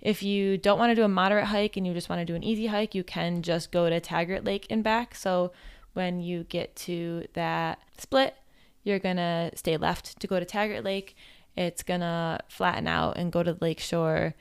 if 0.00 0.22
you 0.22 0.56
don't 0.56 0.78
want 0.78 0.90
to 0.90 0.94
do 0.94 1.02
a 1.02 1.08
moderate 1.08 1.46
hike 1.46 1.76
and 1.76 1.86
you 1.86 1.92
just 1.92 2.08
want 2.08 2.20
to 2.20 2.24
do 2.24 2.36
an 2.36 2.44
easy 2.44 2.66
hike 2.66 2.94
you 2.94 3.02
can 3.02 3.42
just 3.42 3.72
go 3.72 3.90
to 3.90 3.98
taggart 3.98 4.44
lake 4.44 4.66
and 4.70 4.84
back 4.84 5.14
so 5.14 5.52
when 5.94 6.20
you 6.20 6.44
get 6.44 6.76
to 6.76 7.26
that 7.34 7.80
split 7.98 8.36
you're 8.82 8.98
gonna 8.98 9.50
stay 9.54 9.76
left 9.76 10.18
to 10.20 10.26
go 10.26 10.38
to 10.38 10.46
Taggart 10.46 10.84
Lake. 10.84 11.16
It's 11.56 11.82
gonna 11.82 12.40
flatten 12.48 12.86
out 12.86 13.16
and 13.16 13.32
go 13.32 13.42
to 13.42 13.52
the 13.54 13.64
lake 13.64 13.80
shore. 13.80 14.34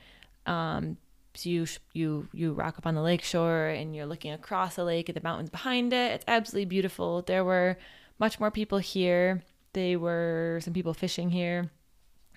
Um, 0.45 0.97
so 1.35 1.49
you 1.49 1.65
you 1.93 2.27
you 2.33 2.53
rock 2.53 2.77
up 2.77 2.85
on 2.85 2.95
the 2.95 3.01
lake 3.01 3.23
shore 3.23 3.67
and 3.67 3.95
you're 3.95 4.05
looking 4.05 4.31
across 4.31 4.75
the 4.75 4.83
lake 4.83 5.09
at 5.09 5.15
the 5.15 5.21
mountains 5.21 5.49
behind 5.49 5.93
it. 5.93 6.11
It's 6.13 6.25
absolutely 6.27 6.65
beautiful. 6.65 7.21
There 7.21 7.43
were 7.43 7.77
much 8.19 8.39
more 8.39 8.51
people 8.51 8.77
here. 8.77 9.43
They 9.73 9.95
were 9.95 10.59
some 10.61 10.73
people 10.73 10.93
fishing 10.93 11.29
here. 11.29 11.69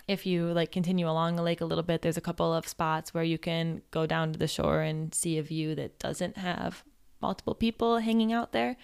If 0.09 0.27
you 0.27 0.47
like 0.53 0.73
continue 0.73 1.09
along 1.09 1.37
the 1.37 1.43
lake 1.43 1.61
a 1.61 1.65
little 1.65 1.85
bit, 1.85 2.03
there's 2.03 2.17
a 2.17 2.23
couple 2.23 2.53
of 2.53 2.67
spots 2.67 3.15
where 3.15 3.25
you 3.25 3.39
can 3.39 3.83
go 3.91 4.07
down 4.07 4.33
to 4.33 4.39
the 4.39 4.49
shore 4.49 4.81
and 4.81 5.15
see 5.15 5.39
a 5.39 5.43
view 5.43 5.75
that 5.77 5.99
doesn't 5.99 6.37
have 6.37 6.85
multiple 7.21 7.55
people 7.55 7.99
hanging 7.99 8.33
out 8.33 8.53
there. 8.53 8.77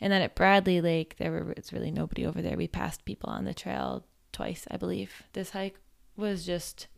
And 0.00 0.12
then 0.12 0.20
at 0.20 0.34
Bradley 0.34 0.80
Lake, 0.80 1.16
there 1.16 1.54
it's 1.56 1.72
really 1.72 1.92
nobody 1.92 2.26
over 2.26 2.42
there. 2.42 2.56
We 2.56 2.66
passed 2.66 3.04
people 3.04 3.30
on 3.30 3.44
the 3.44 3.54
trail 3.54 4.04
twice, 4.32 4.66
I 4.70 4.76
believe. 4.76 5.22
This 5.32 5.50
hike 5.50 5.78
was 6.16 6.44
just 6.44 6.88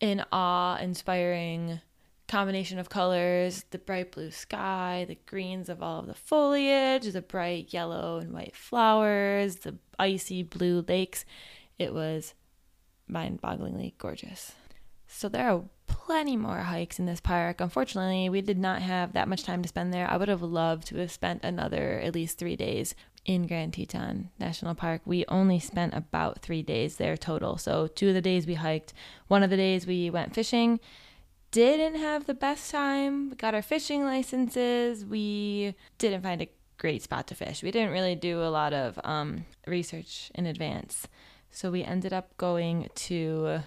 an 0.00 0.24
awe-inspiring 0.32 1.80
combination 2.28 2.78
of 2.78 2.88
colors 2.88 3.64
the 3.70 3.78
bright 3.78 4.12
blue 4.12 4.30
sky, 4.30 5.04
the 5.06 5.18
greens 5.26 5.68
of 5.68 5.82
all 5.82 6.00
of 6.00 6.06
the 6.06 6.14
foliage, 6.14 7.12
the 7.12 7.22
bright 7.22 7.72
yellow 7.72 8.18
and 8.18 8.32
white 8.32 8.56
flowers, 8.56 9.56
the 9.56 9.76
icy 9.98 10.42
blue 10.42 10.84
lakes. 10.88 11.24
It 11.78 11.94
was 11.94 12.34
mind 13.08 13.40
bogglingly 13.40 13.94
gorgeous. 13.98 14.52
So 15.06 15.28
there 15.28 15.50
are 15.50 15.62
plenty 15.86 16.36
more 16.36 16.58
hikes 16.58 16.98
in 16.98 17.06
this 17.06 17.20
park. 17.20 17.60
Unfortunately, 17.60 18.28
we 18.28 18.40
did 18.40 18.58
not 18.58 18.82
have 18.82 19.12
that 19.12 19.28
much 19.28 19.44
time 19.44 19.62
to 19.62 19.68
spend 19.68 19.92
there. 19.92 20.08
I 20.10 20.16
would 20.16 20.28
have 20.28 20.42
loved 20.42 20.86
to 20.88 20.96
have 20.96 21.10
spent 21.10 21.44
another 21.44 22.00
at 22.00 22.14
least 22.14 22.38
three 22.38 22.56
days 22.56 22.94
in 23.24 23.46
Grand 23.46 23.74
Teton 23.74 24.30
National 24.38 24.74
Park. 24.74 25.02
We 25.04 25.24
only 25.28 25.58
spent 25.58 25.94
about 25.94 26.42
three 26.42 26.62
days 26.62 26.96
there 26.96 27.16
total. 27.16 27.58
So, 27.58 27.88
two 27.88 28.08
of 28.08 28.14
the 28.14 28.22
days 28.22 28.46
we 28.46 28.54
hiked, 28.54 28.92
one 29.28 29.42
of 29.42 29.50
the 29.50 29.56
days 29.56 29.86
we 29.86 30.10
went 30.10 30.34
fishing. 30.34 30.80
Didn't 31.50 31.98
have 31.98 32.26
the 32.26 32.34
best 32.34 32.70
time. 32.70 33.30
We 33.30 33.36
got 33.36 33.54
our 33.54 33.62
fishing 33.62 34.04
licenses. 34.04 35.04
We 35.04 35.74
didn't 35.98 36.22
find 36.22 36.42
a 36.42 36.48
great 36.78 37.02
spot 37.02 37.26
to 37.28 37.34
fish. 37.34 37.62
We 37.62 37.70
didn't 37.70 37.92
really 37.92 38.14
do 38.14 38.42
a 38.42 38.50
lot 38.50 38.72
of 38.72 38.98
um, 39.04 39.46
research 39.66 40.30
in 40.34 40.46
advance. 40.46 41.08
So, 41.56 41.70
we 41.70 41.82
ended 41.82 42.12
up 42.12 42.36
going 42.36 42.90
to 42.94 43.60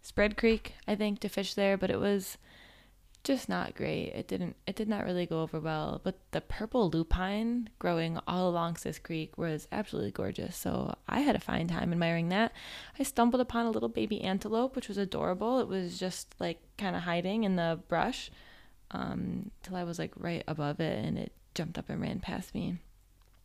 Spread 0.00 0.38
Creek, 0.38 0.76
I 0.88 0.94
think, 0.94 1.20
to 1.20 1.28
fish 1.28 1.52
there, 1.52 1.76
but 1.76 1.90
it 1.90 2.00
was 2.00 2.38
just 3.22 3.50
not 3.50 3.74
great. 3.74 4.12
It 4.14 4.26
didn't 4.26 4.56
it 4.66 4.76
did 4.76 4.88
not 4.88 5.04
really 5.04 5.26
go 5.26 5.42
over 5.42 5.60
well. 5.60 6.00
But 6.02 6.18
the 6.30 6.40
purple 6.40 6.88
lupine 6.88 7.68
growing 7.78 8.18
all 8.26 8.48
along 8.48 8.78
this 8.82 8.98
creek 8.98 9.36
was 9.36 9.68
absolutely 9.70 10.10
gorgeous. 10.10 10.56
So 10.56 10.94
I 11.06 11.20
had 11.20 11.36
a 11.36 11.40
fine 11.40 11.68
time 11.68 11.92
admiring 11.92 12.30
that. 12.30 12.52
I 12.98 13.02
stumbled 13.02 13.42
upon 13.42 13.66
a 13.66 13.70
little 13.70 13.90
baby 13.90 14.22
antelope, 14.22 14.74
which 14.74 14.88
was 14.88 14.96
adorable. 14.96 15.60
It 15.60 15.68
was 15.68 15.98
just 15.98 16.34
like 16.40 16.60
kind 16.78 16.96
of 16.96 17.02
hiding 17.02 17.44
in 17.44 17.56
the 17.56 17.78
brush 17.88 18.30
um, 18.90 19.50
till 19.62 19.76
I 19.76 19.84
was 19.84 19.98
like 19.98 20.12
right 20.16 20.44
above 20.48 20.80
it, 20.80 21.04
and 21.04 21.18
it 21.18 21.32
jumped 21.54 21.76
up 21.76 21.90
and 21.90 22.00
ran 22.00 22.20
past 22.20 22.54
me. 22.54 22.78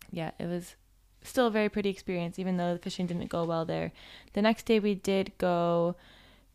Yeah, 0.09 0.31
it 0.39 0.45
was 0.45 0.77
still 1.23 1.47
a 1.47 1.51
very 1.51 1.69
pretty 1.69 1.89
experience, 1.89 2.39
even 2.39 2.57
though 2.57 2.73
the 2.73 2.79
fishing 2.79 3.07
didn't 3.07 3.29
go 3.29 3.43
well 3.43 3.65
there. 3.65 3.91
The 4.33 4.41
next 4.41 4.65
day 4.65 4.79
we 4.79 4.95
did 4.95 5.31
go 5.37 5.95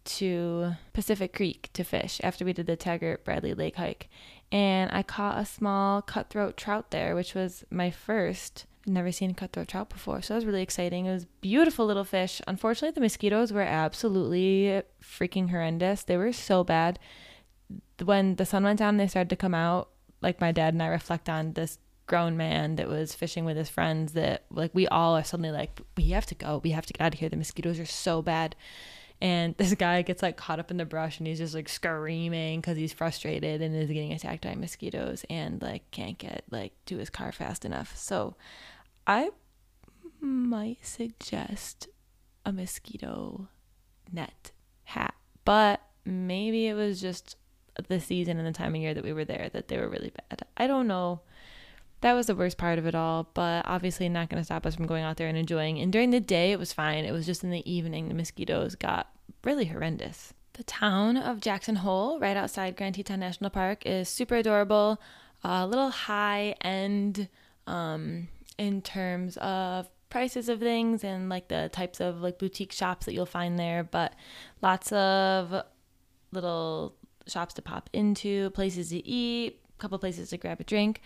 to 0.05 0.73
Pacific 0.93 1.33
Creek 1.33 1.71
to 1.75 1.85
fish 1.85 2.21
after 2.25 2.45
we 2.45 2.53
did 2.53 2.67
the 2.67 2.77
Taggart 2.77 3.25
Bradley 3.25 3.55
Lake 3.55 3.77
hike. 3.77 4.09
And 4.51 4.91
I 4.93 5.03
caught 5.03 5.41
a 5.41 5.47
small 5.47 6.03
cutthroat 6.03 6.57
trout 6.57 6.91
there, 6.91 7.15
which 7.15 7.35
was 7.35 7.65
my 7.71 7.91
first. 7.91 8.67
Never 8.85 9.13
seen 9.13 9.35
cutthroat 9.35 9.69
trout 9.69 9.89
before, 9.91 10.21
so 10.23 10.35
that 10.35 10.39
was 10.39 10.47
really 10.47 10.63
exciting. 10.63 11.07
It 11.07 11.13
was 11.13 11.27
beautiful 11.41 11.87
little 11.87 12.05
fish. 12.05 12.43
Unfortunately, 12.49 12.93
the 12.93 13.01
mosquitoes 13.01 13.53
were 13.53 13.63
absolutely 13.63 14.83
freaking 15.01 15.51
horrendous. 15.51 16.03
They 16.03 16.17
were 16.17 16.33
so 16.33 16.65
bad. 16.65 16.99
When 18.05 18.35
the 18.35 18.45
sun 18.45 18.65
went 18.65 18.81
down 18.81 18.97
they 18.97 19.07
started 19.07 19.31
to 19.31 19.37
come 19.37 19.55
out, 19.55 19.91
like 20.21 20.41
my 20.41 20.51
dad 20.51 20.75
and 20.75 20.83
I 20.83 20.89
reflect 20.89 21.29
on 21.29 21.53
this 21.53 21.79
grown 22.13 22.37
man 22.37 22.77
that 22.77 22.89
was 22.89 23.15
fishing 23.15 23.47
with 23.47 23.57
his 23.57 23.71
friends 23.71 24.13
that 24.13 24.45
like 24.51 24.71
we 24.75 24.87
all 24.89 25.17
are 25.17 25.25
suddenly 25.25 25.51
like 25.51 25.81
we 25.97 26.11
have 26.11 26.27
to 26.27 26.35
go. 26.35 26.61
We 26.63 26.73
have 26.73 26.85
to 26.85 26.93
get 26.93 27.03
out 27.03 27.15
of 27.15 27.21
here. 27.21 27.31
The 27.31 27.39
mosquitoes 27.39 27.81
are 27.81 27.87
so 27.87 28.21
bad. 28.21 28.55
And 29.23 29.55
this 29.59 29.75
guy 29.75 30.03
gets 30.03 30.21
like 30.23 30.37
caught 30.37 30.61
up 30.61 30.71
in 30.71 30.77
the 30.77 30.85
brush 30.85 31.17
and 31.17 31.27
he's 31.27 31.39
just 31.39 31.55
like 31.55 31.71
screaming 31.71 32.61
because 32.61 32.77
he's 32.77 32.93
frustrated 32.93 33.63
and 33.63 33.75
is 33.75 33.89
getting 33.89 34.13
attacked 34.13 34.45
by 34.45 34.55
mosquitoes 34.55 35.25
and 35.31 35.63
like 35.63 35.91
can't 35.91 36.19
get 36.19 36.45
like 36.51 36.75
to 36.85 36.99
his 36.99 37.09
car 37.09 37.33
fast 37.33 37.65
enough. 37.65 37.97
So 37.97 38.37
i 39.07 39.31
might 40.21 40.85
suggest 40.85 41.89
a 42.45 42.53
mosquito 42.53 43.49
net 44.13 44.53
hat 44.85 45.15
but 45.45 45.81
maybe 46.05 46.69
it 46.69 46.75
was 46.75 47.01
just 47.01 47.37
the 47.89 47.99
season 47.99 48.37
and 48.37 48.47
the 48.47 48.53
time 48.53 48.75
of 48.75 48.81
year 48.81 48.93
that 48.95 49.03
we 49.03 49.15
were 49.15 49.25
there 49.25 49.49
that 49.53 49.69
they 49.69 49.79
were 49.79 49.89
really 49.89 50.13
bad. 50.29 50.43
I 50.59 50.67
don't 50.67 50.87
know 50.87 51.23
that 52.03 52.13
was 52.13 52.27
the 52.27 52.35
worst 52.35 52.59
part 52.59 52.79
of 52.79 52.87
it 52.87 52.95
all, 52.95 53.29
but 53.33 53.65
obviously 53.67 54.09
not 54.09 54.29
going 54.29 54.41
to 54.41 54.45
stop 54.45 54.67
us 54.67 54.75
from 54.75 54.87
going 54.87 55.05
out 55.05 55.17
there 55.17 55.29
and 55.29 55.39
enjoying. 55.39 55.79
And 55.79 55.93
during 55.93 56.11
the 56.11 56.21
day, 56.21 56.53
it 56.53 56.59
was 56.59 56.73
fine. 56.73 57.05
It 57.05 57.13
was 57.13 57.27
just 57.27 57.43
in 57.43 57.51
the 57.51 57.71
evening, 57.71 58.09
the 58.09 58.15
mosquitoes 58.15 58.75
got 58.75 59.09
really 59.45 59.67
horrendous. 59.67 60.35
The 60.55 60.65
town 60.65 61.17
of 61.17 61.41
Jackson 61.41 61.77
Hole, 61.77 62.19
right 62.19 62.37
outside 62.37 62.77
Grand 62.77 62.97
Teton 62.97 63.21
National 63.21 63.51
Park, 63.51 63.87
is 63.87 64.09
super 64.09 64.35
adorable, 64.35 65.01
a 65.43 65.67
little 65.67 65.91
high 65.91 66.55
end 66.61 67.29
um, 67.67 68.29
in 68.59 68.83
terms 68.83 69.37
of 69.39 69.89
prices 70.11 70.49
of 70.49 70.61
things 70.61 71.05
and 71.05 71.29
like 71.31 71.49
the 71.49 71.71
types 71.73 72.01
of 72.01 72.21
like 72.21 72.39
boutique 72.39 72.73
shops 72.73 73.07
that 73.07 73.15
you'll 73.15 73.25
find 73.25 73.59
there, 73.59 73.83
but 73.83 74.15
lots 74.61 74.93
of 74.93 75.55
little 76.33 76.97
shops 77.27 77.55
to 77.55 77.63
pop 77.63 77.89
into, 77.93 78.51
places 78.51 78.91
to 78.91 79.07
eat, 79.07 79.61
a 79.75 79.79
couple 79.81 79.99
places 79.99 80.31
to 80.31 80.37
grab 80.37 80.61
a 80.61 80.65
drink. 80.65 81.01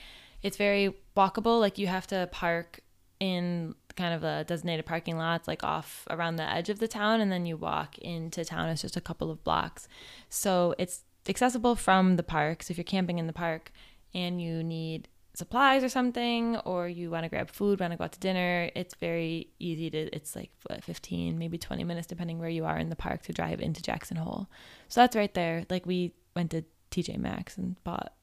It's 0.47 0.57
very 0.57 0.95
walkable. 1.17 1.59
Like 1.61 1.77
you 1.77 1.89
have 1.89 2.07
to 2.09 2.29
park 2.31 2.81
in 3.19 3.75
kind 3.97 4.15
of 4.15 4.23
a 4.23 4.45
designated 4.45 4.87
parking 4.87 5.17
lot, 5.17 5.49
like 5.49 5.65
off 5.65 6.07
around 6.09 6.37
the 6.37 6.49
edge 6.49 6.69
of 6.69 6.79
the 6.79 6.87
town 6.87 7.21
and 7.21 7.33
then 7.33 7.47
you 7.47 7.57
walk 7.57 7.99
into 7.99 8.45
town. 8.45 8.69
It's 8.69 8.83
just 8.83 8.97
a 8.97 9.01
couple 9.01 9.31
of 9.31 9.43
blocks. 9.43 9.89
So 10.29 10.75
it's 10.79 11.03
accessible 11.29 11.75
from 11.75 12.15
the 12.15 12.23
park. 12.23 12.63
So 12.63 12.71
if 12.71 12.79
you're 12.79 12.85
camping 12.85 13.19
in 13.19 13.27
the 13.27 13.33
park 13.33 13.73
and 14.15 14.41
you 14.41 14.63
need 14.63 15.09
supplies 15.35 15.83
or 15.83 15.89
something 15.89 16.57
or 16.59 16.89
you 16.89 17.11
want 17.11 17.25
to 17.25 17.29
grab 17.29 17.51
food 17.51 17.79
want 17.79 17.93
to 17.93 17.97
go 17.99 18.05
out 18.05 18.13
to 18.13 18.19
dinner 18.19 18.71
it's 18.75 18.95
very 18.95 19.51
easy 19.59 19.91
to 19.91 19.99
it's 20.17 20.35
like 20.35 20.51
15 20.81 21.39
maybe 21.39 21.59
20 21.59 21.85
minutes 21.85 22.07
depending 22.07 22.39
where 22.39 22.49
you 22.49 22.65
are 22.65 22.79
in 22.79 22.89
the 22.89 22.97
park 22.97 23.21
to 23.21 23.35
drive 23.35 23.61
into 23.61 23.83
jackson 23.83 24.17
hole. 24.17 24.49
So 24.89 25.01
that's 25.01 25.17
right 25.17 25.35
there. 25.35 25.67
Like 25.69 25.85
we 25.85 26.15
went 26.37 26.53
to 26.53 26.63
tj 26.93 27.19
maxx 27.19 27.59
and 27.59 27.83
bought 27.85 28.15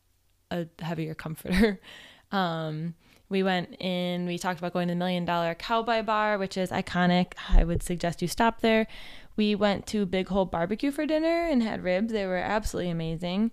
a 0.50 0.68
heavier 0.80 1.14
comforter 1.14 1.80
um, 2.34 2.96
we 3.30 3.44
went 3.44 3.76
in, 3.80 4.26
we 4.26 4.38
talked 4.38 4.60
about 4.60 4.74
going 4.74 4.90
to 4.90 4.94
the 4.94 4.98
Million 4.98 5.26
Dollar 5.26 5.56
Cowboy 5.56 6.04
Bar, 6.04 6.38
which 6.38 6.58
is 6.58 6.70
iconic. 6.72 7.34
I 7.50 7.64
would 7.64 7.82
suggest 7.82 8.22
you 8.22 8.28
stop 8.28 8.62
there. 8.62 8.88
We 9.36 9.56
went 9.56 9.88
to 9.88 10.06
Big 10.06 10.28
Hole 10.28 10.46
Barbecue 10.46 10.92
for 10.92 11.06
dinner 11.06 11.48
and 11.48 11.64
had 11.64 11.84
ribs. 11.84 12.12
They 12.12 12.26
were 12.26 12.38
absolutely 12.38 12.92
amazing. 12.92 13.52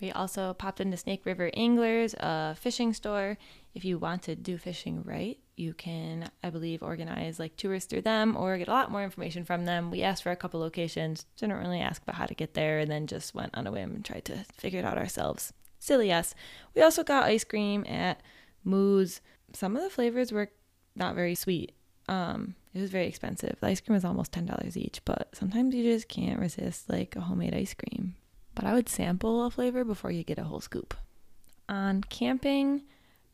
We 0.00 0.10
also 0.12 0.54
popped 0.54 0.80
into 0.80 0.96
Snake 0.96 1.26
River 1.26 1.50
Anglers, 1.52 2.14
a 2.18 2.54
fishing 2.54 2.94
store. 2.94 3.36
If 3.74 3.84
you 3.84 3.98
want 3.98 4.22
to 4.22 4.34
do 4.34 4.56
fishing 4.56 5.02
right, 5.04 5.38
you 5.56 5.74
can, 5.74 6.30
I 6.42 6.48
believe, 6.48 6.82
organize 6.82 7.38
like 7.38 7.56
tours 7.56 7.84
through 7.84 8.02
them 8.02 8.34
or 8.34 8.56
get 8.56 8.68
a 8.68 8.72
lot 8.72 8.90
more 8.90 9.04
information 9.04 9.44
from 9.44 9.66
them. 9.66 9.90
We 9.90 10.02
asked 10.02 10.22
for 10.22 10.32
a 10.32 10.36
couple 10.36 10.60
locations, 10.60 11.26
didn't 11.36 11.58
really 11.58 11.80
ask 11.80 12.02
about 12.02 12.16
how 12.16 12.24
to 12.24 12.34
get 12.34 12.54
there, 12.54 12.78
and 12.78 12.90
then 12.90 13.06
just 13.06 13.34
went 13.34 13.54
on 13.54 13.66
a 13.66 13.72
whim 13.72 13.94
and 13.96 14.04
tried 14.04 14.24
to 14.26 14.44
figure 14.56 14.78
it 14.78 14.86
out 14.86 14.96
ourselves. 14.96 15.52
Silly 15.80 16.12
us. 16.12 16.34
We 16.74 16.82
also 16.82 17.02
got 17.02 17.24
ice 17.24 17.42
cream 17.42 17.84
at 17.88 18.20
Moo's. 18.62 19.20
Some 19.52 19.76
of 19.76 19.82
the 19.82 19.90
flavors 19.90 20.30
were 20.30 20.50
not 20.94 21.16
very 21.16 21.34
sweet. 21.34 21.72
Um, 22.08 22.54
it 22.74 22.80
was 22.80 22.90
very 22.90 23.06
expensive. 23.06 23.56
The 23.60 23.66
ice 23.68 23.80
cream 23.80 23.94
was 23.94 24.04
almost 24.04 24.30
ten 24.30 24.46
dollars 24.46 24.76
each, 24.76 25.00
but 25.04 25.30
sometimes 25.32 25.74
you 25.74 25.82
just 25.82 26.06
can't 26.06 26.38
resist 26.38 26.88
like 26.88 27.16
a 27.16 27.22
homemade 27.22 27.54
ice 27.54 27.74
cream. 27.74 28.14
But 28.54 28.64
I 28.64 28.74
would 28.74 28.88
sample 28.88 29.44
a 29.44 29.50
flavor 29.50 29.82
before 29.84 30.10
you 30.10 30.22
get 30.22 30.38
a 30.38 30.44
whole 30.44 30.60
scoop. 30.60 30.94
On 31.68 32.02
camping, 32.02 32.82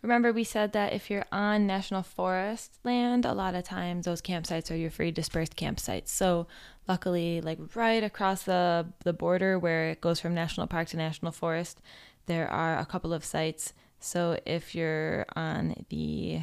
remember 0.02 0.32
we 0.32 0.44
said 0.44 0.72
that 0.72 0.92
if 0.92 1.10
you're 1.10 1.24
on 1.32 1.66
national 1.66 2.02
forest 2.02 2.78
land, 2.84 3.24
a 3.24 3.32
lot 3.32 3.54
of 3.54 3.64
times 3.64 4.04
those 4.04 4.22
campsites 4.22 4.70
are 4.70 4.76
your 4.76 4.90
free 4.90 5.10
dispersed 5.10 5.56
campsites. 5.56 6.08
So 6.08 6.46
luckily, 6.86 7.40
like 7.40 7.58
right 7.74 8.04
across 8.04 8.44
the 8.44 8.86
the 9.04 9.12
border 9.12 9.58
where 9.58 9.90
it 9.90 10.00
goes 10.00 10.20
from 10.20 10.34
national 10.34 10.66
park 10.68 10.88
to 10.88 10.96
national 10.96 11.32
forest, 11.32 11.80
there 12.26 12.50
are 12.50 12.78
a 12.78 12.86
couple 12.86 13.12
of 13.12 13.24
sites. 13.24 13.72
So 14.00 14.38
if 14.44 14.74
you're 14.74 15.26
on 15.34 15.84
the 15.88 16.42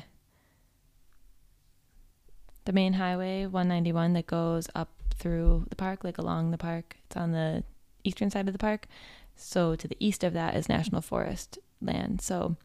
the 2.65 2.73
main 2.73 2.93
highway 2.93 3.45
191 3.45 4.13
that 4.13 4.25
goes 4.25 4.69
up 4.73 4.89
through 5.15 5.65
the 5.69 5.75
park, 5.75 6.03
like 6.03 6.17
along 6.17 6.51
the 6.51 6.57
park, 6.57 6.97
it's 7.05 7.17
on 7.17 7.33
the 7.33 7.63
eastern 8.03 8.29
side 8.29 8.47
of 8.47 8.53
the 8.53 8.59
park. 8.59 8.87
So 9.35 9.75
to 9.75 9.87
the 9.87 9.97
east 9.99 10.23
of 10.23 10.33
that 10.33 10.55
is 10.55 10.69
national 10.69 11.01
forest 11.01 11.59
land. 11.81 12.21
So 12.21 12.55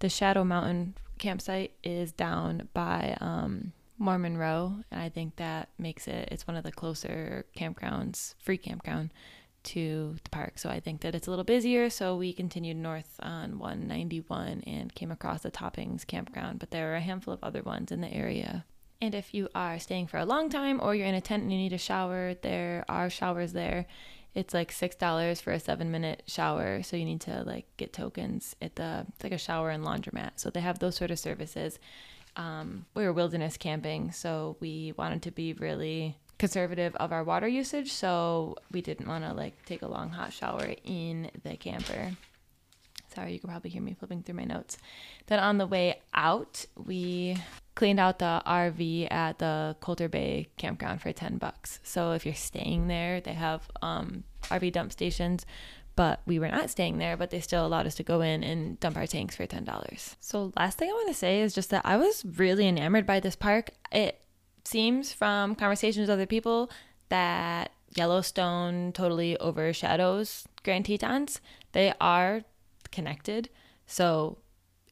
the 0.00 0.08
Shadow 0.08 0.44
Mountain 0.44 0.94
campsite 1.18 1.72
is 1.82 2.12
down 2.12 2.68
by 2.74 3.16
um, 3.20 3.72
Mormon 3.98 4.36
Row, 4.36 4.74
and 4.90 5.00
I 5.00 5.08
think 5.08 5.36
that 5.36 5.70
makes 5.78 6.06
it 6.06 6.28
it's 6.30 6.46
one 6.46 6.56
of 6.56 6.64
the 6.64 6.72
closer 6.72 7.46
campgrounds, 7.56 8.34
free 8.38 8.58
campground 8.58 9.10
to 9.66 10.16
the 10.22 10.30
park. 10.30 10.58
So 10.58 10.70
I 10.70 10.80
think 10.80 11.00
that 11.02 11.14
it's 11.14 11.26
a 11.26 11.30
little 11.30 11.44
busier. 11.44 11.90
So 11.90 12.16
we 12.16 12.32
continued 12.32 12.76
north 12.76 13.16
on 13.20 13.58
191 13.58 14.62
and 14.66 14.94
came 14.94 15.10
across 15.10 15.42
the 15.42 15.50
Toppings 15.50 16.06
campground, 16.06 16.58
but 16.58 16.70
there 16.70 16.92
are 16.92 16.96
a 16.96 17.00
handful 17.00 17.34
of 17.34 17.42
other 17.42 17.62
ones 17.62 17.92
in 17.92 18.00
the 18.00 18.12
area. 18.12 18.64
And 19.00 19.14
if 19.14 19.34
you 19.34 19.48
are 19.54 19.78
staying 19.78 20.06
for 20.06 20.18
a 20.18 20.24
long 20.24 20.48
time 20.48 20.80
or 20.80 20.94
you're 20.94 21.06
in 21.06 21.14
a 21.14 21.20
tent 21.20 21.42
and 21.42 21.52
you 21.52 21.58
need 21.58 21.72
a 21.72 21.78
shower, 21.78 22.34
there 22.34 22.84
are 22.88 23.10
showers 23.10 23.52
there. 23.52 23.86
It's 24.34 24.54
like 24.54 24.70
six 24.70 24.94
dollars 24.96 25.40
for 25.40 25.52
a 25.52 25.60
seven 25.60 25.90
minute 25.90 26.22
shower, 26.26 26.82
so 26.82 26.96
you 26.96 27.06
need 27.06 27.22
to 27.22 27.42
like 27.44 27.66
get 27.78 27.94
tokens 27.94 28.54
at 28.60 28.76
the 28.76 29.06
it's 29.08 29.24
like 29.24 29.32
a 29.32 29.38
shower 29.38 29.70
and 29.70 29.84
laundromat. 29.84 30.32
So 30.36 30.50
they 30.50 30.60
have 30.60 30.78
those 30.78 30.96
sort 30.96 31.10
of 31.10 31.18
services. 31.18 31.78
Um, 32.36 32.84
we 32.94 33.04
were 33.04 33.14
wilderness 33.14 33.56
camping, 33.56 34.12
so 34.12 34.58
we 34.60 34.92
wanted 34.98 35.22
to 35.22 35.30
be 35.30 35.54
really 35.54 36.18
conservative 36.38 36.94
of 36.96 37.12
our 37.12 37.24
water 37.24 37.48
usage, 37.48 37.92
so 37.92 38.56
we 38.70 38.82
didn't 38.82 39.08
want 39.08 39.24
to 39.24 39.32
like 39.32 39.64
take 39.64 39.82
a 39.82 39.88
long 39.88 40.10
hot 40.10 40.32
shower 40.32 40.74
in 40.84 41.30
the 41.42 41.56
camper. 41.56 42.12
Sorry, 43.14 43.32
you 43.32 43.40
can 43.40 43.48
probably 43.48 43.70
hear 43.70 43.80
me 43.80 43.94
flipping 43.94 44.22
through 44.22 44.34
my 44.34 44.44
notes. 44.44 44.76
Then 45.26 45.38
on 45.38 45.56
the 45.56 45.66
way 45.66 46.00
out, 46.12 46.66
we 46.76 47.38
cleaned 47.74 47.98
out 47.98 48.18
the 48.18 48.42
RV 48.46 49.10
at 49.10 49.38
the 49.38 49.76
Colter 49.80 50.08
Bay 50.08 50.48
campground 50.58 51.00
for 51.00 51.12
10 51.12 51.38
bucks. 51.38 51.80
So 51.82 52.12
if 52.12 52.26
you're 52.26 52.34
staying 52.34 52.88
there, 52.88 53.22
they 53.22 53.32
have 53.32 53.70
um, 53.80 54.24
RV 54.42 54.72
dump 54.72 54.92
stations, 54.92 55.46
but 55.94 56.20
we 56.26 56.38
were 56.38 56.48
not 56.48 56.68
staying 56.68 56.98
there, 56.98 57.16
but 57.16 57.30
they 57.30 57.40
still 57.40 57.66
allowed 57.66 57.86
us 57.86 57.94
to 57.94 58.02
go 58.02 58.20
in 58.20 58.44
and 58.44 58.78
dump 58.80 58.98
our 58.98 59.06
tanks 59.06 59.34
for 59.34 59.46
$10. 59.46 60.16
So 60.20 60.52
last 60.56 60.76
thing 60.76 60.90
I 60.90 60.92
want 60.92 61.08
to 61.08 61.14
say 61.14 61.40
is 61.40 61.54
just 61.54 61.70
that 61.70 61.86
I 61.86 61.96
was 61.96 62.22
really 62.36 62.68
enamored 62.68 63.06
by 63.06 63.20
this 63.20 63.36
park. 63.36 63.70
It 63.90 64.20
seems 64.66 65.12
from 65.12 65.54
conversations 65.54 66.02
with 66.02 66.10
other 66.10 66.26
people 66.26 66.70
that 67.08 67.72
Yellowstone 67.94 68.92
totally 68.92 69.36
overshadows 69.38 70.46
Grand 70.64 70.86
Tetons. 70.86 71.40
They 71.72 71.94
are 72.00 72.42
connected. 72.90 73.48
So 73.86 74.38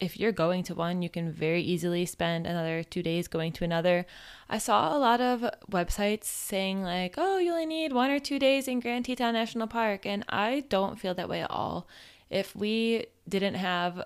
if 0.01 0.19
you're 0.19 0.33
going 0.33 0.63
to 0.65 0.75
one, 0.75 1.03
you 1.03 1.09
can 1.09 1.31
very 1.31 1.63
easily 1.63 2.05
spend 2.07 2.47
another 2.47 2.83
two 2.83 3.03
days 3.03 3.29
going 3.29 3.53
to 3.53 3.65
another. 3.65 4.07
I 4.49 4.59
saw 4.59 4.97
a 4.97 4.99
lot 4.99 5.21
of 5.21 5.45
websites 5.71 6.25
saying, 6.25 6.83
like, 6.83 7.15
oh, 7.17 7.39
you 7.39 7.53
only 7.53 7.67
need 7.67 7.93
one 7.93 8.11
or 8.11 8.19
two 8.19 8.39
days 8.39 8.69
in 8.69 8.81
Grand 8.81 9.05
Teton 9.05 9.35
National 9.35 9.67
Park. 9.67 10.05
And 10.05 10.25
I 10.29 10.65
don't 10.69 10.99
feel 10.99 11.15
that 11.15 11.29
way 11.29 11.43
at 11.43 11.51
all. 11.51 11.89
If 12.29 12.55
we 12.55 13.07
didn't 13.29 13.55
have 13.55 14.03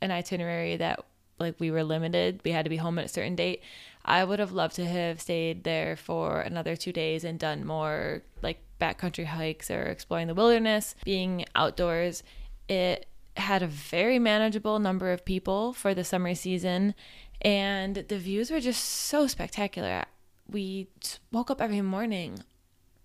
an 0.00 0.10
itinerary 0.10 0.76
that, 0.76 1.04
like, 1.38 1.58
we 1.58 1.70
were 1.70 1.84
limited, 1.84 2.40
we 2.44 2.50
had 2.50 2.64
to 2.64 2.70
be 2.70 2.76
home 2.76 2.98
at 2.98 3.06
a 3.06 3.08
certain 3.08 3.34
date, 3.34 3.62
I 4.04 4.24
would 4.24 4.38
have 4.38 4.52
loved 4.52 4.76
to 4.76 4.86
have 4.86 5.20
stayed 5.20 5.64
there 5.64 5.96
for 5.96 6.40
another 6.40 6.76
two 6.76 6.92
days 6.92 7.24
and 7.24 7.38
done 7.38 7.66
more, 7.66 8.22
like, 8.42 8.62
backcountry 8.80 9.26
hikes 9.26 9.70
or 9.70 9.82
exploring 9.82 10.26
the 10.26 10.34
wilderness, 10.34 10.94
being 11.04 11.44
outdoors. 11.54 12.22
It 12.68 13.06
had 13.36 13.62
a 13.62 13.66
very 13.66 14.18
manageable 14.18 14.78
number 14.78 15.12
of 15.12 15.24
people 15.24 15.72
for 15.72 15.94
the 15.94 16.04
summer 16.04 16.34
season, 16.34 16.94
and 17.42 17.96
the 17.96 18.18
views 18.18 18.50
were 18.50 18.60
just 18.60 18.84
so 18.84 19.26
spectacular. 19.26 20.04
We 20.48 20.88
woke 21.30 21.50
up 21.50 21.60
every 21.60 21.82
morning 21.82 22.38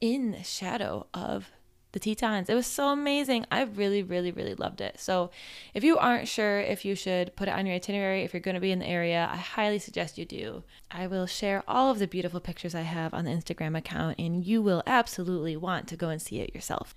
in 0.02 0.32
the 0.32 0.44
shadow 0.44 1.08
of 1.14 1.52
the 1.96 2.00
Tetons. 2.00 2.50
It 2.50 2.56
was 2.56 2.68
so 2.68 2.90
amazing. 2.90 3.46
I 3.50 3.64
really, 3.64 4.04
really, 4.04 4.32
really 4.32 4.54
loved 4.54 4.82
it. 4.82 5.00
So, 5.00 5.32
if 5.74 5.84
you 5.84 5.98
aren't 5.98 6.28
sure 6.28 6.60
if 6.60 6.84
you 6.84 6.94
should 6.94 7.36
put 7.36 7.48
it 7.48 7.54
on 7.54 7.66
your 7.66 7.76
itinerary, 7.76 8.24
if 8.24 8.34
you're 8.34 8.42
going 8.42 8.56
to 8.56 8.62
be 8.62 8.72
in 8.72 8.80
the 8.80 8.86
area, 8.88 9.30
I 9.32 9.38
highly 9.38 9.80
suggest 9.80 10.18
you 10.18 10.26
do. 10.26 10.64
I 10.92 11.08
will 11.08 11.26
share 11.26 11.64
all 11.68 11.90
of 11.90 12.00
the 12.00 12.08
beautiful 12.08 12.42
pictures 12.42 12.76
I 12.76 12.82
have 12.82 13.14
on 13.14 13.24
the 13.24 13.32
Instagram 13.32 13.78
account, 13.78 14.20
and 14.20 14.46
you 14.46 14.62
will 14.62 14.84
absolutely 14.86 15.56
want 15.56 15.88
to 15.88 15.96
go 15.96 16.10
and 16.10 16.22
see 16.22 16.42
it 16.42 16.54
yourself. 16.54 16.96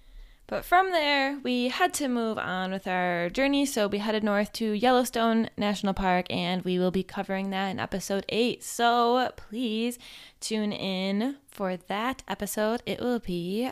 But 0.48 0.64
from 0.64 0.92
there, 0.92 1.38
we 1.44 1.68
had 1.68 1.92
to 1.94 2.08
move 2.08 2.38
on 2.38 2.72
with 2.72 2.86
our 2.86 3.28
journey, 3.28 3.66
so 3.66 3.86
we 3.86 3.98
headed 3.98 4.24
north 4.24 4.50
to 4.54 4.72
Yellowstone 4.72 5.50
National 5.58 5.92
Park, 5.92 6.24
and 6.30 6.64
we 6.64 6.78
will 6.78 6.90
be 6.90 7.02
covering 7.02 7.50
that 7.50 7.68
in 7.68 7.78
episode 7.78 8.24
8. 8.30 8.64
So 8.64 9.30
please 9.36 9.98
tune 10.40 10.72
in 10.72 11.36
for 11.48 11.76
that 11.76 12.22
episode. 12.26 12.82
It 12.86 12.98
will 12.98 13.18
be 13.18 13.70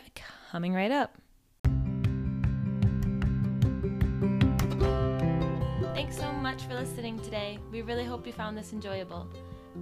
coming 0.49 0.73
right 0.73 0.91
up. 0.91 1.17
Thanks 5.93 6.17
so 6.17 6.31
much 6.31 6.63
for 6.63 6.73
listening 6.73 7.19
today. 7.19 7.59
We 7.71 7.81
really 7.81 8.05
hope 8.05 8.25
you 8.25 8.33
found 8.33 8.57
this 8.57 8.71
enjoyable. 8.73 9.27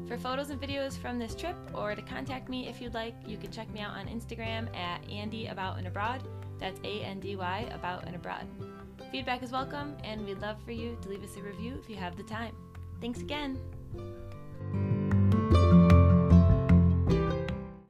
For 0.07 0.17
photos 0.17 0.49
and 0.49 0.59
videos 0.59 0.97
from 0.97 1.19
this 1.19 1.35
trip, 1.35 1.55
or 1.73 1.95
to 1.95 2.01
contact 2.01 2.49
me 2.49 2.67
if 2.67 2.81
you'd 2.81 2.93
like, 2.93 3.15
you 3.25 3.37
can 3.37 3.51
check 3.51 3.71
me 3.71 3.79
out 3.79 3.95
on 3.95 4.07
Instagram 4.07 4.75
at 4.75 5.07
Andy 5.09 5.47
About 5.47 5.77
and 5.77 5.87
Abroad. 5.87 6.23
That's 6.59 6.79
A 6.83 7.01
N 7.01 7.19
D 7.19 7.35
Y, 7.35 7.69
about 7.71 8.05
and 8.05 8.15
abroad. 8.15 8.45
Feedback 9.11 9.43
is 9.43 9.51
welcome, 9.51 9.95
and 10.03 10.25
we'd 10.25 10.39
love 10.39 10.57
for 10.65 10.71
you 10.71 10.97
to 11.01 11.09
leave 11.09 11.23
us 11.23 11.37
a 11.37 11.41
review 11.41 11.77
if 11.81 11.89
you 11.89 11.95
have 11.95 12.17
the 12.17 12.23
time. 12.23 12.55
Thanks 12.99 13.19
again. 13.19 13.59